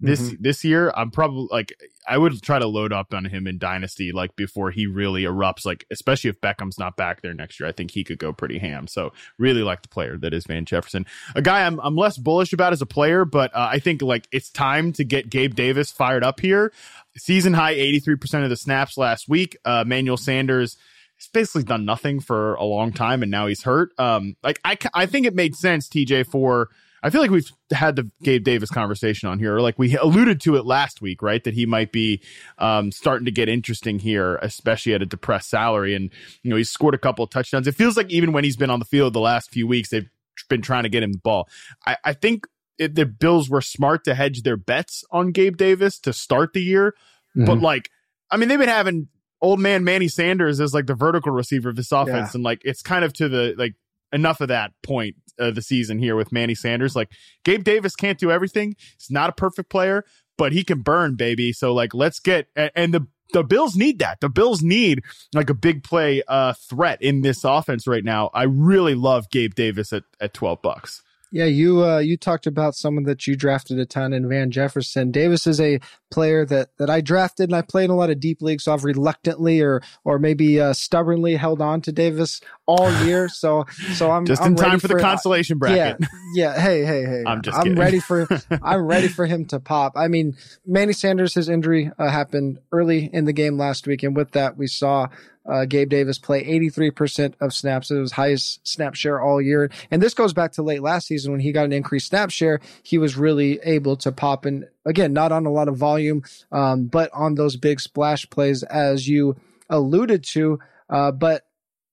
this 0.00 0.20
mm-hmm. 0.20 0.42
this 0.42 0.64
year. 0.64 0.92
I'm 0.94 1.10
probably 1.10 1.48
like 1.50 1.72
I 2.06 2.18
would 2.18 2.42
try 2.42 2.58
to 2.58 2.66
load 2.66 2.92
up 2.92 3.14
on 3.14 3.24
him 3.24 3.46
in 3.46 3.58
dynasty 3.58 4.12
like 4.12 4.36
before 4.36 4.70
he 4.70 4.86
really 4.86 5.22
erupts 5.22 5.64
like 5.64 5.86
especially 5.90 6.30
if 6.30 6.40
Beckham's 6.40 6.78
not 6.78 6.96
back 6.96 7.22
there 7.22 7.34
next 7.34 7.58
year. 7.58 7.68
I 7.68 7.72
think 7.72 7.90
he 7.90 8.04
could 8.04 8.18
go 8.18 8.32
pretty 8.32 8.58
ham. 8.58 8.86
So 8.86 9.12
really 9.38 9.62
like 9.62 9.82
the 9.82 9.88
player 9.88 10.16
that 10.18 10.34
is 10.34 10.44
Van 10.46 10.64
Jefferson. 10.64 11.06
A 11.34 11.42
guy 11.42 11.66
I'm 11.66 11.80
I'm 11.80 11.96
less 11.96 12.18
bullish 12.18 12.52
about 12.52 12.72
as 12.72 12.82
a 12.82 12.86
player, 12.86 13.24
but 13.24 13.54
uh, 13.54 13.68
I 13.70 13.78
think 13.78 14.02
like 14.02 14.28
it's 14.32 14.50
time 14.50 14.92
to 14.94 15.04
get 15.04 15.30
Gabe 15.30 15.54
Davis 15.54 15.90
fired 15.90 16.24
up 16.24 16.40
here. 16.40 16.72
Season 17.16 17.54
high 17.54 17.74
83% 17.74 18.44
of 18.44 18.50
the 18.50 18.56
snaps 18.56 18.98
last 18.98 19.28
week. 19.28 19.56
Uh 19.64 19.84
Manuel 19.86 20.18
Sanders 20.18 20.76
he's 21.16 21.28
basically 21.28 21.62
done 21.62 21.84
nothing 21.84 22.20
for 22.20 22.54
a 22.54 22.64
long 22.64 22.92
time 22.92 23.22
and 23.22 23.30
now 23.30 23.46
he's 23.46 23.62
hurt. 23.62 23.98
Um, 23.98 24.36
like 24.42 24.60
I, 24.64 24.76
I 24.92 25.06
think 25.06 25.26
it 25.26 25.34
made 25.34 25.56
sense, 25.56 25.88
TJ, 25.88 26.26
for 26.26 26.68
I 27.06 27.10
feel 27.10 27.20
like 27.20 27.30
we've 27.30 27.52
had 27.70 27.94
the 27.94 28.10
Gabe 28.24 28.42
Davis 28.42 28.68
conversation 28.68 29.28
on 29.28 29.38
here, 29.38 29.54
or 29.54 29.60
like 29.60 29.78
we 29.78 29.96
alluded 29.96 30.40
to 30.40 30.56
it 30.56 30.66
last 30.66 31.00
week, 31.00 31.22
right? 31.22 31.42
That 31.44 31.54
he 31.54 31.64
might 31.64 31.92
be 31.92 32.20
um, 32.58 32.90
starting 32.90 33.26
to 33.26 33.30
get 33.30 33.48
interesting 33.48 34.00
here, 34.00 34.36
especially 34.42 34.92
at 34.92 35.02
a 35.02 35.06
depressed 35.06 35.48
salary. 35.48 35.94
And 35.94 36.10
you 36.42 36.50
know, 36.50 36.56
he's 36.56 36.68
scored 36.68 36.94
a 36.94 36.98
couple 36.98 37.22
of 37.24 37.30
touchdowns. 37.30 37.68
It 37.68 37.76
feels 37.76 37.96
like 37.96 38.10
even 38.10 38.32
when 38.32 38.42
he's 38.42 38.56
been 38.56 38.70
on 38.70 38.80
the 38.80 38.84
field 38.84 39.12
the 39.12 39.20
last 39.20 39.52
few 39.52 39.68
weeks, 39.68 39.90
they've 39.90 40.10
been 40.48 40.62
trying 40.62 40.82
to 40.82 40.88
get 40.88 41.04
him 41.04 41.12
the 41.12 41.18
ball. 41.18 41.48
I, 41.86 41.96
I 42.04 42.12
think 42.12 42.44
it, 42.76 42.96
the 42.96 43.06
Bills 43.06 43.48
were 43.48 43.60
smart 43.60 44.02
to 44.06 44.14
hedge 44.16 44.42
their 44.42 44.56
bets 44.56 45.04
on 45.12 45.30
Gabe 45.30 45.56
Davis 45.56 46.00
to 46.00 46.12
start 46.12 46.54
the 46.54 46.62
year, 46.62 46.96
mm-hmm. 47.36 47.44
but 47.44 47.60
like, 47.60 47.88
I 48.32 48.36
mean, 48.36 48.48
they've 48.48 48.58
been 48.58 48.68
having 48.68 49.06
old 49.40 49.60
man 49.60 49.84
Manny 49.84 50.08
Sanders 50.08 50.60
as 50.60 50.74
like 50.74 50.86
the 50.86 50.94
vertical 50.94 51.30
receiver 51.30 51.68
of 51.68 51.76
this 51.76 51.92
offense, 51.92 52.34
yeah. 52.34 52.38
and 52.38 52.42
like 52.42 52.62
it's 52.64 52.82
kind 52.82 53.04
of 53.04 53.12
to 53.12 53.28
the 53.28 53.54
like 53.56 53.76
enough 54.12 54.40
of 54.40 54.48
that 54.48 54.72
point 54.82 55.14
of 55.38 55.54
the 55.54 55.62
season 55.62 55.98
here 55.98 56.16
with 56.16 56.32
Manny 56.32 56.54
Sanders. 56.54 56.96
Like 56.96 57.10
Gabe 57.44 57.64
Davis 57.64 57.96
can't 57.96 58.18
do 58.18 58.30
everything. 58.30 58.76
He's 58.98 59.10
not 59.10 59.30
a 59.30 59.32
perfect 59.32 59.70
player, 59.70 60.04
but 60.38 60.52
he 60.52 60.64
can 60.64 60.80
burn, 60.82 61.16
baby. 61.16 61.52
So 61.52 61.72
like 61.72 61.94
let's 61.94 62.20
get 62.20 62.48
and 62.56 62.92
the 62.94 63.06
the 63.32 63.42
Bills 63.42 63.76
need 63.76 63.98
that. 63.98 64.20
The 64.20 64.28
Bills 64.28 64.62
need 64.62 65.02
like 65.34 65.50
a 65.50 65.54
big 65.54 65.82
play 65.82 66.22
uh 66.28 66.54
threat 66.54 67.02
in 67.02 67.22
this 67.22 67.44
offense 67.44 67.86
right 67.86 68.04
now. 68.04 68.30
I 68.32 68.44
really 68.44 68.94
love 68.94 69.30
Gabe 69.30 69.54
Davis 69.54 69.92
at 69.92 70.04
at 70.20 70.34
12 70.34 70.62
bucks. 70.62 71.02
Yeah, 71.32 71.46
you 71.46 71.84
uh, 71.84 71.98
you 71.98 72.16
talked 72.16 72.46
about 72.46 72.74
someone 72.74 73.04
that 73.04 73.26
you 73.26 73.36
drafted 73.36 73.78
a 73.78 73.86
ton 73.86 74.12
in 74.12 74.28
Van 74.28 74.50
Jefferson. 74.50 75.10
Davis 75.10 75.46
is 75.46 75.60
a 75.60 75.80
player 76.10 76.46
that 76.46 76.70
that 76.78 76.88
I 76.88 77.00
drafted 77.00 77.48
and 77.48 77.56
I 77.56 77.62
played 77.62 77.86
in 77.86 77.90
a 77.90 77.96
lot 77.96 78.10
of 78.10 78.20
deep 78.20 78.40
leagues, 78.42 78.64
so 78.64 78.72
I've 78.72 78.84
reluctantly 78.84 79.60
or 79.60 79.82
or 80.04 80.18
maybe 80.18 80.60
uh, 80.60 80.72
stubbornly 80.72 81.34
held 81.36 81.60
on 81.60 81.80
to 81.82 81.92
Davis 81.92 82.40
all 82.66 82.90
year. 83.04 83.28
So 83.36 83.66
so 83.94 84.10
I'm 84.10 84.24
just 84.24 84.40
I'm 84.40 84.52
in 84.52 84.56
time 84.56 84.80
for, 84.80 84.88
for 84.88 84.94
the 84.94 85.00
consolation 85.00 85.58
bracket. 85.58 85.98
Yeah, 86.00 86.06
yeah. 86.34 86.60
Hey, 86.60 86.84
hey, 86.84 87.04
hey. 87.04 87.22
I'm 87.26 87.42
just. 87.42 87.56
I'm 87.56 87.74
ready 87.74 88.00
for. 88.00 88.26
I'm 88.62 88.86
ready 88.86 89.08
for 89.08 89.26
him 89.26 89.44
to 89.46 89.60
pop. 89.60 89.92
I 89.94 90.08
mean, 90.08 90.36
Manny 90.64 90.94
Sanders, 90.94 91.34
his 91.34 91.48
injury 91.48 91.90
uh, 91.98 92.08
happened 92.08 92.58
early 92.72 93.10
in 93.12 93.24
the 93.24 93.32
game 93.32 93.58
last 93.58 93.86
week, 93.86 94.02
and 94.02 94.16
with 94.16 94.30
that, 94.32 94.56
we 94.56 94.68
saw 94.68 95.08
uh, 95.48 95.64
Gabe 95.64 95.88
Davis 95.88 96.18
play 96.18 96.44
83% 96.44 97.34
of 97.40 97.52
snaps. 97.52 97.90
It 97.90 97.98
was 97.98 98.12
highest 98.12 98.66
snap 98.66 98.94
share 98.94 99.20
all 99.20 99.40
year. 99.40 99.70
And 99.90 100.02
this 100.02 100.14
goes 100.14 100.32
back 100.32 100.52
to 100.52 100.62
late 100.62 100.82
last 100.82 101.06
season 101.06 101.32
when 101.32 101.40
he 101.40 101.52
got 101.52 101.64
an 101.64 101.72
increased 101.72 102.08
snap 102.08 102.30
share. 102.30 102.60
He 102.82 102.98
was 102.98 103.16
really 103.16 103.60
able 103.62 103.96
to 103.98 104.12
pop 104.12 104.44
and 104.44 104.66
again, 104.84 105.12
not 105.12 105.32
on 105.32 105.46
a 105.46 105.52
lot 105.52 105.68
of 105.68 105.76
volume, 105.76 106.22
um, 106.52 106.86
but 106.86 107.10
on 107.12 107.34
those 107.34 107.56
big 107.56 107.80
splash 107.80 108.28
plays 108.30 108.62
as 108.62 109.08
you 109.08 109.36
alluded 109.68 110.24
to. 110.24 110.58
Uh, 110.88 111.12
but 111.12 111.44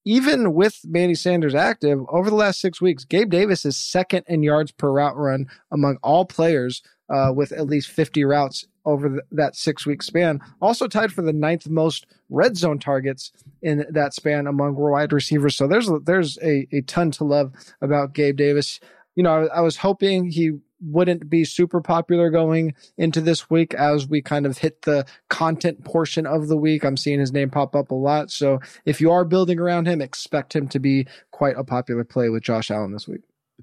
even 0.05 0.53
with 0.53 0.81
Manny 0.85 1.15
Sanders 1.15 1.55
active 1.55 1.99
over 2.09 2.29
the 2.29 2.35
last 2.35 2.59
six 2.59 2.81
weeks, 2.81 3.05
Gabe 3.05 3.29
Davis 3.29 3.65
is 3.65 3.77
second 3.77 4.25
in 4.27 4.43
yards 4.43 4.71
per 4.71 4.91
route 4.91 5.15
run 5.15 5.47
among 5.71 5.97
all 6.03 6.25
players 6.25 6.81
uh, 7.09 7.31
with 7.33 7.51
at 7.51 7.67
least 7.67 7.89
50 7.89 8.23
routes 8.25 8.67
over 8.85 9.09
the, 9.09 9.21
that 9.31 9.55
six 9.55 9.85
week 9.85 10.03
span. 10.03 10.39
Also 10.61 10.87
tied 10.87 11.11
for 11.11 11.21
the 11.21 11.33
ninth 11.33 11.67
most 11.69 12.05
red 12.29 12.57
zone 12.57 12.79
targets 12.79 13.31
in 13.61 13.85
that 13.89 14.13
span 14.13 14.47
among 14.47 14.75
wide 14.75 15.13
receivers. 15.13 15.55
So 15.55 15.67
there's 15.67 15.89
there's 16.05 16.37
a, 16.39 16.67
a 16.71 16.81
ton 16.81 17.11
to 17.11 17.23
love 17.23 17.53
about 17.81 18.13
Gabe 18.13 18.37
Davis. 18.37 18.79
You 19.15 19.23
know, 19.23 19.43
I, 19.45 19.57
I 19.57 19.61
was 19.61 19.77
hoping 19.77 20.29
he 20.29 20.53
wouldn't 20.85 21.29
be 21.29 21.45
super 21.45 21.79
popular 21.79 22.29
going 22.29 22.73
into 22.97 23.21
this 23.21 23.49
week 23.49 23.73
as 23.73 24.07
we 24.07 24.21
kind 24.21 24.45
of 24.45 24.57
hit 24.57 24.81
the 24.81 25.05
content 25.29 25.85
portion 25.85 26.25
of 26.25 26.47
the 26.47 26.57
week. 26.57 26.83
I'm 26.83 26.97
seeing 26.97 27.21
his 27.21 27.31
name 27.31 27.49
pop 27.49 27.75
up 27.75 27.91
a 27.91 27.95
lot. 27.95 28.31
So 28.31 28.59
if 28.85 28.99
you 28.99 29.11
are 29.11 29.23
building 29.23 29.59
around 29.59 29.87
him, 29.87 30.01
expect 30.01 30.53
him 30.53 30.67
to 30.69 30.79
be 30.79 31.07
quite 31.31 31.55
a 31.57 31.63
popular 31.63 32.03
play 32.03 32.27
with 32.29 32.43
Josh 32.43 32.69
Allen 32.69 32.91
this 32.91 33.07
week 33.07 33.21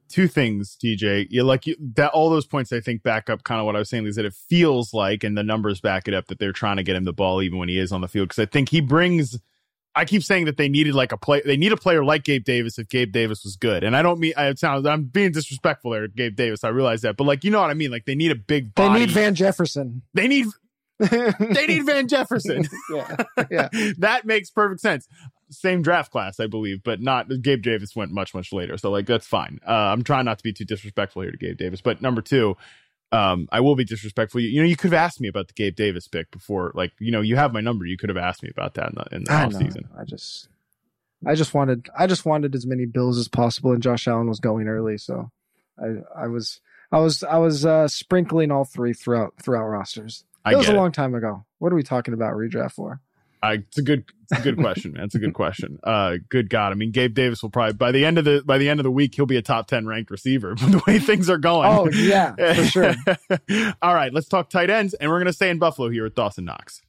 two 0.09 0.29
things, 0.29 0.77
DJ. 0.83 1.27
You 1.31 1.43
like 1.45 1.67
you, 1.67 1.77
that 1.95 2.11
all 2.13 2.31
those 2.31 2.47
points 2.47 2.73
I 2.73 2.81
think 2.81 3.03
back 3.03 3.31
up 3.31 3.45
kind 3.45 3.61
of 3.61 3.67
what 3.67 3.77
I 3.77 3.79
was 3.79 3.89
saying 3.89 4.07
is 4.07 4.17
that 4.17 4.25
it 4.25 4.35
feels 4.35 4.93
like 4.93 5.25
and 5.25 5.37
the 5.37 5.43
numbers 5.43 5.81
back 5.81 6.09
it 6.09 6.15
up 6.15 6.27
that 6.29 6.39
they're 6.39 6.53
trying 6.53 6.77
to 6.77 6.83
get 6.83 6.97
him 6.97 7.05
the 7.05 7.13
ball 7.13 7.43
even 7.43 7.59
when 7.59 7.69
he 7.69 7.79
is 7.79 7.93
on 7.93 8.01
the 8.01 8.09
field 8.09 8.29
because 8.29 8.43
I 8.43 8.47
think 8.47 8.69
he 8.69 8.81
brings 8.81 9.39
I 9.95 10.05
keep 10.05 10.23
saying 10.23 10.45
that 10.45 10.57
they 10.57 10.69
needed 10.69 10.95
like 10.95 11.13
a 11.13 11.17
play 11.17 11.43
they 11.45 11.57
need 11.57 11.73
a 11.73 11.77
player 11.77 12.05
like 12.05 12.25
Gabe 12.25 12.45
Davis 12.45 12.79
if 12.79 12.89
Gabe 12.89 13.13
Davis 13.13 13.45
was 13.45 13.57
good. 13.57 13.83
And 13.83 13.97
I 13.97 14.03
don't 14.03 14.21
mean 14.21 14.33
I 14.37 14.55
sound 14.55 14.87
I'm 14.87 15.05
being 15.05 15.33
disrespectful 15.33 15.91
there, 15.93 16.09
Gabe 16.09 16.37
Davis. 16.37 16.65
I 16.65 16.69
realize 16.69 17.03
that. 17.03 17.17
But 17.17 17.25
like 17.25 17.45
you 17.45 17.51
know 17.51 17.61
what 17.61 17.71
I 17.71 17.75
mean? 17.75 17.91
Like 17.91 18.05
they 18.05 18.15
need 18.15 18.31
a 18.31 18.37
big 18.37 18.75
body. 18.75 19.01
They 19.01 19.07
need 19.07 19.11
Van 19.13 19.35
Jefferson. 19.35 20.03
They 20.15 20.29
need 20.29 20.47
they 20.99 21.67
need 21.67 21.87
Van 21.87 22.07
Jefferson. 22.09 22.69
yeah. 22.93 23.17
Yeah. 23.51 23.69
that 23.99 24.25
makes 24.25 24.51
perfect 24.51 24.81
sense 24.81 25.09
same 25.51 25.83
draft 25.83 26.11
class, 26.13 26.41
I 26.41 26.47
believe, 26.47 26.83
but 26.83 27.01
not 27.01 27.29
Gabe 27.43 27.63
Davis 27.63 27.95
went 27.95 28.13
much 28.13 28.35
much 28.35 28.53
later. 28.53 28.79
So 28.79 28.91
like 28.91 29.07
that's 29.07 29.27
fine. 29.27 29.61
Uh, 29.67 29.73
I'm 29.73 30.05
trying 30.05 30.25
not 30.25 30.39
to 30.39 30.45
be 30.45 30.53
too 30.53 30.65
disrespectful 30.65 31.23
here 31.23 31.31
to 31.31 31.37
Gabe 31.37 31.57
Davis, 31.57 31.81
but 31.81 32.01
number 32.01 32.23
two, 32.23 32.57
um, 33.13 33.49
I 33.51 33.61
will 33.61 33.77
be 33.77 33.85
disrespectful. 33.85 34.41
You, 34.41 34.49
you 34.49 34.61
know, 34.61 34.67
you 34.67 34.77
could 34.77 34.93
have 34.93 35.03
asked 35.03 35.21
me 35.21 35.29
about 35.29 35.49
the 35.49 35.55
Gabe 35.55 35.75
Davis 35.75 36.09
pick 36.09 36.31
before. 36.31 36.73
Like, 36.75 36.93
you 36.99 37.11
know, 37.11 37.21
you 37.21 37.37
have 37.37 37.53
my 37.53 37.61
number. 37.61 37.85
You 37.85 37.97
could 37.97 38.09
have 38.09 38.19
asked 38.19 38.43
me 38.43 38.51
about 38.51 38.75
that 38.75 38.91
in 38.91 38.95
the, 38.95 39.17
in 39.17 39.25
the 39.25 39.33
off 39.33 39.53
season. 39.53 39.89
I 39.99 40.05
just, 40.05 40.49
I 41.27 41.35
just 41.35 41.53
wanted, 41.53 41.89
I 41.99 42.07
just 42.07 42.25
wanted 42.25 42.55
as 42.55 42.67
many 42.67 42.87
Bills 42.87 43.19
as 43.19 43.29
possible, 43.29 43.73
and 43.73 43.83
Josh 43.83 44.07
Allen 44.07 44.29
was 44.29 44.41
going 44.41 44.69
early, 44.69 44.97
so 44.97 45.31
I, 45.79 46.25
I 46.25 46.27
was, 46.29 46.61
I 46.93 46.99
was, 46.99 47.23
I 47.23 47.39
was 47.39 47.67
uh, 47.67 47.89
sprinkling 47.89 48.51
all 48.51 48.65
three 48.65 48.93
throughout 48.93 49.35
throughout 49.43 49.67
rosters. 49.67 50.25
It 50.47 50.57
was 50.57 50.69
a 50.69 50.73
long 50.73 50.93
time 50.93 51.15
ago. 51.15 51.45
What 51.59 51.73
are 51.73 51.77
we 51.77 51.83
talking 51.83 52.15
about 52.15 52.35
redraft 52.35 52.73
for? 52.73 53.01
Uh, 53.43 53.57
it's 53.67 53.79
a 53.79 53.83
good, 53.83 54.05
it's 54.31 54.41
a 54.41 54.43
good 54.43 54.57
question, 54.59 54.93
man. 54.93 55.05
It's 55.05 55.15
a 55.15 55.19
good 55.19 55.35
question. 55.35 55.79
Uh, 55.83 56.17
good 56.29 56.51
God. 56.51 56.73
I 56.73 56.75
mean, 56.75 56.91
Gabe 56.91 57.15
Davis 57.15 57.43
will 57.43 57.51
probably 57.51 57.75
by 57.75 57.93
the 57.93 58.05
end 58.05 58.19
of 58.19 58.25
the 58.25 58.43
by 58.45 58.59
the 58.59 58.69
end 58.69 58.81
of 58.81 58.85
the 58.85 58.91
week 58.91 59.15
he'll 59.15 59.27
be 59.27 59.37
a 59.37 59.43
top 59.43 59.67
ten 59.67 59.87
ranked 59.87 60.11
receiver. 60.11 60.55
the 60.59 60.83
way 60.87 60.99
things 60.99 61.31
are 61.31 61.39
going. 61.39 61.69
Oh 61.69 61.89
yeah, 61.91 62.35
for 62.55 62.65
sure. 62.65 62.95
All 63.83 63.95
right, 63.95 64.13
let's 64.13 64.29
talk 64.29 64.51
tight 64.51 64.71
ends, 64.71 64.95
and 64.95 65.11
we're 65.11 65.19
gonna 65.19 65.33
stay 65.33 65.51
in 65.51 65.59
Buffalo 65.59 65.89
here 65.89 66.05
with 66.05 66.15
Dawson 66.15 66.45
Knox. 66.45 66.83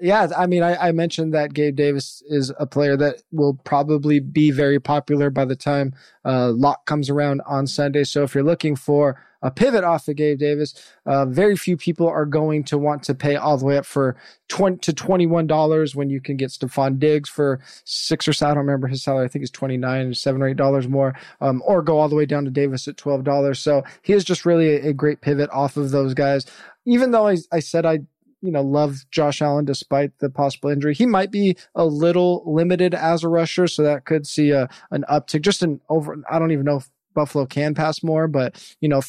Yeah, 0.00 0.28
I 0.36 0.46
mean, 0.46 0.62
I, 0.62 0.88
I, 0.88 0.92
mentioned 0.92 1.34
that 1.34 1.52
Gabe 1.52 1.76
Davis 1.76 2.22
is 2.28 2.52
a 2.58 2.66
player 2.66 2.96
that 2.96 3.22
will 3.32 3.54
probably 3.64 4.18
be 4.18 4.50
very 4.50 4.80
popular 4.80 5.28
by 5.28 5.44
the 5.44 5.56
time 5.56 5.94
uh, 6.24 6.52
lock 6.52 6.86
comes 6.86 7.10
around 7.10 7.42
on 7.46 7.66
Sunday. 7.66 8.04
So 8.04 8.22
if 8.22 8.34
you're 8.34 8.44
looking 8.44 8.76
for 8.76 9.22
a 9.42 9.50
pivot 9.50 9.84
off 9.84 10.08
of 10.08 10.16
Gabe 10.16 10.38
Davis, 10.38 10.74
uh, 11.06 11.26
very 11.26 11.56
few 11.56 11.76
people 11.76 12.08
are 12.08 12.24
going 12.24 12.64
to 12.64 12.78
want 12.78 13.02
to 13.04 13.14
pay 13.14 13.36
all 13.36 13.58
the 13.58 13.64
way 13.64 13.76
up 13.76 13.86
for 13.86 14.16
twenty 14.48 14.78
to 14.78 14.92
twenty 14.92 15.26
one 15.26 15.46
dollars 15.46 15.94
when 15.94 16.08
you 16.08 16.20
can 16.20 16.36
get 16.36 16.50
Stefon 16.50 16.98
Diggs 16.98 17.28
for 17.28 17.60
six 17.84 18.26
or 18.26 18.32
seven. 18.32 18.52
I 18.52 18.54
don't 18.54 18.66
remember 18.66 18.88
his 18.88 19.02
salary. 19.02 19.24
I 19.24 19.28
think 19.28 19.42
it's 19.42 19.50
twenty 19.50 19.76
nine, 19.76 20.14
seven 20.14 20.42
or 20.42 20.48
eight 20.48 20.56
dollars 20.56 20.88
more, 20.88 21.14
um, 21.40 21.62
or 21.64 21.82
go 21.82 21.98
all 21.98 22.08
the 22.08 22.16
way 22.16 22.26
down 22.26 22.44
to 22.44 22.50
Davis 22.50 22.88
at 22.88 22.96
twelve 22.96 23.24
dollars. 23.24 23.58
So 23.58 23.82
he 24.02 24.12
is 24.12 24.24
just 24.24 24.46
really 24.46 24.76
a, 24.76 24.88
a 24.88 24.92
great 24.92 25.20
pivot 25.20 25.50
off 25.50 25.76
of 25.76 25.90
those 25.90 26.14
guys. 26.14 26.46
Even 26.86 27.10
though 27.10 27.28
I, 27.28 27.36
I 27.52 27.60
said 27.60 27.84
I 27.86 28.00
you 28.42 28.50
know, 28.50 28.62
love 28.62 29.04
Josh 29.10 29.42
Allen 29.42 29.64
despite 29.64 30.18
the 30.18 30.30
possible 30.30 30.70
injury. 30.70 30.94
He 30.94 31.06
might 31.06 31.30
be 31.30 31.56
a 31.74 31.84
little 31.84 32.42
limited 32.46 32.94
as 32.94 33.22
a 33.22 33.28
rusher, 33.28 33.66
so 33.66 33.82
that 33.82 34.04
could 34.04 34.26
see 34.26 34.50
a 34.50 34.68
an 34.90 35.04
uptick. 35.10 35.42
Just 35.42 35.62
an 35.62 35.80
over. 35.88 36.16
I 36.30 36.38
don't 36.38 36.52
even 36.52 36.64
know 36.64 36.76
if 36.76 36.90
Buffalo 37.14 37.46
can 37.46 37.74
pass 37.74 38.02
more, 38.02 38.28
but 38.28 38.74
you 38.80 38.88
know, 38.88 39.02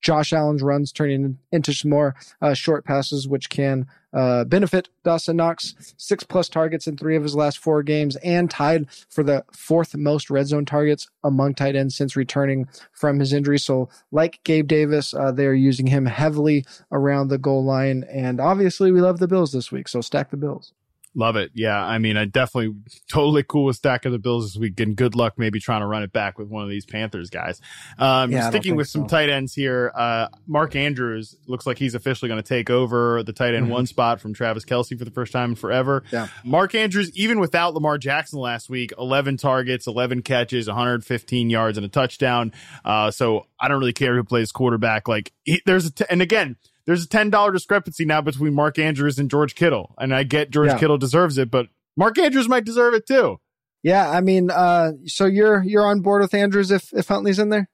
Josh 0.00 0.32
Allen's 0.32 0.62
runs 0.62 0.92
turning 0.92 1.38
into 1.52 1.72
some 1.72 1.90
more 1.90 2.14
uh, 2.40 2.54
short 2.54 2.84
passes, 2.84 3.28
which 3.28 3.50
can 3.50 3.86
uh, 4.12 4.44
benefit 4.44 4.88
Dawson 5.04 5.36
Knox. 5.36 5.74
Six 5.96 6.24
plus 6.24 6.48
targets 6.48 6.86
in 6.86 6.96
three 6.96 7.16
of 7.16 7.22
his 7.22 7.36
last 7.36 7.58
four 7.58 7.82
games, 7.82 8.16
and 8.16 8.50
tied 8.50 8.86
for 9.08 9.22
the 9.22 9.44
fourth 9.52 9.94
most 9.96 10.30
red 10.30 10.46
zone 10.46 10.64
targets 10.64 11.08
among 11.22 11.54
tight 11.54 11.76
ends 11.76 11.96
since 11.96 12.16
returning 12.16 12.68
from 12.92 13.18
his 13.18 13.32
injury. 13.32 13.58
So, 13.58 13.88
like 14.10 14.40
Gabe 14.44 14.66
Davis, 14.66 15.14
uh, 15.14 15.32
they 15.32 15.46
are 15.46 15.54
using 15.54 15.86
him 15.86 16.06
heavily 16.06 16.64
around 16.90 17.28
the 17.28 17.38
goal 17.38 17.64
line, 17.64 18.04
and 18.10 18.40
obviously, 18.40 18.90
we 18.92 19.00
love 19.00 19.18
the 19.18 19.28
Bills 19.28 19.52
this 19.52 19.70
week. 19.70 19.88
So, 19.88 20.00
stack 20.00 20.30
the 20.30 20.36
Bills. 20.36 20.72
Love 21.14 21.34
it. 21.34 21.50
Yeah. 21.54 21.76
I 21.76 21.98
mean, 21.98 22.16
I 22.16 22.24
definitely 22.24 22.76
totally 23.10 23.42
cool 23.42 23.64
with 23.64 23.76
stack 23.76 24.04
of 24.04 24.12
the 24.12 24.18
Bills 24.18 24.52
this 24.52 24.60
week 24.60 24.78
and 24.78 24.94
good 24.94 25.16
luck 25.16 25.34
maybe 25.38 25.58
trying 25.58 25.80
to 25.80 25.86
run 25.86 26.04
it 26.04 26.12
back 26.12 26.38
with 26.38 26.46
one 26.48 26.62
of 26.62 26.70
these 26.70 26.86
Panthers 26.86 27.30
guys. 27.30 27.60
Um, 27.98 28.30
yeah, 28.30 28.48
sticking 28.48 28.76
with 28.76 28.86
so. 28.88 29.00
some 29.00 29.08
tight 29.08 29.28
ends 29.28 29.52
here. 29.52 29.90
Uh, 29.92 30.28
Mark 30.46 30.76
Andrews 30.76 31.36
looks 31.48 31.66
like 31.66 31.78
he's 31.78 31.96
officially 31.96 32.28
going 32.28 32.40
to 32.40 32.48
take 32.48 32.70
over 32.70 33.24
the 33.24 33.32
tight 33.32 33.54
end 33.54 33.64
mm-hmm. 33.64 33.72
one 33.72 33.86
spot 33.86 34.20
from 34.20 34.32
Travis 34.34 34.64
Kelce 34.64 34.96
for 34.96 35.04
the 35.04 35.10
first 35.10 35.32
time 35.32 35.50
in 35.50 35.56
forever. 35.56 36.04
Yeah. 36.12 36.28
Mark 36.44 36.76
Andrews, 36.76 37.10
even 37.16 37.40
without 37.40 37.74
Lamar 37.74 37.98
Jackson 37.98 38.38
last 38.38 38.70
week, 38.70 38.92
11 38.96 39.36
targets, 39.36 39.88
11 39.88 40.22
catches, 40.22 40.68
115 40.68 41.50
yards 41.50 41.76
and 41.76 41.84
a 41.84 41.88
touchdown. 41.88 42.52
Uh, 42.84 43.10
so 43.10 43.46
I 43.58 43.66
don't 43.66 43.80
really 43.80 43.92
care 43.92 44.14
who 44.14 44.22
plays 44.22 44.52
quarterback. 44.52 45.08
Like 45.08 45.32
he, 45.42 45.60
there's 45.66 45.86
a, 45.86 45.92
t- 45.92 46.04
and 46.08 46.22
again, 46.22 46.56
there's 46.90 47.04
a 47.04 47.08
ten 47.08 47.30
dollar 47.30 47.52
discrepancy 47.52 48.04
now 48.04 48.20
between 48.20 48.52
Mark 48.52 48.76
Andrews 48.76 49.20
and 49.20 49.30
George 49.30 49.54
Kittle, 49.54 49.94
and 49.96 50.12
I 50.12 50.24
get 50.24 50.50
George 50.50 50.70
yeah. 50.70 50.78
Kittle 50.78 50.98
deserves 50.98 51.38
it, 51.38 51.48
but 51.48 51.68
Mark 51.96 52.18
Andrews 52.18 52.48
might 52.48 52.64
deserve 52.64 52.94
it 52.94 53.06
too. 53.06 53.38
Yeah, 53.84 54.10
I 54.10 54.20
mean, 54.20 54.50
uh, 54.50 54.94
so 55.06 55.26
you're 55.26 55.62
you're 55.62 55.86
on 55.86 56.00
board 56.00 56.20
with 56.20 56.34
Andrews 56.34 56.72
if 56.72 56.92
if 56.92 57.06
Huntley's 57.06 57.38
in 57.38 57.50
there? 57.50 57.70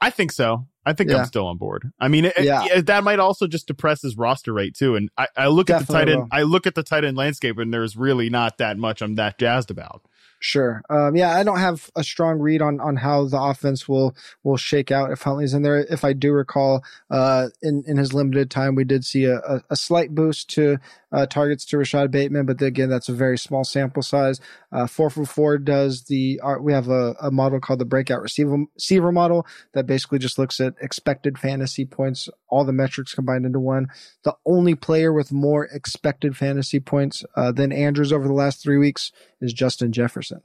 I 0.00 0.10
think 0.10 0.32
so. 0.32 0.66
I 0.84 0.94
think 0.94 1.10
yeah. 1.10 1.18
I'm 1.18 1.26
still 1.26 1.46
on 1.46 1.58
board. 1.58 1.92
I 2.00 2.08
mean, 2.08 2.24
it, 2.24 2.34
yeah. 2.40 2.64
It, 2.64 2.86
that 2.86 3.04
might 3.04 3.20
also 3.20 3.46
just 3.46 3.68
depress 3.68 4.02
his 4.02 4.16
roster 4.16 4.52
rate 4.52 4.74
too. 4.74 4.96
And 4.96 5.10
I, 5.16 5.28
I 5.36 5.46
look 5.46 5.68
Definitely 5.68 5.94
at 5.94 6.06
the 6.06 6.12
tight 6.12 6.20
end, 6.20 6.28
I 6.32 6.42
look 6.42 6.66
at 6.66 6.74
the 6.74 6.82
tight 6.82 7.04
end 7.04 7.16
landscape, 7.16 7.58
and 7.58 7.72
there's 7.72 7.96
really 7.96 8.30
not 8.30 8.58
that 8.58 8.78
much 8.78 9.00
I'm 9.00 9.14
that 9.14 9.38
jazzed 9.38 9.70
about. 9.70 10.02
Sure. 10.38 10.82
Um, 10.90 11.16
yeah, 11.16 11.34
I 11.34 11.42
don't 11.42 11.58
have 11.58 11.90
a 11.96 12.04
strong 12.04 12.38
read 12.38 12.60
on, 12.60 12.78
on 12.78 12.96
how 12.96 13.26
the 13.26 13.40
offense 13.40 13.88
will 13.88 14.14
will 14.42 14.58
shake 14.58 14.90
out 14.90 15.10
if 15.10 15.22
Huntley's 15.22 15.54
in 15.54 15.62
there. 15.62 15.78
If 15.78 16.04
I 16.04 16.12
do 16.12 16.32
recall, 16.32 16.84
uh, 17.10 17.48
in 17.62 17.84
in 17.86 17.96
his 17.96 18.12
limited 18.12 18.50
time, 18.50 18.74
we 18.74 18.84
did 18.84 19.04
see 19.04 19.24
a, 19.24 19.38
a, 19.38 19.62
a 19.70 19.76
slight 19.76 20.14
boost 20.14 20.50
to 20.50 20.78
uh, 21.12 21.24
targets 21.24 21.64
to 21.64 21.78
Rashod 21.78 22.10
Bateman, 22.10 22.44
but 22.44 22.60
again, 22.60 22.90
that's 22.90 23.08
a 23.08 23.14
very 23.14 23.38
small 23.38 23.64
sample 23.64 24.02
size. 24.02 24.38
Uh, 24.70 24.86
four 24.86 25.08
for 25.08 25.24
four 25.24 25.56
does 25.56 26.04
the 26.04 26.38
uh, 26.42 26.56
we 26.60 26.72
have 26.72 26.88
a, 26.88 27.14
a 27.22 27.30
model 27.30 27.58
called 27.58 27.78
the 27.78 27.86
breakout 27.86 28.20
receiver 28.20 28.64
receiver 28.74 29.12
model 29.12 29.46
that 29.72 29.86
basically 29.86 30.18
just 30.18 30.38
looks 30.38 30.60
at 30.60 30.74
expected 30.82 31.38
fantasy 31.38 31.86
points, 31.86 32.28
all 32.48 32.64
the 32.64 32.72
metrics 32.72 33.14
combined 33.14 33.46
into 33.46 33.58
one. 33.58 33.86
The 34.24 34.34
only 34.44 34.74
player 34.74 35.12
with 35.12 35.32
more 35.32 35.64
expected 35.64 36.36
fantasy 36.36 36.80
points 36.80 37.24
uh, 37.36 37.52
than 37.52 37.72
Andrews 37.72 38.12
over 38.12 38.26
the 38.26 38.34
last 38.34 38.62
three 38.62 38.78
weeks 38.78 39.12
is 39.40 39.52
Justin 39.52 39.92
Jefferson. 39.92 40.40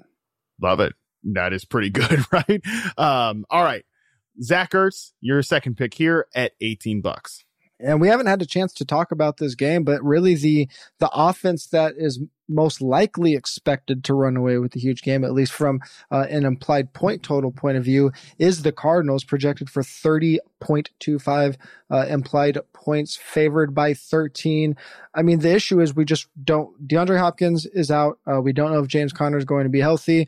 Love 0.62 0.80
it. 0.80 0.94
That 1.24 1.54
is 1.54 1.66
pretty 1.66 1.89
good, 1.92 2.24
right? 2.32 2.62
Um, 2.98 3.46
all 3.50 3.64
right. 3.64 3.86
Zach 4.42 4.72
Ertz, 4.72 5.12
your 5.20 5.42
second 5.44 5.76
pick 5.76 5.94
here 5.94 6.28
at 6.34 6.54
18 6.62 7.02
bucks. 7.02 7.44
And 7.80 8.00
we 8.00 8.08
haven't 8.08 8.28
had 8.28 8.42
a 8.42 8.46
chance 8.46 8.74
to 8.74 8.86
talk 8.86 9.12
about 9.12 9.38
this 9.38 9.56
game, 9.56 9.84
but 9.84 10.04
really 10.04 10.36
the 10.36 10.70
the 11.00 11.10
offense 11.12 11.68
that 11.68 11.96
is 11.98 12.20
most 12.52 12.82
likely 12.82 13.34
expected 13.34 14.04
to 14.04 14.14
run 14.14 14.38
away 14.38 14.58
with 14.58 14.74
the 14.74 14.80
huge 14.80 15.02
game, 15.02 15.24
at 15.24 15.34
least 15.34 15.52
from 15.52 15.80
uh, 16.12 16.26
an 16.30 16.45
implied 16.45 16.93
point 16.93 17.24
total 17.24 17.52
point 17.52 17.78
of 17.78 17.84
view, 17.84 18.12
is 18.38 18.62
the 18.62 18.72
Cardinals, 18.72 19.24
projected 19.24 19.70
for 19.70 19.82
30.25 19.82 21.58
uh, 21.89 22.06
implied 22.10 22.58
points, 22.74 23.16
favored 23.16 23.74
by 23.74 23.93
13. 23.93 24.76
I 25.16 25.22
mean, 25.22 25.39
the 25.39 25.54
issue 25.54 25.80
is 25.80 25.95
we 25.95 26.06
just 26.06 26.28
don't. 26.43 26.88
DeAndre 26.88 27.20
Hopkins 27.20 27.66
is 27.66 27.91
out. 27.91 28.20
Uh, 28.32 28.41
we 28.41 28.54
don't 28.54 28.72
know 28.72 28.80
if 28.80 28.88
James 28.88 29.14
Conner 29.14 29.38
is 29.38 29.45
going 29.45 29.64
to 29.64 29.70
be 29.70 29.82
healthy. 29.82 30.28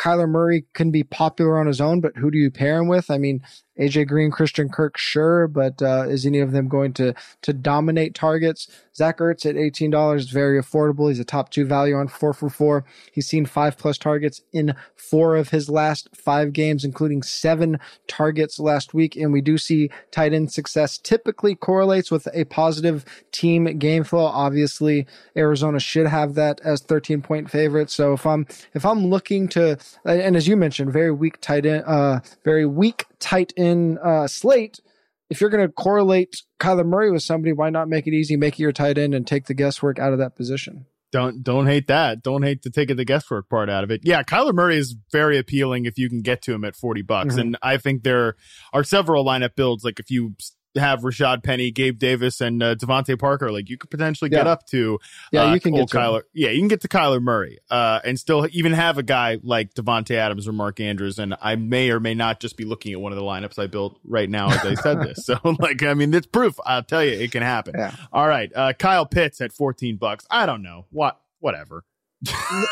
Kyler 0.00 0.28
Murray 0.28 0.64
can 0.72 0.90
be 0.90 1.02
popular 1.02 1.58
on 1.58 1.66
his 1.66 1.80
own, 1.80 2.00
but 2.00 2.16
who 2.16 2.30
do 2.30 2.38
you 2.38 2.50
pair 2.50 2.78
him 2.78 2.88
with? 2.88 3.10
I 3.10 3.18
mean, 3.18 3.42
AJ 3.80 4.08
Green, 4.08 4.30
Christian 4.30 4.68
Kirk, 4.68 4.98
sure, 4.98 5.48
but 5.48 5.80
uh, 5.80 6.06
is 6.08 6.26
any 6.26 6.40
of 6.40 6.52
them 6.52 6.68
going 6.68 6.92
to 6.94 7.14
to 7.42 7.52
dominate 7.52 8.14
targets? 8.14 8.68
Zach 8.94 9.18
Ertz 9.18 9.48
at 9.48 9.56
eighteen 9.56 9.90
dollars 9.90 10.24
is 10.24 10.30
very 10.30 10.60
affordable. 10.60 11.08
He's 11.08 11.18
a 11.18 11.24
top 11.24 11.50
two 11.50 11.64
value 11.64 11.94
on 11.96 12.08
four 12.08 12.34
for 12.34 12.50
four. 12.50 12.84
He's 13.10 13.26
seen 13.26 13.46
five 13.46 13.78
plus 13.78 13.96
targets 13.96 14.42
in 14.52 14.74
four 14.94 15.36
of 15.36 15.48
his 15.48 15.70
last 15.70 16.08
five 16.14 16.52
games, 16.52 16.84
including 16.84 17.22
seven 17.22 17.78
targets 18.06 18.60
last 18.60 18.92
week. 18.92 19.16
And 19.16 19.32
we 19.32 19.40
do 19.40 19.56
see 19.56 19.90
tight 20.10 20.34
end 20.34 20.52
success 20.52 20.98
typically 20.98 21.54
correlates 21.54 22.10
with 22.10 22.28
a 22.34 22.44
positive 22.44 23.04
team 23.32 23.64
game 23.78 24.04
flow. 24.04 24.26
Obviously, 24.26 25.06
Arizona 25.36 25.80
should 25.80 26.06
have 26.06 26.34
that 26.34 26.60
as 26.62 26.82
thirteen 26.82 27.22
point 27.22 27.50
favorite. 27.50 27.88
So 27.88 28.12
if 28.12 28.26
I'm 28.26 28.46
if 28.74 28.84
I'm 28.84 29.06
looking 29.06 29.48
to, 29.48 29.78
and 30.04 30.36
as 30.36 30.46
you 30.46 30.56
mentioned, 30.56 30.92
very 30.92 31.12
weak 31.12 31.40
tight 31.40 31.64
end, 31.64 31.84
uh, 31.86 32.20
very 32.44 32.66
weak 32.66 33.06
tight 33.20 33.52
end 33.56 33.98
uh, 33.98 34.26
slate, 34.26 34.80
if 35.28 35.40
you're 35.40 35.50
going 35.50 35.66
to 35.66 35.72
correlate 35.72 36.42
Kyler 36.58 36.84
Murray 36.84 37.10
with 37.10 37.22
somebody, 37.22 37.52
why 37.52 37.70
not 37.70 37.88
make 37.88 38.06
it 38.06 38.14
easy, 38.14 38.36
make 38.36 38.54
it 38.54 38.62
your 38.62 38.72
tight 38.72 38.98
end, 38.98 39.14
and 39.14 39.26
take 39.26 39.46
the 39.46 39.54
guesswork 39.54 39.98
out 39.98 40.12
of 40.12 40.18
that 40.18 40.34
position? 40.34 40.86
Don't 41.12 41.42
don't 41.42 41.66
hate 41.66 41.88
that. 41.88 42.22
Don't 42.22 42.42
hate 42.42 42.62
to 42.62 42.70
take 42.70 42.94
the 42.94 43.04
guesswork 43.04 43.48
part 43.48 43.68
out 43.68 43.82
of 43.82 43.90
it. 43.90 44.02
Yeah, 44.04 44.22
Kyler 44.22 44.54
Murray 44.54 44.78
is 44.78 44.94
very 45.10 45.38
appealing 45.38 45.84
if 45.84 45.98
you 45.98 46.08
can 46.08 46.22
get 46.22 46.42
to 46.42 46.54
him 46.54 46.64
at 46.64 46.76
forty 46.76 47.02
bucks, 47.02 47.32
mm-hmm. 47.32 47.40
and 47.40 47.58
I 47.62 47.78
think 47.78 48.04
there 48.04 48.36
are 48.72 48.84
several 48.84 49.24
lineup 49.24 49.56
builds. 49.56 49.84
Like 49.84 49.98
if 49.98 50.10
you 50.10 50.34
have 50.76 51.00
Rashad 51.00 51.42
Penny, 51.42 51.70
Gabe 51.70 51.98
Davis, 51.98 52.40
and 52.40 52.62
uh, 52.62 52.74
DeVante 52.74 53.18
Parker, 53.18 53.50
like 53.50 53.68
you 53.68 53.76
could 53.76 53.90
potentially 53.90 54.30
get 54.30 54.46
up 54.46 54.66
to 54.66 54.98
yeah, 55.32 55.44
uh, 55.44 55.54
you 55.54 55.60
can 55.60 55.74
get 55.74 55.88
to 55.88 55.96
Kyler. 55.96 56.18
Him. 56.18 56.24
Yeah, 56.32 56.50
you 56.50 56.60
can 56.60 56.68
get 56.68 56.80
to 56.82 56.88
Kyler 56.88 57.20
Murray, 57.20 57.58
uh, 57.70 58.00
and 58.04 58.18
still 58.18 58.46
even 58.52 58.72
have 58.72 58.98
a 58.98 59.02
guy 59.02 59.38
like 59.42 59.74
Davante 59.74 60.14
Adams 60.14 60.46
or 60.46 60.52
Mark 60.52 60.80
Andrews. 60.80 61.18
And 61.18 61.34
I 61.40 61.56
may 61.56 61.90
or 61.90 62.00
may 62.00 62.14
not 62.14 62.40
just 62.40 62.56
be 62.56 62.64
looking 62.64 62.92
at 62.92 63.00
one 63.00 63.12
of 63.12 63.16
the 63.16 63.24
lineups 63.24 63.58
I 63.58 63.66
built 63.66 63.98
right 64.04 64.28
now 64.28 64.50
as 64.50 64.64
I 64.64 64.74
said 64.74 65.00
this. 65.00 65.18
So, 65.30 65.38
like, 65.60 65.82
I 65.82 65.94
mean, 65.94 66.12
it's 66.14 66.26
proof. 66.26 66.56
I'll 66.64 66.82
tell 66.82 67.04
you, 67.04 67.12
it 67.12 67.30
can 67.30 67.42
happen. 67.42 67.74
Yeah. 67.76 67.94
All 68.12 68.26
right, 68.26 68.50
uh, 68.54 68.72
Kyle 68.72 69.06
Pitts 69.06 69.40
at 69.40 69.52
fourteen 69.52 69.96
bucks. 69.96 70.26
I 70.30 70.46
don't 70.46 70.62
know 70.62 70.86
what, 70.90 71.20
whatever. 71.40 71.84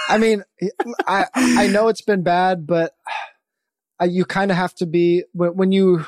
I 0.09 0.18
mean, 0.18 0.44
I 1.07 1.26
I 1.34 1.66
know 1.68 1.88
it's 1.88 2.01
been 2.01 2.22
bad, 2.22 2.66
but 2.66 2.94
you 4.07 4.24
kind 4.24 4.51
of 4.51 4.57
have 4.57 4.74
to 4.76 4.86
be 4.86 5.24
when, 5.32 5.51
when 5.57 5.72
you 5.72 6.07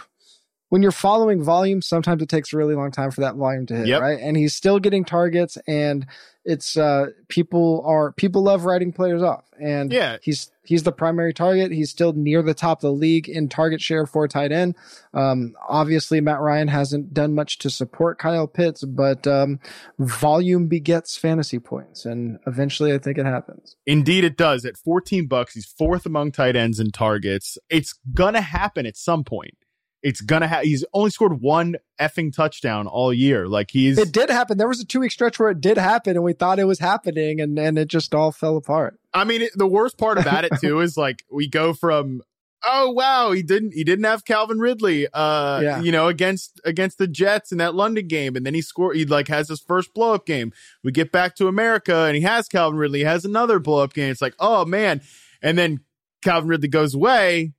when 0.71 0.83
you're 0.83 0.93
following 0.93 1.43
volume, 1.43 1.83
sometimes 1.83 2.23
it 2.23 2.29
takes 2.29 2.53
a 2.53 2.57
really 2.57 2.75
long 2.75 2.93
time 2.93 3.11
for 3.11 3.21
that 3.21 3.35
volume 3.35 3.67
to 3.67 3.77
hit, 3.77 3.89
yep. 3.89 4.01
right? 4.01 4.19
And 4.21 4.37
he's 4.37 4.55
still 4.55 4.79
getting 4.79 5.05
targets 5.05 5.59
and 5.67 6.07
it's 6.43 6.77
uh 6.77 7.09
people 7.29 7.83
are 7.85 8.13
people 8.13 8.43
love 8.43 8.65
writing 8.65 8.93
players 8.93 9.23
off. 9.23 9.45
And 9.61 9.93
yeah. 9.93 10.17
he's 10.23 10.51
he's 10.65 10.85
the 10.85 10.93
primary 10.93 11.35
target. 11.35 11.73
He's 11.73 11.91
still 11.91 12.13
near 12.13 12.41
the 12.41 12.55
top 12.55 12.79
of 12.79 12.83
the 12.83 12.93
league 12.93 13.29
in 13.29 13.49
target 13.49 13.83
share 13.83 14.07
for 14.07 14.27
tight 14.29 14.53
end. 14.53 14.77
Um 15.13 15.55
obviously 15.69 16.21
Matt 16.21 16.41
Ryan 16.41 16.69
hasn't 16.69 17.13
done 17.13 17.35
much 17.35 17.59
to 17.59 17.69
support 17.69 18.19
Kyle 18.19 18.47
Pitts, 18.47 18.85
but 18.85 19.27
um 19.27 19.59
volume 19.99 20.69
begets 20.69 21.17
fantasy 21.17 21.59
points 21.59 22.07
and 22.07 22.39
eventually 22.47 22.95
I 22.95 22.99
think 22.99 23.19
it 23.19 23.27
happens. 23.27 23.77
Indeed 23.87 24.23
it 24.25 24.37
does. 24.37 24.65
At 24.65 24.77
14 24.77 25.27
bucks, 25.27 25.55
he's 25.55 25.67
fourth 25.67 26.07
among 26.07 26.31
tight 26.33 26.55
ends 26.55 26.79
in 26.79 26.93
targets. 26.93 27.59
It's 27.69 27.99
gonna 28.15 28.41
happen 28.41 28.87
at 28.87 28.97
some 28.97 29.25
point 29.25 29.57
it's 30.03 30.21
gonna 30.21 30.47
have 30.47 30.63
he's 30.65 30.85
only 30.93 31.11
scored 31.11 31.41
one 31.41 31.77
effing 32.01 32.35
touchdown 32.35 32.87
all 32.87 33.13
year. 33.13 33.47
Like 33.47 33.71
he's 33.71 33.99
it 33.99 34.13
did 34.13 34.31
happen. 34.31 34.59
There 34.59 34.69
was 34.69 34.81
a 34.81 34.87
two 34.87 35.01
week 35.01 35.13
stretch 35.13 35.39
where 35.39 35.51
it 35.51 35.61
did 35.61 35.77
happen 35.77 36.17
and 36.17 36.25
we 36.25 36.33
thought 36.33 36.59
it 36.59 36.65
was 36.65 36.79
happening 36.79 37.41
and 37.41 37.59
and 37.59 37.79
it 37.79 37.89
just 37.89 38.15
all 38.15 38.33
fell 38.33 38.57
apart. 38.57 38.99
I 39.13 39.25
mean 39.25 39.43
it, 39.43 39.53
the 39.55 39.67
worst 39.67 39.99
part 39.99 40.19
about 40.19 40.45
it 40.45 40.53
too 40.61 40.81
is 40.81 40.97
like 40.97 41.25
we 41.31 41.49
go 41.49 41.73
from 41.73 42.23
oh 42.65 42.91
wow 42.91 43.33
he 43.33 43.43
didn't 43.43 43.73
he 43.73 43.85
didn't 43.85 44.05
have 44.05 44.23
calvin 44.23 44.59
ridley 44.59 45.09
uh 45.15 45.61
yeah. 45.63 45.81
you 45.81 45.91
know 45.91 46.09
against 46.09 46.61
against 46.63 46.99
the 46.99 47.09
jets 47.09 47.53
in 47.53 47.57
that 47.57 47.75
london 47.75 48.07
game 48.07 48.37
and 48.37 48.45
then 48.45 48.53
he 48.53 48.61
scored 48.61 48.95
he 48.95 49.07
like 49.07 49.29
has 49.29 49.49
his 49.49 49.61
first 49.61 49.95
blow 49.95 50.15
up 50.15 50.27
game. 50.27 50.53
We 50.85 50.93
get 50.93 51.13
back 51.13 51.37
to 51.37 51.49
america 51.49 52.05
and 52.05 52.17
he 52.17 52.23
has 52.23 52.49
calvin 52.49 52.79
ridley 52.79 53.01
he 53.01 53.05
has 53.05 53.25
another 53.25 53.59
blow 53.59 53.83
up 53.83 53.93
game. 53.93 54.11
It's 54.11 54.23
like 54.23 54.35
oh 54.39 54.65
man. 54.65 55.03
And 55.43 55.57
then 55.57 55.81
calvin 56.23 56.49
ridley 56.49 56.69
goes 56.69 56.95
away 56.95 57.55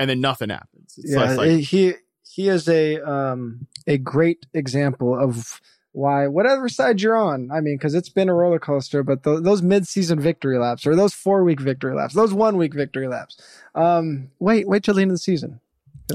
and 0.00 0.08
then 0.08 0.20
nothing 0.20 0.48
happens. 0.48 0.94
It's 0.96 1.12
yeah, 1.12 1.34
like, 1.34 1.60
he 1.60 1.92
he 2.26 2.48
is 2.48 2.68
a 2.68 3.00
um 3.02 3.66
a 3.86 3.98
great 3.98 4.46
example 4.54 5.14
of 5.16 5.60
why 5.92 6.26
whatever 6.26 6.70
side 6.70 7.02
you're 7.02 7.16
on. 7.16 7.50
I 7.52 7.60
mean, 7.60 7.76
because 7.76 7.94
it's 7.94 8.08
been 8.08 8.30
a 8.30 8.34
roller 8.34 8.58
coaster, 8.58 9.02
but 9.02 9.22
th- 9.22 9.42
those 9.42 9.60
mid 9.60 9.86
season 9.86 10.18
victory 10.18 10.58
laps 10.58 10.86
or 10.86 10.96
those 10.96 11.12
four 11.12 11.44
week 11.44 11.60
victory 11.60 11.94
laps, 11.94 12.14
those 12.14 12.32
one 12.32 12.56
week 12.56 12.72
victory 12.72 13.08
laps. 13.08 13.40
Um, 13.74 14.30
wait, 14.38 14.66
wait 14.66 14.82
till 14.82 14.94
the 14.94 15.02
end 15.02 15.10
of 15.10 15.16
the 15.16 15.18
season. 15.18 15.60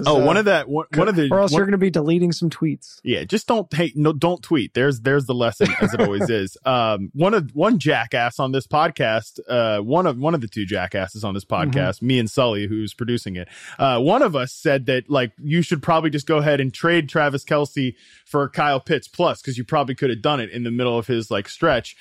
Oh, 0.06 0.22
uh, 0.22 0.26
one 0.26 0.38
of 0.38 0.46
that 0.46 0.68
one, 0.68 0.88
one, 0.94 1.08
of 1.08 1.16
the 1.16 1.30
or 1.32 1.40
else 1.40 1.52
one, 1.52 1.60
you're 1.60 1.66
going 1.66 1.74
to 1.74 1.78
be 1.78 1.90
deleting 1.90 2.32
some 2.32 2.50
tweets. 2.50 3.00
Yeah, 3.04 3.24
just 3.24 3.48
don't 3.48 3.72
hey 3.74 3.92
no 3.96 4.14
don't 4.14 4.42
tweet. 4.42 4.74
There's 4.74 5.02
there's 5.02 5.26
the 5.26 5.34
lesson 5.34 5.68
as 5.82 5.94
it 5.94 6.02
always 6.02 6.30
is. 6.30 6.58
Um, 6.66 7.12
one 7.14 7.34
of 7.34 7.52
one 7.54 7.80
jackass 7.80 8.40
on 8.40 8.52
this 8.52 8.68
podcast, 8.68 9.40
uh, 9.48 9.80
one 9.80 10.06
of 10.06 10.18
one 10.18 10.36
of 10.36 10.42
the 10.42 10.48
two 10.48 10.66
jackasses 10.66 11.24
on 11.24 11.34
this 11.34 11.46
mm-hmm. 11.46 11.70
podcast, 11.70 11.96
mm-hmm. 11.98 12.08
me 12.08 12.20
and 12.20 12.30
Sully, 12.30 12.68
who's 12.68 12.94
producing 12.94 13.36
it. 13.36 13.48
Uh, 13.80 14.00
one 14.00 14.22
of 14.22 14.36
us 14.36 14.54
said 14.54 14.86
that 14.88 15.10
like 15.10 15.32
you 15.42 15.62
should 15.62 15.82
probably 15.82 16.10
just 16.10 16.28
go 16.28 16.38
ahead 16.38 16.60
and 16.60 16.74
trade 16.74 17.10
Travis 17.10 17.44
Kelce 17.44 17.96
for 18.26 18.50
Kyle 18.50 18.80
Pitts 18.80 19.08
plus 19.08 19.42
because 19.42 19.58
you 19.58 19.64
probably 19.64 19.96
could 19.96 20.10
have 20.10 20.22
done 20.22 20.40
it 20.40 20.50
in 20.50 20.64
the 20.64 20.72
middle 20.72 20.98
of 20.98 21.08
his 21.08 21.32
like 21.32 21.48
stretch 21.48 21.96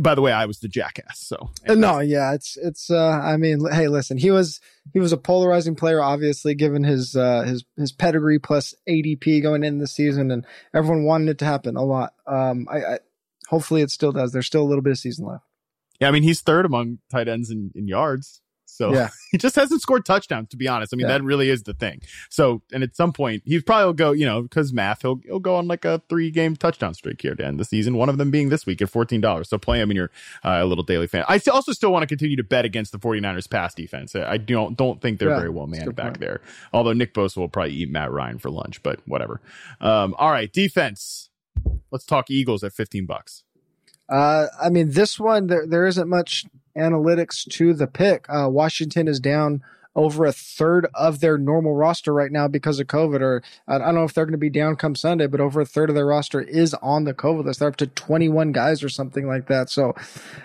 by 0.00 0.14
the 0.14 0.22
way, 0.22 0.32
I 0.32 0.46
was 0.46 0.58
the 0.60 0.68
jackass. 0.68 1.20
So 1.20 1.50
uh, 1.68 1.74
no, 1.74 2.00
yeah, 2.00 2.34
it's 2.34 2.56
it's. 2.56 2.90
uh 2.90 3.20
I 3.22 3.36
mean, 3.36 3.60
hey, 3.70 3.88
listen, 3.88 4.16
he 4.16 4.30
was 4.30 4.60
he 4.92 5.00
was 5.00 5.12
a 5.12 5.16
polarizing 5.16 5.74
player, 5.74 6.02
obviously, 6.02 6.54
given 6.54 6.84
his 6.84 7.16
uh 7.16 7.42
his 7.42 7.64
his 7.76 7.92
pedigree 7.92 8.38
plus 8.38 8.74
ADP 8.88 9.42
going 9.42 9.64
in 9.64 9.78
the 9.78 9.86
season, 9.86 10.30
and 10.30 10.46
everyone 10.74 11.04
wanted 11.04 11.30
it 11.30 11.38
to 11.38 11.44
happen 11.44 11.76
a 11.76 11.84
lot. 11.84 12.14
Um, 12.26 12.66
I, 12.70 12.84
I 12.84 12.98
hopefully 13.48 13.82
it 13.82 13.90
still 13.90 14.12
does. 14.12 14.32
There's 14.32 14.46
still 14.46 14.62
a 14.62 14.68
little 14.68 14.82
bit 14.82 14.92
of 14.92 14.98
season 14.98 15.26
left. 15.26 15.44
Yeah, 16.00 16.08
I 16.08 16.10
mean 16.10 16.22
he's 16.22 16.40
third 16.40 16.66
among 16.66 16.98
tight 17.10 17.28
ends 17.28 17.50
in, 17.50 17.70
in 17.74 17.88
yards. 17.88 18.40
So 18.74 18.92
yeah. 18.92 19.10
he 19.30 19.38
just 19.38 19.56
hasn't 19.56 19.80
scored 19.80 20.04
touchdowns, 20.04 20.48
to 20.50 20.56
be 20.56 20.68
honest. 20.68 20.92
I 20.92 20.96
mean, 20.96 21.06
yeah. 21.06 21.18
that 21.18 21.24
really 21.24 21.50
is 21.50 21.62
the 21.62 21.74
thing. 21.74 22.00
So, 22.28 22.62
and 22.72 22.82
at 22.82 22.96
some 22.96 23.12
point, 23.12 23.42
he 23.44 23.60
probably 23.60 23.86
will 23.86 23.92
go, 23.92 24.12
you 24.12 24.26
know, 24.26 24.42
because 24.42 24.72
math, 24.72 25.02
he'll, 25.02 25.20
he'll 25.24 25.40
go 25.40 25.56
on 25.56 25.68
like 25.68 25.84
a 25.84 26.02
three 26.08 26.30
game 26.30 26.56
touchdown 26.56 26.94
streak 26.94 27.22
here 27.22 27.34
to 27.34 27.44
end 27.44 27.60
the 27.60 27.64
season. 27.64 27.96
One 27.96 28.08
of 28.08 28.18
them 28.18 28.30
being 28.30 28.48
this 28.48 28.66
week 28.66 28.82
at 28.82 28.90
$14. 28.90 29.46
So 29.46 29.58
play 29.58 29.80
him 29.80 29.90
in 29.90 29.96
your 29.96 30.10
uh, 30.44 30.64
little 30.64 30.84
daily 30.84 31.06
fan. 31.06 31.24
I 31.28 31.40
also 31.52 31.72
still 31.72 31.92
want 31.92 32.02
to 32.02 32.06
continue 32.06 32.36
to 32.36 32.44
bet 32.44 32.64
against 32.64 32.92
the 32.92 32.98
49ers 32.98 33.48
pass 33.48 33.74
defense. 33.74 34.14
I 34.14 34.36
don't, 34.36 34.76
don't 34.76 35.00
think 35.00 35.18
they're 35.18 35.30
yeah, 35.30 35.36
very 35.36 35.50
well 35.50 35.66
manned 35.66 35.94
back 35.94 36.04
point. 36.04 36.20
there. 36.20 36.40
Although 36.72 36.92
Nick 36.92 37.14
Bosa 37.14 37.36
will 37.38 37.48
probably 37.48 37.74
eat 37.74 37.90
Matt 37.90 38.10
Ryan 38.10 38.38
for 38.38 38.50
lunch, 38.50 38.82
but 38.82 39.00
whatever. 39.06 39.40
Um, 39.80 40.14
all 40.18 40.30
right. 40.30 40.52
Defense. 40.52 41.30
Let's 41.90 42.04
talk 42.04 42.30
Eagles 42.30 42.64
at 42.64 42.72
15 42.72 43.06
bucks. 43.06 43.44
Uh, 44.08 44.46
I 44.60 44.70
mean, 44.70 44.90
this 44.90 45.18
one, 45.18 45.46
there, 45.46 45.66
there 45.66 45.86
isn't 45.86 46.08
much 46.08 46.44
analytics 46.76 47.48
to 47.52 47.74
the 47.74 47.86
pick. 47.86 48.26
Uh, 48.28 48.48
Washington 48.50 49.08
is 49.08 49.20
down 49.20 49.62
over 49.96 50.24
a 50.24 50.32
third 50.32 50.88
of 50.94 51.20
their 51.20 51.38
normal 51.38 51.74
roster 51.74 52.12
right 52.12 52.32
now 52.32 52.48
because 52.48 52.80
of 52.80 52.86
COVID. 52.86 53.20
Or 53.20 53.42
I 53.68 53.78
don't 53.78 53.94
know 53.94 54.04
if 54.04 54.12
they're 54.12 54.24
going 54.24 54.32
to 54.32 54.38
be 54.38 54.50
down 54.50 54.76
come 54.76 54.94
Sunday, 54.94 55.26
but 55.26 55.40
over 55.40 55.60
a 55.60 55.66
third 55.66 55.88
of 55.88 55.94
their 55.94 56.06
roster 56.06 56.40
is 56.40 56.74
on 56.74 57.04
the 57.04 57.14
COVID 57.14 57.44
list. 57.44 57.60
They're 57.60 57.68
up 57.68 57.76
to 57.76 57.86
21 57.86 58.52
guys 58.52 58.82
or 58.82 58.88
something 58.88 59.26
like 59.26 59.46
that. 59.46 59.70
So, 59.70 59.94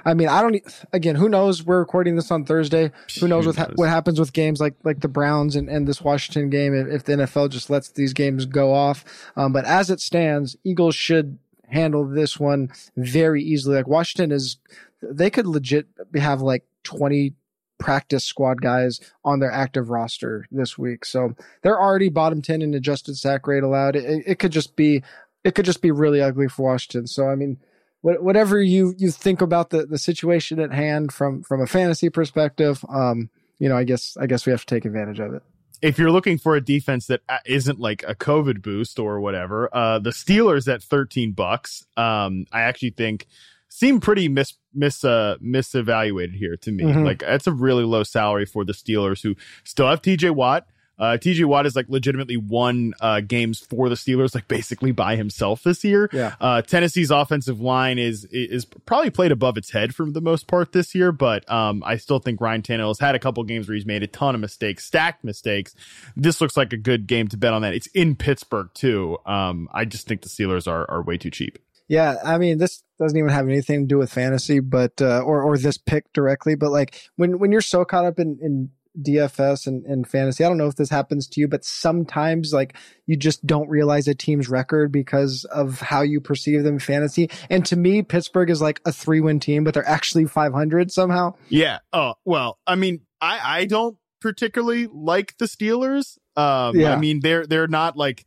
I 0.05 0.13
mean, 0.13 0.27
I 0.27 0.41
don't. 0.41 0.61
Again, 0.93 1.15
who 1.15 1.29
knows? 1.29 1.63
We're 1.63 1.79
recording 1.79 2.15
this 2.15 2.31
on 2.31 2.45
Thursday. 2.45 2.91
Who 3.19 3.27
knows 3.27 3.45
what 3.45 3.55
ha- 3.55 3.69
what 3.75 3.89
happens 3.89 4.19
with 4.19 4.33
games 4.33 4.59
like 4.59 4.75
like 4.83 4.99
the 4.99 5.07
Browns 5.07 5.55
and, 5.55 5.69
and 5.69 5.87
this 5.87 6.01
Washington 6.01 6.49
game 6.49 6.75
if, 6.75 6.87
if 6.87 7.03
the 7.05 7.13
NFL 7.13 7.49
just 7.49 7.69
lets 7.69 7.89
these 7.89 8.13
games 8.13 8.45
go 8.45 8.73
off. 8.73 9.03
Um, 9.35 9.51
but 9.51 9.65
as 9.65 9.89
it 9.89 9.99
stands, 9.99 10.55
Eagles 10.63 10.95
should 10.95 11.39
handle 11.71 12.07
this 12.07 12.39
one 12.39 12.71
very 12.95 13.43
easily. 13.43 13.75
Like 13.77 13.87
Washington 13.87 14.31
is 14.31 14.57
they 15.01 15.29
could 15.29 15.47
legit 15.47 15.87
have 16.15 16.41
like 16.41 16.63
20 16.83 17.33
practice 17.77 18.25
squad 18.25 18.61
guys 18.61 18.99
on 19.23 19.39
their 19.39 19.51
active 19.51 19.89
roster 19.89 20.45
this 20.51 20.77
week. 20.77 21.05
So 21.05 21.35
they're 21.61 21.81
already 21.81 22.09
bottom 22.09 22.41
10 22.41 22.61
in 22.61 22.73
adjusted 22.73 23.17
sack 23.17 23.47
rate 23.47 23.63
allowed. 23.63 23.95
It, 23.95 24.23
it 24.27 24.39
could 24.39 24.51
just 24.51 24.75
be, 24.75 25.01
it 25.43 25.55
could 25.55 25.65
just 25.65 25.81
be 25.81 25.91
really 25.91 26.21
ugly 26.21 26.49
for 26.49 26.71
Washington. 26.71 27.07
So, 27.07 27.29
I 27.29 27.35
mean, 27.35 27.57
whatever 28.01 28.61
you, 28.61 28.93
you 28.97 29.11
think 29.11 29.41
about 29.41 29.69
the, 29.69 29.85
the 29.85 29.97
situation 29.97 30.59
at 30.59 30.73
hand 30.73 31.13
from, 31.13 31.41
from 31.43 31.61
a 31.61 31.67
fantasy 31.67 32.09
perspective, 32.09 32.83
um, 32.89 33.29
you 33.59 33.69
know, 33.69 33.77
I 33.77 33.85
guess, 33.85 34.17
I 34.19 34.25
guess 34.25 34.45
we 34.45 34.51
have 34.51 34.65
to 34.65 34.75
take 34.75 34.85
advantage 34.85 35.19
of 35.19 35.33
it 35.33 35.43
if 35.81 35.97
you're 35.97 36.11
looking 36.11 36.37
for 36.37 36.55
a 36.55 36.61
defense 36.61 37.07
that 37.07 37.21
uh, 37.29 37.37
isn't 37.45 37.79
like 37.79 38.03
a 38.07 38.15
COVID 38.15 38.61
boost 38.61 38.99
or 38.99 39.19
whatever, 39.19 39.69
uh, 39.73 39.99
the 39.99 40.09
Steelers 40.11 40.71
at 40.71 40.83
13 40.83 41.31
bucks, 41.31 41.85
um, 41.97 42.45
I 42.51 42.61
actually 42.61 42.91
think 42.91 43.27
seem 43.69 43.99
pretty 43.99 44.27
mis 44.27 44.55
mis 44.73 45.03
uh 45.03 45.37
misevaluated 45.43 46.35
here 46.35 46.57
to 46.57 46.71
me. 46.71 46.83
Mm-hmm. 46.83 47.03
Like 47.03 47.19
that's 47.19 47.47
a 47.47 47.51
really 47.51 47.83
low 47.83 48.03
salary 48.03 48.45
for 48.45 48.65
the 48.65 48.73
Steelers 48.73 49.21
who 49.21 49.35
still 49.63 49.87
have 49.87 50.01
TJ 50.01 50.31
Watt. 50.31 50.67
Uh, 50.99 51.17
TJ 51.17 51.45
Watt 51.45 51.65
is 51.65 51.75
like 51.75 51.87
legitimately 51.87 52.37
won 52.37 52.93
uh, 52.99 53.21
games 53.21 53.59
for 53.59 53.87
the 53.87 53.95
Steelers, 53.95 54.35
like 54.35 54.47
basically 54.47 54.91
by 54.91 55.15
himself 55.15 55.63
this 55.63 55.83
year. 55.83 56.09
Yeah. 56.11 56.35
Uh, 56.41 56.61
Tennessee's 56.61 57.09
offensive 57.09 57.61
line 57.61 57.97
is 57.97 58.25
is 58.25 58.65
probably 58.65 59.09
played 59.09 59.31
above 59.31 59.57
its 59.57 59.71
head 59.71 59.95
for 59.95 60.09
the 60.09 60.21
most 60.21 60.47
part 60.47 60.73
this 60.73 60.93
year, 60.93 61.11
but 61.11 61.49
um, 61.49 61.83
I 61.85 61.97
still 61.97 62.19
think 62.19 62.41
Ryan 62.41 62.61
Tannehill 62.61 62.89
has 62.89 62.99
had 62.99 63.15
a 63.15 63.19
couple 63.19 63.43
games 63.43 63.67
where 63.67 63.75
he's 63.75 63.85
made 63.85 64.03
a 64.03 64.07
ton 64.07 64.35
of 64.35 64.41
mistakes, 64.41 64.85
stacked 64.85 65.23
mistakes. 65.23 65.73
This 66.17 66.41
looks 66.41 66.57
like 66.57 66.73
a 66.73 66.77
good 66.77 67.07
game 67.07 67.27
to 67.29 67.37
bet 67.37 67.53
on 67.53 67.61
that. 67.61 67.73
It's 67.73 67.87
in 67.87 68.15
Pittsburgh 68.15 68.69
too. 68.73 69.17
Um, 69.25 69.69
I 69.71 69.85
just 69.85 70.07
think 70.07 70.21
the 70.21 70.29
Steelers 70.29 70.67
are 70.67 70.89
are 70.91 71.01
way 71.01 71.17
too 71.17 71.31
cheap. 71.31 71.59
Yeah, 71.87 72.17
I 72.23 72.37
mean, 72.37 72.59
this 72.59 72.83
doesn't 72.99 73.17
even 73.17 73.31
have 73.31 73.47
anything 73.47 73.81
to 73.81 73.87
do 73.87 73.97
with 73.97 74.11
fantasy, 74.11 74.59
but 74.59 75.01
uh, 75.01 75.21
or 75.21 75.41
or 75.41 75.57
this 75.57 75.77
pick 75.77 76.11
directly. 76.13 76.55
But 76.55 76.71
like 76.71 77.09
when 77.15 77.39
when 77.39 77.51
you're 77.51 77.61
so 77.61 77.83
caught 77.83 78.05
up 78.05 78.19
in 78.19 78.37
in 78.41 78.69
DFS 78.97 79.67
and, 79.67 79.85
and 79.85 80.07
fantasy, 80.07 80.43
I 80.43 80.47
don't 80.47 80.57
know 80.57 80.67
if 80.67 80.75
this 80.75 80.89
happens 80.89 81.27
to 81.29 81.41
you, 81.41 81.47
but 81.47 81.63
sometimes 81.65 82.53
like 82.53 82.75
you 83.05 83.17
just 83.17 83.45
don't 83.45 83.69
realize 83.69 84.07
a 84.07 84.15
team's 84.15 84.49
record 84.49 84.91
because 84.91 85.45
of 85.45 85.79
how 85.79 86.01
you 86.01 86.21
perceive 86.21 86.63
them 86.63 86.79
fantasy. 86.79 87.29
And 87.49 87.65
to 87.67 87.75
me, 87.75 88.01
Pittsburgh 88.01 88.49
is 88.49 88.61
like 88.61 88.81
a 88.85 88.91
three 88.91 89.21
win 89.21 89.39
team, 89.39 89.63
but 89.63 89.73
they're 89.73 89.87
actually 89.87 90.25
500 90.25 90.91
somehow. 90.91 91.35
Yeah. 91.49 91.79
Oh 91.93 92.15
well, 92.25 92.59
I 92.65 92.75
mean, 92.75 93.01
I 93.21 93.59
I 93.59 93.65
don't 93.65 93.97
particularly 94.21 94.87
like 94.91 95.37
the 95.37 95.45
Steelers. 95.45 96.17
Um, 96.35 96.77
yeah. 96.77 96.93
I 96.93 96.97
mean, 96.97 97.19
they're 97.21 97.45
they're 97.45 97.67
not 97.67 97.97
like 97.97 98.25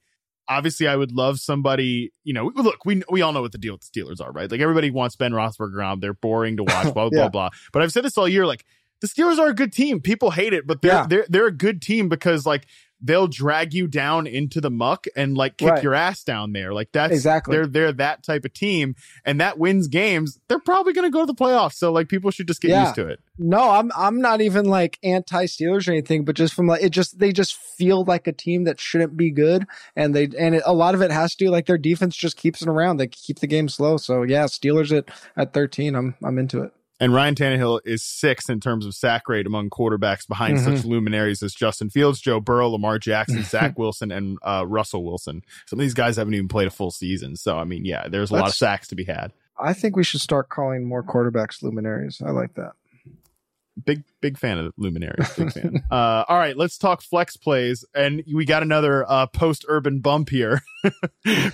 obviously 0.48 0.86
I 0.86 0.96
would 0.96 1.12
love 1.12 1.38
somebody, 1.38 2.12
you 2.24 2.34
know, 2.34 2.50
look, 2.54 2.84
we 2.84 3.02
we 3.10 3.22
all 3.22 3.32
know 3.32 3.42
what 3.42 3.52
the 3.52 3.58
deal 3.58 3.74
with 3.74 3.82
the 3.82 4.00
Steelers 4.00 4.20
are, 4.20 4.32
right? 4.32 4.50
Like 4.50 4.60
everybody 4.60 4.90
wants 4.90 5.16
Ben 5.16 5.32
Roethlisberger 5.32 5.74
around. 5.74 6.00
They're 6.00 6.14
boring 6.14 6.56
to 6.58 6.64
watch, 6.64 6.84
blah, 6.94 7.08
blah, 7.08 7.10
yeah. 7.12 7.28
blah. 7.28 7.50
But 7.72 7.82
I've 7.82 7.92
said 7.92 8.04
this 8.04 8.18
all 8.18 8.28
year, 8.28 8.46
like 8.46 8.64
the 9.02 9.08
Steelers 9.08 9.38
are 9.38 9.48
a 9.48 9.54
good 9.54 9.72
team. 9.72 10.00
People 10.00 10.30
hate 10.30 10.54
it, 10.54 10.66
but 10.66 10.80
they're 10.80 10.92
yeah. 10.92 11.06
they're 11.06 11.26
they're 11.28 11.46
a 11.48 11.52
good 11.52 11.82
team 11.82 12.08
because 12.08 12.46
like 12.46 12.66
they'll 13.04 13.26
drag 13.26 13.74
you 13.74 13.88
down 13.88 14.28
into 14.28 14.60
the 14.60 14.70
muck 14.70 15.06
and 15.16 15.36
like 15.36 15.56
kick 15.56 15.68
right. 15.68 15.82
your 15.82 15.92
ass 15.92 16.22
down 16.22 16.52
there. 16.52 16.72
Like 16.72 16.92
that's 16.92 17.12
exactly 17.12 17.56
they're 17.56 17.66
they're 17.66 17.92
that 17.94 18.22
type 18.22 18.44
of 18.44 18.54
team, 18.54 18.94
and 19.24 19.40
that 19.40 19.58
wins 19.58 19.88
games. 19.88 20.38
They're 20.48 20.60
probably 20.60 20.92
going 20.92 21.10
to 21.10 21.12
go 21.12 21.20
to 21.20 21.26
the 21.26 21.34
playoffs. 21.34 21.74
So 21.74 21.92
like 21.92 22.08
people 22.08 22.30
should 22.30 22.46
just 22.46 22.62
get 22.62 22.70
yeah. 22.70 22.84
used 22.84 22.94
to 22.94 23.08
it. 23.08 23.20
No, 23.38 23.70
I'm 23.70 23.90
I'm 23.96 24.20
not 24.20 24.40
even 24.40 24.66
like 24.66 24.98
anti 25.02 25.46
Steelers 25.46 25.88
or 25.88 25.92
anything, 25.92 26.24
but 26.24 26.36
just 26.36 26.54
from 26.54 26.68
like 26.68 26.82
it 26.82 26.90
just 26.90 27.18
they 27.18 27.32
just 27.32 27.56
feel 27.56 28.04
like 28.04 28.28
a 28.28 28.32
team 28.32 28.64
that 28.64 28.80
shouldn't 28.80 29.16
be 29.16 29.32
good, 29.32 29.66
and 29.96 30.14
they 30.14 30.28
and 30.38 30.54
it, 30.54 30.62
a 30.64 30.72
lot 30.72 30.94
of 30.94 31.02
it 31.02 31.10
has 31.10 31.34
to 31.34 31.44
do 31.44 31.50
like 31.50 31.66
their 31.66 31.78
defense 31.78 32.16
just 32.16 32.36
keeps 32.36 32.62
it 32.62 32.68
around. 32.68 32.98
They 32.98 33.08
keep 33.08 33.40
the 33.40 33.48
game 33.48 33.68
slow. 33.68 33.96
So 33.96 34.22
yeah, 34.22 34.44
Steelers 34.44 34.96
at 34.96 35.10
at 35.36 35.52
13. 35.52 35.96
I'm 35.96 36.14
I'm 36.22 36.38
into 36.38 36.62
it. 36.62 36.72
And 37.02 37.12
Ryan 37.12 37.34
Tannehill 37.34 37.80
is 37.84 38.04
sixth 38.04 38.48
in 38.48 38.60
terms 38.60 38.86
of 38.86 38.94
sack 38.94 39.28
rate 39.28 39.44
among 39.44 39.70
quarterbacks 39.70 40.28
behind 40.28 40.58
mm-hmm. 40.58 40.76
such 40.76 40.84
luminaries 40.84 41.42
as 41.42 41.52
Justin 41.52 41.90
Fields, 41.90 42.20
Joe 42.20 42.38
Burrow, 42.38 42.68
Lamar 42.68 43.00
Jackson, 43.00 43.42
Zach 43.42 43.76
Wilson, 43.76 44.12
and 44.12 44.38
uh, 44.44 44.64
Russell 44.68 45.04
Wilson. 45.04 45.42
Some 45.66 45.80
of 45.80 45.82
these 45.82 45.94
guys 45.94 46.14
haven't 46.14 46.34
even 46.34 46.46
played 46.46 46.68
a 46.68 46.70
full 46.70 46.92
season. 46.92 47.34
So, 47.34 47.58
I 47.58 47.64
mean, 47.64 47.84
yeah, 47.84 48.06
there's 48.06 48.30
a 48.30 48.34
That's, 48.34 48.40
lot 48.42 48.48
of 48.50 48.54
sacks 48.54 48.86
to 48.86 48.94
be 48.94 49.02
had. 49.02 49.32
I 49.58 49.72
think 49.72 49.96
we 49.96 50.04
should 50.04 50.20
start 50.20 50.48
calling 50.48 50.84
more 50.84 51.02
quarterbacks 51.02 51.60
luminaries. 51.60 52.22
I 52.24 52.30
like 52.30 52.54
that. 52.54 52.74
Big, 53.84 54.04
big 54.20 54.38
fan 54.38 54.58
of 54.58 54.72
luminaries. 54.76 55.28
Big 55.34 55.50
fan. 55.50 55.82
uh, 55.90 56.24
all 56.28 56.38
right, 56.38 56.56
let's 56.56 56.78
talk 56.78 57.02
flex 57.02 57.36
plays. 57.36 57.84
And 57.96 58.22
we 58.32 58.44
got 58.44 58.62
another 58.62 59.04
uh, 59.10 59.26
post 59.26 59.64
urban 59.66 59.98
bump 59.98 60.28
here 60.28 60.62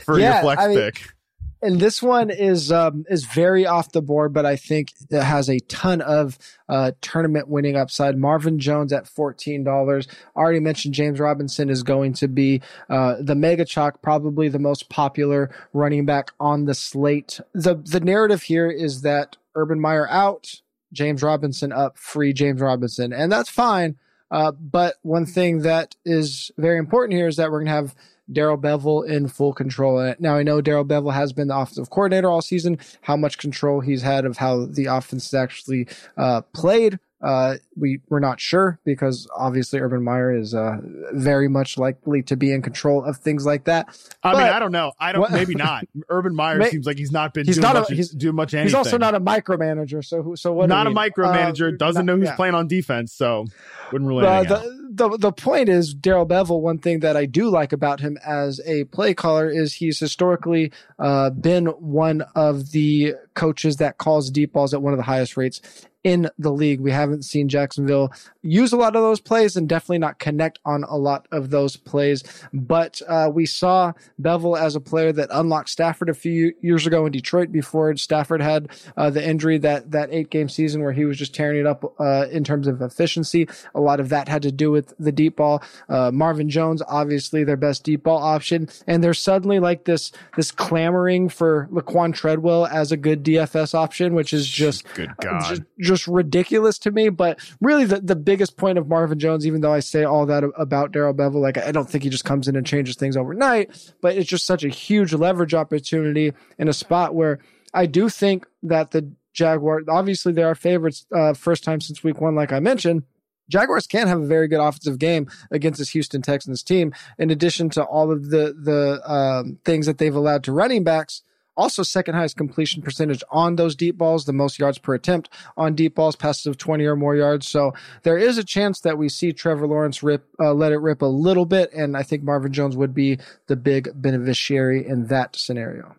for 0.05 0.19
yeah, 0.19 0.35
your 0.35 0.43
flex 0.43 0.63
I 0.63 0.69
mean, 0.69 0.79
pick 0.79 1.15
and 1.63 1.81
this 1.81 2.03
one 2.03 2.31
is 2.31 2.71
um, 2.71 3.05
is 3.09 3.25
very 3.25 3.67
off 3.67 3.93
the 3.93 4.03
board, 4.03 4.33
but 4.33 4.47
I 4.47 4.57
think 4.57 4.93
it 5.11 5.23
has 5.23 5.49
a 5.49 5.59
ton 5.61 6.01
of 6.01 6.39
uh, 6.69 6.93
tournament 7.01 7.49
winning 7.49 7.77
upside. 7.77 8.17
Marvin 8.17 8.59
Jones 8.59 8.93
at 8.93 9.07
fourteen 9.07 9.65
dollars. 9.65 10.07
Already 10.37 10.61
mentioned 10.61 10.95
James 10.95 11.19
Robinson 11.19 11.71
is 11.71 11.83
going 11.83 12.13
to 12.15 12.29
be 12.29 12.63
uh, 12.89 13.17
the 13.21 13.35
mega 13.35 13.65
chalk, 13.65 14.03
probably 14.03 14.49
the 14.49 14.59
most 14.59 14.89
popular 14.89 15.51
running 15.73 16.07
back 16.07 16.31
on 16.39 16.65
the 16.65 16.75
slate. 16.75 17.41
the 17.53 17.75
The 17.75 18.01
narrative 18.01 18.43
here 18.43 18.71
is 18.71 19.03
that 19.03 19.37
Urban 19.55 19.81
Meyer 19.81 20.09
out, 20.09 20.61
James 20.93 21.23
Robinson 21.23 21.73
up, 21.73 21.99
free 21.99 22.33
James 22.33 22.61
Robinson, 22.61 23.13
and 23.13 23.31
that's 23.33 23.51
fine. 23.51 23.97
Uh, 24.31 24.53
but 24.53 24.97
one 25.03 25.25
thing 25.25 25.61
that 25.63 25.97
is 26.05 26.51
very 26.59 26.79
important 26.79 27.17
here 27.17 27.29
is 27.29 27.37
that 27.37 27.51
we're 27.51 27.65
going 27.65 27.67
to 27.67 27.73
have 27.73 27.95
Darrell 28.33 28.59
Bevell 28.59 29.07
in 29.07 29.29
full 29.29 29.53
control. 29.53 30.15
Now 30.19 30.37
I 30.37 30.43
know 30.43 30.61
Darrell 30.61 30.85
Bevell 30.85 31.15
has 31.15 31.33
been 31.33 31.49
the 31.49 31.57
offensive 31.57 31.91
coordinator 31.91 32.29
all 32.29 32.43
season. 32.43 32.79
How 33.03 33.17
much 33.17 33.39
control 33.39 33.81
he's 33.81 34.03
had 34.03 34.25
of 34.25 34.39
how 34.39 34.67
the 34.67 34.87
offense 34.87 35.27
is 35.27 35.35
actually 35.35 35.89
uh, 36.17 36.43
played 36.53 36.99
uh, 37.21 37.57
we 37.77 38.01
we're 38.09 38.21
not 38.21 38.41
sure 38.41 38.79
because 38.85 39.29
obviously 39.37 39.81
Urban 39.81 40.05
Meyer 40.05 40.33
is 40.33 40.55
uh, 40.55 40.77
very 41.13 41.49
much 41.49 41.77
likely 41.77 42.23
to 42.23 42.37
be 42.37 42.53
in 42.53 42.63
control 42.63 43.05
of 43.05 43.17
things 43.17 43.45
like 43.45 43.65
that. 43.65 43.89
I 44.23 44.33
but, 44.33 44.39
mean, 44.39 44.53
I 44.53 44.59
don't 44.61 44.71
know. 44.71 44.93
I 45.01 45.11
don't. 45.11 45.23
What, 45.23 45.33
maybe 45.33 45.57
not. 45.57 45.85
Urban 46.09 46.35
Meyer 46.35 46.59
may, 46.59 46.71
seems 46.71 46.87
like 46.87 46.97
he's 46.97 47.11
not 47.11 47.35
been. 47.35 47.45
He's 47.45 47.59
not. 47.59 47.75
Much, 47.75 47.91
a, 47.91 47.95
he's 47.95 48.11
doing 48.11 48.37
much. 48.37 48.55
Anything. 48.55 48.69
He's 48.69 48.75
also 48.75 48.99
not 48.99 49.17
a 49.17 49.21
micromanager. 49.21 50.05
So 50.05 50.37
so 50.37 50.53
what? 50.53 50.69
Not 50.69 50.87
a 50.87 50.91
micromanager. 50.91 51.75
Uh, 51.75 51.77
doesn't 51.77 52.07
not, 52.07 52.13
know 52.13 52.19
who's 52.19 52.29
yeah. 52.29 52.37
playing 52.37 52.55
on 52.55 52.69
defense. 52.69 53.13
So 53.15 53.47
wouldn't 53.91 54.09
really. 54.09 54.25
Uh, 54.25 54.45
the, 54.45 54.78
the 54.99 55.17
the 55.17 55.33
point 55.33 55.69
is 55.69 55.95
Darrell 55.95 56.27
Bevell. 56.27 56.61
One 56.61 56.79
thing 56.79 57.01
that 57.01 57.17
I 57.17 57.25
do 57.25 57.49
like 57.49 57.73
about 57.73 58.01
him 58.01 58.19
as 58.25 58.61
a 58.67 58.85
play 58.85 59.15
caller 59.15 59.49
is 59.49 59.75
he's 59.75 59.99
historically 59.99 60.73
uh, 60.99 61.31
been 61.31 61.67
one 61.67 62.23
of 62.35 62.73
the 62.73 63.15
coaches 63.35 63.77
that 63.77 63.99
calls 63.99 64.31
deep 64.31 64.53
balls 64.53 64.75
at 64.75 64.83
one 64.83 64.93
of 64.93 64.99
the 64.99 65.05
highest 65.05 65.37
rates 65.37 65.61
in 66.05 66.31
the 66.39 66.53
league. 66.53 66.81
We 66.81 66.93
haven't 66.93 67.25
seen 67.25 67.49
Jacksonville 67.49 68.13
use 68.43 68.73
a 68.73 68.77
lot 68.77 68.95
of 68.95 69.03
those 69.03 69.21
plays 69.21 69.57
and 69.57 69.69
definitely 69.69 69.99
not 69.99 70.19
connect 70.19 70.59
on 70.65 70.85
a 70.85 70.97
lot 70.97 71.27
of 71.33 71.51
those 71.51 71.77
plays. 71.77 72.23
But 72.53 73.03
uh, 73.09 73.31
we 73.33 73.47
saw 73.47 73.93
Bevell 74.21 74.59
as 74.59 74.77
a 74.77 74.81
player 74.81 75.13
that 75.13 75.29
unlocked 75.33 75.71
Stafford 75.71 76.09
a 76.09 76.15
few 76.15 76.55
years 76.61 76.87
ago 76.87 77.05
in 77.07 77.13
Detroit 77.13 77.51
before 77.51 77.97
Stafford 77.97 78.41
had 78.41 78.69
uh, 78.97 79.11
the 79.11 79.27
injury 79.27 79.59
that 79.59 79.91
that 79.91 80.11
eight 80.13 80.31
game 80.31 80.49
season 80.49 80.83
where 80.83 80.93
he 80.93 81.05
was 81.05 81.19
just 81.19 81.35
tearing 81.35 81.61
it 81.61 81.67
up 81.67 81.95
uh, 81.99 82.27
in 82.31 82.45
terms 82.45 82.69
of 82.69 82.81
efficiency. 82.81 83.49
A 83.75 83.81
lot 83.81 84.01
of 84.01 84.09
that 84.11 84.29
had 84.29 84.43
to 84.43 84.53
do 84.53 84.71
with 84.71 84.95
the 84.99 85.13
deep 85.13 85.37
ball. 85.37 85.63
Uh, 85.89 86.11
Marvin 86.13 86.49
Jones, 86.49 86.83
obviously 86.87 87.45
their 87.45 87.57
best 87.57 87.83
deep 87.83 88.05
ball 88.05 88.23
option, 88.23 88.69
and 88.87 89.03
there's 89.03 89.19
suddenly 89.19 89.59
like 89.59 89.85
this 89.85 90.13
this 90.37 90.51
clamoring 90.51 91.29
for 91.29 91.69
Laquon 91.73 92.15
Treadwell 92.15 92.67
as 92.67 92.93
a 92.93 92.97
good 92.97 93.25
DFS 93.25 93.75
option, 93.75 94.15
which 94.15 94.33
is 94.33 94.47
just 94.47 94.85
good 94.95 95.11
God. 95.21 95.45
Just, 95.49 95.63
just 95.89 96.07
ridiculous 96.07 96.79
to 96.81 96.93
me. 96.93 97.09
But 97.09 97.41
really, 97.61 97.85
the, 97.85 98.01
the 98.01 98.17
biggest 98.17 98.57
point 98.57 98.79
of 98.79 98.87
Marvin 98.87 99.19
Jones, 99.19 99.47
even 99.47 99.61
though 99.61 99.73
I 99.73 99.81
say 99.81 100.05
all 100.05 100.27
that 100.27 100.45
about 100.57 100.93
Darrell 100.93 101.15
Bevell, 101.15 101.41
like 101.41 101.59
I 101.59 101.73
don't 101.73 101.91
think 101.91 102.05
he 102.05 102.11
just 102.11 102.25
comes 102.25 102.47
in 102.47 102.55
and 102.55 102.67
changes 102.67 102.95
things 102.97 103.17
overnight, 103.17 103.93
but 104.01 104.17
it's 104.17 104.29
just 104.29 104.47
such 104.47 104.63
a 104.63 104.69
huge 104.69 105.13
leverage 105.13 105.55
opportunity 105.55 106.33
in 106.59 106.69
a 106.69 106.73
spot 106.73 107.15
where 107.15 107.41
I 107.75 107.87
do 107.87 108.09
think 108.09 108.47
that 108.63 108.93
the 108.93 109.11
Jaguar, 109.33 109.83
obviously 109.89 110.33
they 110.33 110.43
are 110.43 110.55
favorites, 110.55 111.07
uh, 111.15 111.33
first 111.33 111.65
time 111.65 111.81
since 111.81 112.03
week 112.03 112.21
one, 112.21 112.35
like 112.35 112.53
I 112.53 112.61
mentioned. 112.61 113.05
Jaguars 113.49 113.87
can 113.87 114.09
have 114.09 114.21
a 114.21 114.27
very 114.27 114.47
good 114.47 114.61
offensive 114.61 114.99
game 114.99 115.27
against 115.51 115.79
this 115.79 115.91
Houston 115.91 116.21
Texans 116.23 116.63
team. 116.63 116.93
In 117.19 117.31
addition 117.31 117.71
to 117.71 117.83
all 117.83 118.13
of 118.13 118.31
the 118.31 118.55
the 118.61 119.01
um, 119.11 119.59
things 119.65 119.87
that 119.87 119.99
they've 119.99 120.15
allowed 120.15 120.45
to 120.45 120.53
running 120.53 120.85
backs, 120.85 121.23
also, 121.59 121.83
second 121.83 122.15
highest 122.15 122.37
completion 122.37 122.83
percentage 122.83 123.25
on 123.33 123.57
those 123.57 123.75
deep 123.75 123.99
balls, 123.99 124.25
the 124.25 124.33
most 124.33 124.61
yards 124.61 124.79
per 124.79 124.95
attempt 124.95 125.29
on 125.57 125.75
deep 125.75 125.97
balls, 125.97 126.15
passes 126.15 126.47
of 126.47 126.57
20 126.57 126.85
or 126.85 126.95
more 126.95 127.17
yards. 127.17 127.49
So 127.49 127.73
there 128.05 128.17
is 128.17 128.39
a 128.39 128.45
chance 128.45 128.81
that 128.83 128.97
we 128.97 129.09
see 129.09 129.33
Trevor 129.33 129.67
Lawrence 129.67 130.01
rip, 130.01 130.25
uh, 130.39 130.55
let 130.55 130.71
it 130.71 130.79
rip 130.79 131.03
a 131.03 131.07
little 131.07 131.47
bit. 131.47 131.73
And 131.73 131.97
I 131.97 132.05
think 132.05 132.23
Marvin 132.23 132.53
Jones 132.53 132.77
would 132.77 132.95
be 132.95 133.19
the 133.49 133.57
big 133.57 133.91
beneficiary 133.93 134.87
in 134.87 135.09
that 135.09 135.35
scenario. 135.35 135.97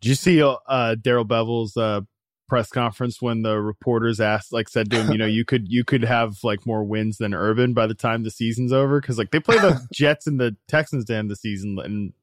Did 0.00 0.08
you 0.08 0.14
see 0.14 0.42
uh, 0.42 0.94
Darrell 0.94 1.26
Bevell's 1.26 1.76
uh, 1.76 2.00
press 2.48 2.70
conference 2.70 3.20
when 3.20 3.42
the 3.42 3.60
reporters 3.60 4.18
asked, 4.18 4.50
like, 4.50 4.70
said 4.70 4.90
to 4.92 5.02
him, 5.02 5.12
you 5.12 5.18
know, 5.18 5.26
you 5.38 5.44
could 5.44 5.68
you 5.68 5.84
could 5.84 6.04
have 6.04 6.36
like 6.42 6.64
more 6.64 6.84
wins 6.84 7.18
than 7.18 7.34
Urban 7.34 7.74
by 7.74 7.86
the 7.86 7.94
time 7.94 8.22
the 8.22 8.30
season's 8.30 8.72
over 8.72 8.98
because 8.98 9.18
like 9.18 9.30
they 9.30 9.40
play 9.40 9.58
the 9.58 9.86
Jets 9.92 10.26
and 10.26 10.40
the 10.40 10.56
Texans 10.68 11.04
to 11.04 11.14
end 11.14 11.30
the 11.30 11.36
season, 11.36 11.78
and 11.78 12.14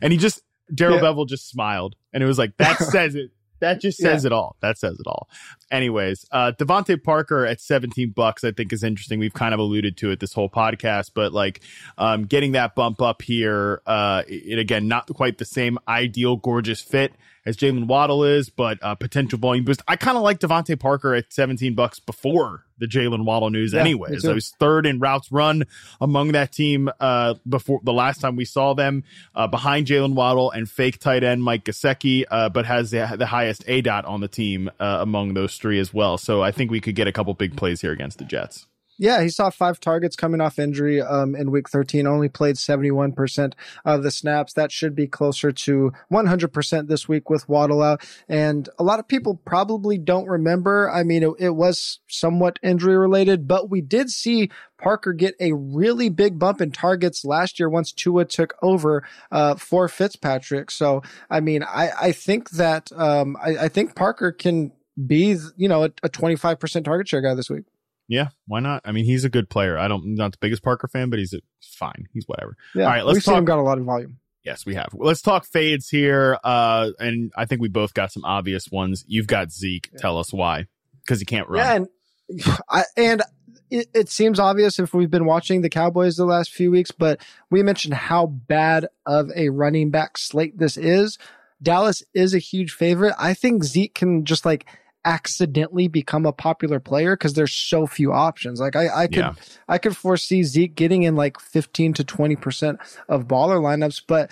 and 0.00 0.12
he 0.12 0.18
just 0.18 0.40
Darrell 0.74 0.96
yeah. 0.96 1.02
Bevell 1.02 1.28
just 1.28 1.48
smiled 1.48 1.96
and 2.12 2.22
it 2.22 2.26
was 2.26 2.38
like, 2.38 2.56
that 2.58 2.78
says 2.90 3.14
it. 3.14 3.30
That 3.60 3.80
just 3.80 3.98
says 3.98 4.24
yeah. 4.24 4.28
it 4.28 4.32
all. 4.32 4.56
That 4.60 4.76
says 4.76 4.98
it 4.98 5.06
all. 5.06 5.28
Anyways, 5.70 6.26
uh, 6.32 6.50
DeVante 6.58 7.00
Parker 7.00 7.46
at 7.46 7.60
17 7.60 8.10
bucks, 8.10 8.42
I 8.42 8.50
think 8.50 8.72
is 8.72 8.82
interesting. 8.82 9.20
We've 9.20 9.32
kind 9.32 9.54
of 9.54 9.60
alluded 9.60 9.96
to 9.98 10.10
it 10.10 10.18
this 10.18 10.32
whole 10.32 10.50
podcast, 10.50 11.12
but 11.14 11.32
like, 11.32 11.60
um, 11.96 12.24
getting 12.24 12.52
that 12.52 12.74
bump 12.74 13.00
up 13.00 13.22
here, 13.22 13.80
uh, 13.86 14.24
it 14.26 14.58
again, 14.58 14.88
not 14.88 15.06
quite 15.14 15.38
the 15.38 15.44
same 15.44 15.78
ideal, 15.86 16.34
gorgeous 16.36 16.80
fit 16.80 17.12
as 17.44 17.56
Jaylen 17.56 17.86
Waddle 17.86 18.24
is, 18.24 18.50
but 18.50 18.78
uh, 18.82 18.94
potential 18.94 19.38
volume 19.38 19.64
boost. 19.64 19.82
I 19.88 19.96
kind 19.96 20.16
of 20.16 20.22
like 20.22 20.38
DeVante 20.38 20.78
Parker 20.78 21.14
at 21.14 21.32
17 21.32 21.74
bucks 21.74 21.98
before 21.98 22.64
the 22.78 22.86
Jaylen 22.86 23.24
Waddle 23.24 23.50
news, 23.50 23.72
yeah, 23.72 23.80
anyways. 23.80 24.24
I 24.24 24.32
was 24.32 24.50
third 24.58 24.86
in 24.86 24.98
routes 24.98 25.30
run 25.30 25.64
among 26.00 26.32
that 26.32 26.52
team 26.52 26.90
uh, 27.00 27.34
before 27.48 27.80
the 27.82 27.92
last 27.92 28.20
time 28.20 28.36
we 28.36 28.44
saw 28.44 28.74
them, 28.74 29.04
uh, 29.34 29.46
behind 29.46 29.86
Jaylen 29.86 30.14
Waddle 30.14 30.50
and 30.50 30.68
fake 30.68 30.98
tight 30.98 31.24
end 31.24 31.42
Mike 31.42 31.64
Gesicki, 31.64 32.24
uh, 32.30 32.48
but 32.48 32.66
has 32.66 32.90
the, 32.90 33.14
the 33.18 33.26
highest 33.26 33.64
A 33.66 33.80
dot 33.80 34.04
on 34.04 34.20
the 34.20 34.28
team 34.28 34.70
uh, 34.80 34.98
among 35.00 35.34
those 35.34 35.56
three 35.56 35.78
as 35.78 35.92
well. 35.92 36.18
So 36.18 36.42
I 36.42 36.52
think 36.52 36.70
we 36.70 36.80
could 36.80 36.94
get 36.94 37.06
a 37.06 37.12
couple 37.12 37.34
big 37.34 37.56
plays 37.56 37.80
here 37.80 37.92
against 37.92 38.18
the 38.18 38.24
Jets. 38.24 38.66
Yeah, 39.02 39.20
he 39.20 39.30
saw 39.30 39.50
five 39.50 39.80
targets 39.80 40.14
coming 40.14 40.40
off 40.40 40.60
injury 40.60 41.02
um, 41.02 41.34
in 41.34 41.50
week 41.50 41.68
13, 41.68 42.06
only 42.06 42.28
played 42.28 42.54
71% 42.54 43.54
of 43.84 44.04
the 44.04 44.12
snaps. 44.12 44.52
That 44.52 44.70
should 44.70 44.94
be 44.94 45.08
closer 45.08 45.50
to 45.50 45.92
100% 46.12 46.86
this 46.86 47.08
week 47.08 47.28
with 47.28 47.48
Waddle 47.48 47.82
out. 47.82 48.08
And 48.28 48.68
a 48.78 48.84
lot 48.84 49.00
of 49.00 49.08
people 49.08 49.40
probably 49.44 49.98
don't 49.98 50.28
remember. 50.28 50.88
I 50.88 51.02
mean, 51.02 51.24
it, 51.24 51.30
it 51.40 51.56
was 51.56 51.98
somewhat 52.06 52.60
injury 52.62 52.96
related, 52.96 53.48
but 53.48 53.68
we 53.68 53.80
did 53.80 54.08
see 54.08 54.52
Parker 54.78 55.12
get 55.12 55.34
a 55.40 55.50
really 55.52 56.08
big 56.08 56.38
bump 56.38 56.60
in 56.60 56.70
targets 56.70 57.24
last 57.24 57.58
year 57.58 57.68
once 57.68 57.90
Tua 57.90 58.24
took 58.24 58.54
over 58.62 59.02
uh, 59.32 59.56
for 59.56 59.88
Fitzpatrick. 59.88 60.70
So, 60.70 61.02
I 61.28 61.40
mean, 61.40 61.64
I, 61.64 61.90
I 62.00 62.12
think 62.12 62.50
that 62.50 62.92
um, 62.92 63.36
I, 63.42 63.64
I 63.64 63.68
think 63.68 63.96
Parker 63.96 64.30
can 64.30 64.70
be, 65.04 65.36
you 65.56 65.68
know, 65.68 65.82
a, 65.82 65.90
a 66.04 66.08
25% 66.08 66.84
target 66.84 67.08
share 67.08 67.20
guy 67.20 67.34
this 67.34 67.50
week. 67.50 67.64
Yeah, 68.08 68.28
why 68.46 68.60
not? 68.60 68.82
I 68.84 68.92
mean, 68.92 69.04
he's 69.04 69.24
a 69.24 69.30
good 69.30 69.48
player. 69.48 69.78
I 69.78 69.88
don't 69.88 70.14
not 70.14 70.32
the 70.32 70.38
biggest 70.40 70.62
Parker 70.62 70.88
fan, 70.88 71.08
but 71.08 71.18
he's 71.18 71.32
a, 71.32 71.40
fine. 71.62 72.08
He's 72.12 72.24
whatever. 72.26 72.56
Yeah, 72.74 72.84
All 72.84 72.90
right, 72.90 73.04
let's 73.04 73.16
we've 73.16 73.24
talk. 73.24 73.32
Seen 73.32 73.38
him 73.38 73.44
got 73.44 73.58
a 73.58 73.62
lot 73.62 73.78
of 73.78 73.84
volume. 73.84 74.18
Yes, 74.44 74.66
we 74.66 74.74
have. 74.74 74.88
Let's 74.92 75.22
talk 75.22 75.44
fades 75.44 75.88
here. 75.88 76.36
Uh, 76.42 76.90
and 76.98 77.32
I 77.36 77.44
think 77.44 77.60
we 77.60 77.68
both 77.68 77.94
got 77.94 78.10
some 78.10 78.24
obvious 78.24 78.68
ones. 78.70 79.04
You've 79.06 79.28
got 79.28 79.52
Zeke. 79.52 79.88
Yeah. 79.92 80.00
Tell 80.00 80.18
us 80.18 80.32
why. 80.32 80.66
Because 81.02 81.20
he 81.20 81.26
can't 81.26 81.48
run. 81.48 81.88
Yeah, 82.28 82.38
and 82.38 82.58
I, 82.68 82.82
and 82.96 83.22
it, 83.70 83.88
it, 83.94 84.08
seems 84.08 84.40
obvious 84.40 84.78
if 84.78 84.92
we've 84.92 85.10
been 85.10 85.26
watching 85.26 85.62
the 85.62 85.70
Cowboys 85.70 86.16
the 86.16 86.24
last 86.24 86.52
few 86.52 86.70
weeks, 86.70 86.90
but 86.90 87.20
we 87.50 87.62
mentioned 87.62 87.94
how 87.94 88.26
bad 88.26 88.88
of 89.06 89.30
a 89.34 89.48
running 89.50 89.90
back 89.90 90.18
slate 90.18 90.58
this 90.58 90.76
is. 90.76 91.18
Dallas 91.62 92.02
is 92.12 92.34
a 92.34 92.38
huge 92.38 92.72
favorite. 92.72 93.14
I 93.18 93.34
think 93.34 93.62
Zeke 93.62 93.94
can 93.94 94.24
just 94.24 94.44
like 94.44 94.66
accidentally 95.04 95.88
become 95.88 96.26
a 96.26 96.32
popular 96.32 96.78
player 96.78 97.16
because 97.16 97.34
there's 97.34 97.52
so 97.52 97.86
few 97.86 98.12
options. 98.12 98.60
Like 98.60 98.76
I, 98.76 99.02
I 99.02 99.06
could, 99.06 99.16
yeah. 99.16 99.34
I 99.68 99.78
could 99.78 99.96
foresee 99.96 100.42
Zeke 100.42 100.74
getting 100.74 101.02
in 101.02 101.16
like 101.16 101.40
15 101.40 101.94
to 101.94 102.04
20% 102.04 102.78
of 103.08 103.26
baller 103.26 103.60
lineups. 103.60 104.02
But 104.06 104.30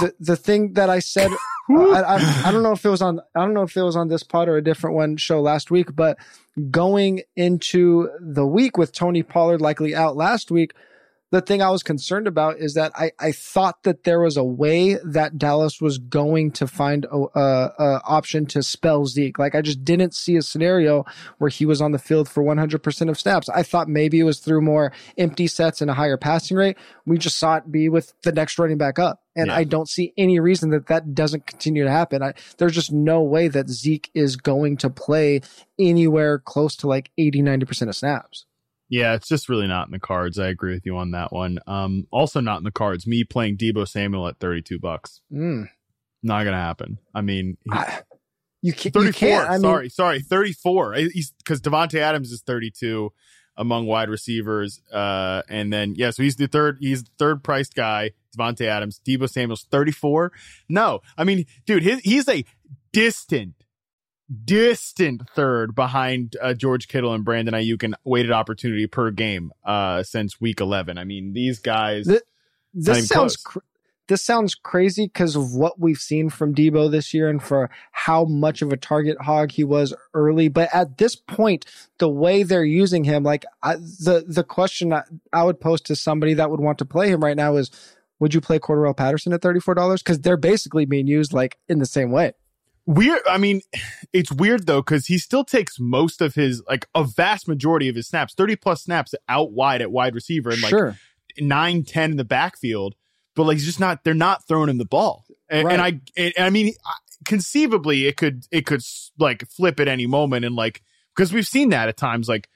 the, 0.00 0.14
the 0.18 0.36
thing 0.36 0.74
that 0.74 0.90
I 0.90 1.00
said, 1.00 1.30
I, 1.70 2.02
I, 2.02 2.42
I 2.46 2.52
don't 2.52 2.62
know 2.62 2.72
if 2.72 2.84
it 2.84 2.88
was 2.88 3.02
on, 3.02 3.20
I 3.34 3.40
don't 3.40 3.54
know 3.54 3.62
if 3.62 3.76
it 3.76 3.82
was 3.82 3.96
on 3.96 4.08
this 4.08 4.22
pod 4.22 4.48
or 4.48 4.56
a 4.56 4.64
different 4.64 4.96
one 4.96 5.16
show 5.16 5.40
last 5.40 5.70
week, 5.70 5.94
but 5.94 6.18
going 6.70 7.22
into 7.34 8.08
the 8.20 8.46
week 8.46 8.78
with 8.78 8.92
Tony 8.92 9.22
Pollard 9.22 9.60
likely 9.60 9.94
out 9.94 10.16
last 10.16 10.50
week, 10.50 10.72
the 11.32 11.40
thing 11.40 11.60
I 11.60 11.70
was 11.70 11.82
concerned 11.82 12.28
about 12.28 12.58
is 12.58 12.74
that 12.74 12.92
I, 12.94 13.10
I 13.18 13.32
thought 13.32 13.82
that 13.82 14.04
there 14.04 14.20
was 14.20 14.36
a 14.36 14.44
way 14.44 14.94
that 15.04 15.38
Dallas 15.38 15.80
was 15.80 15.98
going 15.98 16.52
to 16.52 16.68
find 16.68 17.04
a, 17.06 17.16
a, 17.16 17.72
a, 17.78 18.00
option 18.04 18.46
to 18.46 18.62
spell 18.62 19.06
Zeke. 19.06 19.38
Like 19.38 19.56
I 19.56 19.60
just 19.60 19.84
didn't 19.84 20.14
see 20.14 20.36
a 20.36 20.42
scenario 20.42 21.04
where 21.38 21.50
he 21.50 21.66
was 21.66 21.80
on 21.80 21.90
the 21.90 21.98
field 21.98 22.28
for 22.28 22.44
100% 22.44 23.10
of 23.10 23.18
snaps. 23.18 23.48
I 23.48 23.64
thought 23.64 23.88
maybe 23.88 24.20
it 24.20 24.24
was 24.24 24.38
through 24.38 24.60
more 24.60 24.92
empty 25.18 25.48
sets 25.48 25.80
and 25.80 25.90
a 25.90 25.94
higher 25.94 26.16
passing 26.16 26.56
rate. 26.56 26.76
We 27.06 27.18
just 27.18 27.38
saw 27.38 27.56
it 27.56 27.72
be 27.72 27.88
with 27.88 28.14
the 28.22 28.32
next 28.32 28.58
running 28.58 28.78
back 28.78 29.00
up. 29.00 29.20
And 29.34 29.48
yeah. 29.48 29.56
I 29.56 29.64
don't 29.64 29.88
see 29.88 30.14
any 30.16 30.38
reason 30.38 30.70
that 30.70 30.86
that 30.86 31.12
doesn't 31.12 31.46
continue 31.46 31.84
to 31.84 31.90
happen. 31.90 32.22
I, 32.22 32.34
there's 32.58 32.74
just 32.74 32.92
no 32.92 33.22
way 33.22 33.48
that 33.48 33.68
Zeke 33.68 34.10
is 34.14 34.36
going 34.36 34.76
to 34.78 34.90
play 34.90 35.40
anywhere 35.78 36.38
close 36.38 36.76
to 36.76 36.86
like 36.86 37.10
80, 37.18 37.42
90% 37.42 37.88
of 37.88 37.96
snaps. 37.96 38.46
Yeah, 38.88 39.14
it's 39.14 39.28
just 39.28 39.48
really 39.48 39.66
not 39.66 39.88
in 39.88 39.92
the 39.92 39.98
cards. 39.98 40.38
I 40.38 40.48
agree 40.48 40.74
with 40.74 40.86
you 40.86 40.96
on 40.96 41.10
that 41.10 41.32
one. 41.32 41.58
Um, 41.66 42.06
also 42.12 42.40
not 42.40 42.58
in 42.58 42.64
the 42.64 42.70
cards. 42.70 43.06
Me 43.06 43.24
playing 43.24 43.56
Deebo 43.56 43.86
Samuel 43.88 44.28
at 44.28 44.38
thirty-two 44.38 44.78
bucks. 44.78 45.20
Mm. 45.32 45.68
Not 46.22 46.44
gonna 46.44 46.56
happen. 46.56 46.98
I 47.14 47.20
mean, 47.20 47.56
he, 47.64 47.70
I, 47.72 48.02
you, 48.62 48.72
can't, 48.72 48.94
34, 48.94 49.06
you 49.06 49.12
can't. 49.12 49.48
I 49.48 49.52
mean, 49.54 49.62
sorry, 49.62 49.88
sorry, 49.88 50.20
thirty-four. 50.20 50.94
He's 50.94 51.32
because 51.32 51.60
Davante 51.60 51.98
Adams 51.98 52.30
is 52.30 52.42
thirty-two 52.42 53.12
among 53.56 53.86
wide 53.86 54.08
receivers. 54.08 54.80
Uh, 54.92 55.42
and 55.48 55.72
then 55.72 55.94
yeah, 55.96 56.10
so 56.10 56.22
he's 56.22 56.36
the 56.36 56.46
third. 56.46 56.78
He's 56.80 57.02
the 57.02 57.10
third 57.18 57.42
priced 57.42 57.74
guy. 57.74 58.12
Davante 58.36 58.66
Adams. 58.66 59.00
Deebo 59.04 59.28
Samuel's 59.28 59.66
thirty-four. 59.70 60.30
No, 60.68 61.00
I 61.18 61.24
mean, 61.24 61.46
dude, 61.64 61.82
his, 61.82 62.00
he's 62.00 62.28
a 62.28 62.44
distant 62.92 63.54
distant 64.44 65.22
third 65.34 65.74
behind 65.74 66.36
uh, 66.40 66.54
George 66.54 66.88
Kittle 66.88 67.12
and 67.14 67.24
Brandon 67.24 67.54
Aiyuk 67.54 67.82
in 67.82 67.94
weighted 68.04 68.32
opportunity 68.32 68.86
per 68.86 69.10
game 69.10 69.52
uh, 69.64 70.02
since 70.02 70.40
week 70.40 70.60
11. 70.60 70.98
I 70.98 71.04
mean, 71.04 71.32
these 71.32 71.58
guys. 71.58 72.06
This, 72.06 72.22
this 72.74 73.08
sounds 73.08 73.36
cr- 73.36 73.60
this 74.08 74.22
sounds 74.22 74.54
crazy 74.54 75.06
because 75.06 75.34
of 75.34 75.54
what 75.54 75.80
we've 75.80 75.98
seen 75.98 76.30
from 76.30 76.54
Deebo 76.54 76.90
this 76.90 77.12
year 77.12 77.28
and 77.28 77.42
for 77.42 77.70
how 77.90 78.24
much 78.24 78.62
of 78.62 78.72
a 78.72 78.76
target 78.76 79.20
hog 79.20 79.50
he 79.50 79.64
was 79.64 79.92
early. 80.14 80.48
But 80.48 80.68
at 80.72 80.98
this 80.98 81.16
point, 81.16 81.66
the 81.98 82.08
way 82.08 82.42
they're 82.42 82.64
using 82.64 83.04
him, 83.04 83.24
like 83.24 83.44
I, 83.62 83.76
the 83.76 84.24
the 84.26 84.44
question 84.44 84.92
I, 84.92 85.02
I 85.32 85.42
would 85.42 85.60
pose 85.60 85.80
to 85.82 85.96
somebody 85.96 86.34
that 86.34 86.50
would 86.50 86.60
want 86.60 86.78
to 86.78 86.84
play 86.84 87.08
him 87.08 87.22
right 87.22 87.36
now 87.36 87.56
is, 87.56 87.70
would 88.20 88.32
you 88.32 88.40
play 88.40 88.58
Cordarrelle 88.58 88.96
Patterson 88.96 89.32
at 89.32 89.42
thirty 89.42 89.60
four 89.60 89.74
dollars? 89.74 90.02
Because 90.02 90.20
they're 90.20 90.36
basically 90.36 90.84
being 90.84 91.06
used 91.06 91.32
like 91.32 91.58
in 91.68 91.78
the 91.78 91.86
same 91.86 92.10
way. 92.10 92.32
Weird. 92.86 93.20
I 93.28 93.38
mean, 93.38 93.62
it's 94.12 94.30
weird 94.30 94.66
though 94.66 94.80
because 94.80 95.06
he 95.06 95.18
still 95.18 95.44
takes 95.44 95.80
most 95.80 96.20
of 96.22 96.34
his, 96.34 96.62
like 96.68 96.86
a 96.94 97.02
vast 97.02 97.48
majority 97.48 97.88
of 97.88 97.96
his 97.96 98.06
snaps, 98.06 98.32
thirty 98.32 98.54
plus 98.54 98.84
snaps 98.84 99.12
out 99.28 99.50
wide 99.52 99.82
at 99.82 99.90
wide 99.90 100.14
receiver, 100.14 100.50
and 100.50 100.62
like 100.62 100.70
sure. 100.70 100.96
nine, 101.38 101.82
ten 101.82 102.12
in 102.12 102.16
the 102.16 102.24
backfield. 102.24 102.94
But 103.34 103.44
like, 103.44 103.56
he's 103.56 103.66
just 103.66 103.80
not. 103.80 104.04
They're 104.04 104.14
not 104.14 104.46
throwing 104.46 104.68
him 104.70 104.78
the 104.78 104.84
ball, 104.84 105.26
and, 105.50 105.66
right. 105.66 105.72
and 105.72 105.82
I, 105.82 106.00
and, 106.16 106.32
I 106.38 106.50
mean, 106.50 106.74
conceivably, 107.24 108.06
it 108.06 108.16
could, 108.16 108.46
it 108.52 108.66
could 108.66 108.82
like 109.18 109.48
flip 109.48 109.80
at 109.80 109.88
any 109.88 110.06
moment, 110.06 110.44
and 110.44 110.54
like 110.54 110.82
because 111.14 111.32
we've 111.32 111.46
seen 111.46 111.70
that 111.70 111.88
at 111.88 111.96
times. 111.96 112.28
Like, 112.28 112.48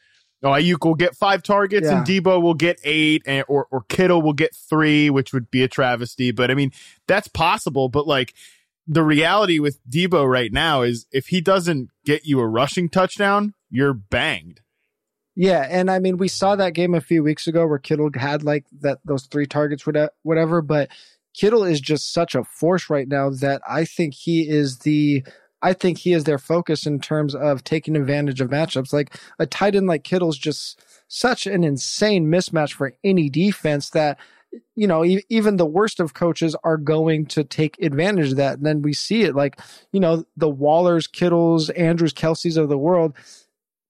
oh, 0.44 0.50
Aiyuk 0.50 0.84
will 0.84 0.94
get 0.94 1.16
five 1.16 1.42
targets 1.42 1.86
Yeah. 1.86 1.98
and 1.98 2.06
Deebo 2.06 2.40
will 2.40 2.54
get 2.54 2.78
eight, 2.84 3.22
and, 3.26 3.44
or 3.48 3.66
or 3.72 3.82
Kittle 3.88 4.22
will 4.22 4.32
get 4.32 4.54
three, 4.54 5.10
which 5.10 5.32
would 5.32 5.50
be 5.50 5.64
a 5.64 5.68
travesty. 5.68 6.30
But 6.30 6.52
I 6.52 6.54
mean, 6.54 6.70
that's 7.08 7.26
possible. 7.26 7.88
But 7.88 8.06
like, 8.06 8.32
the 8.90 9.04
reality 9.04 9.60
with 9.60 9.78
Deebo 9.88 10.28
right 10.28 10.52
now 10.52 10.82
is 10.82 11.06
if 11.12 11.28
he 11.28 11.40
doesn't 11.40 11.90
get 12.04 12.26
you 12.26 12.40
a 12.40 12.48
rushing 12.48 12.88
touchdown, 12.88 13.54
you're 13.70 13.94
banged. 13.94 14.62
Yeah, 15.36 15.64
and 15.70 15.88
I 15.88 16.00
mean 16.00 16.16
we 16.16 16.26
saw 16.26 16.56
that 16.56 16.74
game 16.74 16.92
a 16.92 17.00
few 17.00 17.22
weeks 17.22 17.46
ago 17.46 17.68
where 17.68 17.78
Kittle 17.78 18.10
had 18.12 18.42
like 18.42 18.66
that 18.80 18.98
those 19.04 19.26
three 19.26 19.46
targets 19.46 19.86
whate- 19.86 20.10
whatever, 20.24 20.60
but 20.60 20.88
Kittle 21.34 21.62
is 21.62 21.80
just 21.80 22.12
such 22.12 22.34
a 22.34 22.42
force 22.42 22.90
right 22.90 23.06
now 23.06 23.30
that 23.30 23.62
I 23.66 23.84
think 23.84 24.12
he 24.14 24.48
is 24.48 24.78
the 24.78 25.24
I 25.62 25.72
think 25.72 25.98
he 25.98 26.12
is 26.12 26.24
their 26.24 26.38
focus 26.38 26.84
in 26.84 26.98
terms 26.98 27.34
of 27.34 27.62
taking 27.62 27.94
advantage 27.94 28.40
of 28.40 28.50
matchups. 28.50 28.92
Like 28.92 29.14
a 29.38 29.46
tight 29.46 29.76
end 29.76 29.86
like 29.86 30.02
Kittle's 30.02 30.36
just 30.36 30.82
such 31.06 31.46
an 31.46 31.62
insane 31.62 32.26
mismatch 32.26 32.72
for 32.72 32.94
any 33.04 33.30
defense 33.30 33.90
that 33.90 34.18
you 34.74 34.86
know 34.86 35.04
e- 35.04 35.24
even 35.28 35.56
the 35.56 35.66
worst 35.66 36.00
of 36.00 36.14
coaches 36.14 36.56
are 36.64 36.76
going 36.76 37.26
to 37.26 37.44
take 37.44 37.80
advantage 37.82 38.30
of 38.30 38.36
that. 38.36 38.58
And 38.58 38.66
then 38.66 38.82
we 38.82 38.92
see 38.92 39.22
it 39.22 39.34
like 39.34 39.60
you 39.92 40.00
know 40.00 40.24
the 40.36 40.50
Wallers, 40.50 41.10
Kittles, 41.10 41.70
Andrews, 41.70 42.12
Kelces 42.12 42.56
of 42.56 42.68
the 42.68 42.78
world 42.78 43.14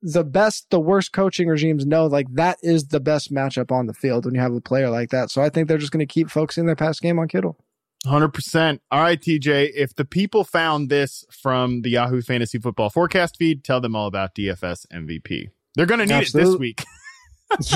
the 0.03 0.25
best, 0.25 0.71
the 0.71 0.81
worst 0.81 1.13
coaching 1.13 1.49
regimes 1.49 1.85
know 1.85 2.07
like 2.07 2.27
that 2.35 2.59
is 2.63 2.89
the 2.89 3.01
best 3.01 3.33
matchup 3.33 3.71
on 3.71 3.87
the 3.87 3.95
field 3.95 4.25
when 4.25 4.35
you 4.35 4.41
have 4.41 4.55
a 4.55 4.61
player 4.61 4.91
like 4.91 5.11
that. 5.11 5.31
So 5.31 5.43
I 5.43 5.51
think 5.51 5.69
they're 5.69 5.79
just 5.79 5.93
going 5.93 6.07
to 6.07 6.13
keep 6.13 6.31
focusing 6.31 6.67
their 6.67 6.77
pass 6.77 7.01
game 7.01 7.19
on 7.19 7.29
Kittle. 7.29 7.57
100%. 8.07 8.81
All 8.91 9.01
right, 9.01 9.21
TJ, 9.21 9.73
if 9.75 9.95
the 9.95 10.07
people 10.07 10.43
found 10.43 10.89
this 10.89 11.25
from 11.31 11.83
the 11.83 11.91
Yahoo 11.91 12.23
Fantasy 12.23 12.59
Football 12.59 12.89
Forecast 12.89 13.37
feed, 13.37 13.63
tell 13.63 13.81
them 13.81 13.95
all 13.95 14.07
about 14.07 14.35
DFS 14.35 14.87
MVP. 14.91 15.51
They're 15.75 15.87
going 15.87 16.01
to 16.01 16.07
need 16.07 16.29
it 16.29 16.33
this 16.33 16.57
week. 16.57 16.83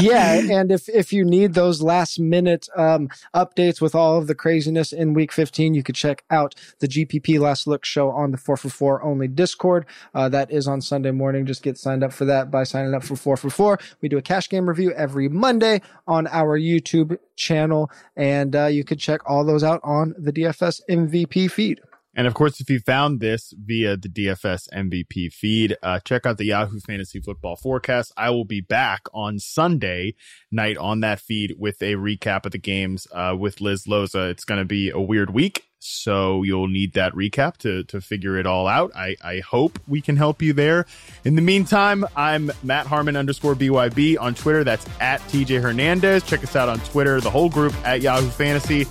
yeah, 0.01 0.35
and 0.51 0.71
if 0.71 0.89
if 0.89 1.13
you 1.13 1.25
need 1.25 1.55
those 1.55 1.83
last 1.83 2.19
minute 2.19 2.69
um, 2.77 3.09
updates 3.35 3.81
with 3.81 3.95
all 3.95 4.19
of 4.19 4.27
the 4.27 4.35
craziness 4.35 4.93
in 4.93 5.15
Week 5.15 5.33
15, 5.33 5.75
you 5.75 5.83
could 5.83 5.95
check 5.95 6.25
out 6.31 6.55
the 6.81 6.89
GPP 6.89 7.39
Last 7.39 7.67
Look 7.67 7.85
show 7.85 8.11
on 8.11 8.31
the 8.31 8.39
four 8.39 8.57
for 8.57 8.69
four 8.69 9.03
only 9.03 9.29
Discord. 9.29 9.87
Uh, 10.15 10.29
that 10.29 10.51
is 10.51 10.69
on 10.69 10.81
Sunday 10.81 11.11
morning. 11.11 11.47
Just 11.47 11.63
get 11.63 11.79
signed 11.79 12.05
up 12.05 12.13
for 12.13 12.25
that 12.25 12.51
by 12.51 12.65
signing 12.65 12.95
up 12.95 13.05
for 13.05 13.17
four 13.17 13.37
for 13.37 13.51
four. 13.51 13.79
We 14.01 14.09
do 14.09 14.19
a 14.19 14.23
cash 14.23 14.49
game 14.49 14.69
review 14.69 14.93
every 14.93 15.29
Monday 15.29 15.83
on 16.07 16.27
our 16.29 16.59
YouTube 16.59 17.19
channel, 17.37 17.91
and 18.17 18.55
uh, 18.55 18.67
you 18.67 18.85
could 18.85 18.99
check 18.99 19.21
all 19.29 19.45
those 19.45 19.65
out 19.65 19.81
on 19.83 20.15
the 20.19 20.33
DFS 20.33 20.81
MVP 20.89 21.51
feed. 21.51 21.81
And 22.17 22.27
of 22.27 22.35
course, 22.35 22.61
if 22.61 22.71
you 22.71 22.79
found 22.79 23.21
this 23.21 23.53
via 23.57 23.97
the 23.97 24.09
DFS 24.09 24.69
MVP 24.73 25.33
feed, 25.33 25.77
uh, 25.83 26.01
check 26.01 26.27
out 26.27 26.39
the 26.39 26.45
Yahoo 26.45 26.79
Fantasy 26.81 27.21
Football 27.21 27.57
Forecast. 27.57 28.13
I 28.17 28.31
will 28.31 28.45
be 28.45 28.61
back 28.61 29.03
on 29.13 29.39
Sunday 29.39 30.15
night 30.51 30.77
on 30.77 31.01
that 31.01 31.19
feed 31.19 31.57
with 31.59 31.83
a 31.83 31.95
recap 31.95 32.47
of 32.47 32.53
the 32.53 32.59
games 32.59 33.09
uh, 33.13 33.35
with 33.39 33.61
Liz 33.61 33.87
Loza. 33.87 34.31
It's 34.31 34.45
going 34.45 34.61
to 34.61 34.65
be 34.65 34.91
a 34.91 35.01
weird 35.01 35.31
week, 35.31 35.65
so 35.81 36.45
you'll 36.45 36.69
need 36.69 36.93
that 36.95 37.13
recap 37.15 37.57
to 37.59 37.83
to 37.85 38.01
figure 38.01 38.39
it 38.39 38.47
all 38.47 38.69
out. 38.69 38.93
I, 38.95 39.17
I 39.23 39.41
hope 39.41 39.81
we 39.89 40.01
can 40.01 40.17
help 40.17 40.41
you 40.41 40.53
there. 40.53 40.87
In 41.25 41.35
the 41.35 41.43
meantime, 41.43 42.05
I'm 42.15 42.53
Matt 42.63 42.87
Harmon 42.87 43.17
underscore 43.17 43.57
BYB 43.57 44.21
on 44.21 44.37
Twitter. 44.37 44.63
That's 44.63 44.87
at 45.01 45.21
TJ 45.23 45.61
Hernandez. 45.61 46.23
Check 46.23 46.45
us 46.45 46.55
out 46.55 46.69
on 46.69 46.79
Twitter, 46.81 47.21
the 47.21 47.31
whole 47.31 47.51
group 47.51 47.75
at 47.85 48.03
Yahoo 48.03 48.29
Fantasy. 48.29 48.87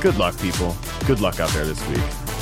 Good 0.00 0.16
luck, 0.16 0.38
people. 0.40 0.76
Good 1.06 1.20
luck 1.20 1.40
out 1.40 1.50
there 1.50 1.64
this 1.64 1.84
week. 1.88 2.41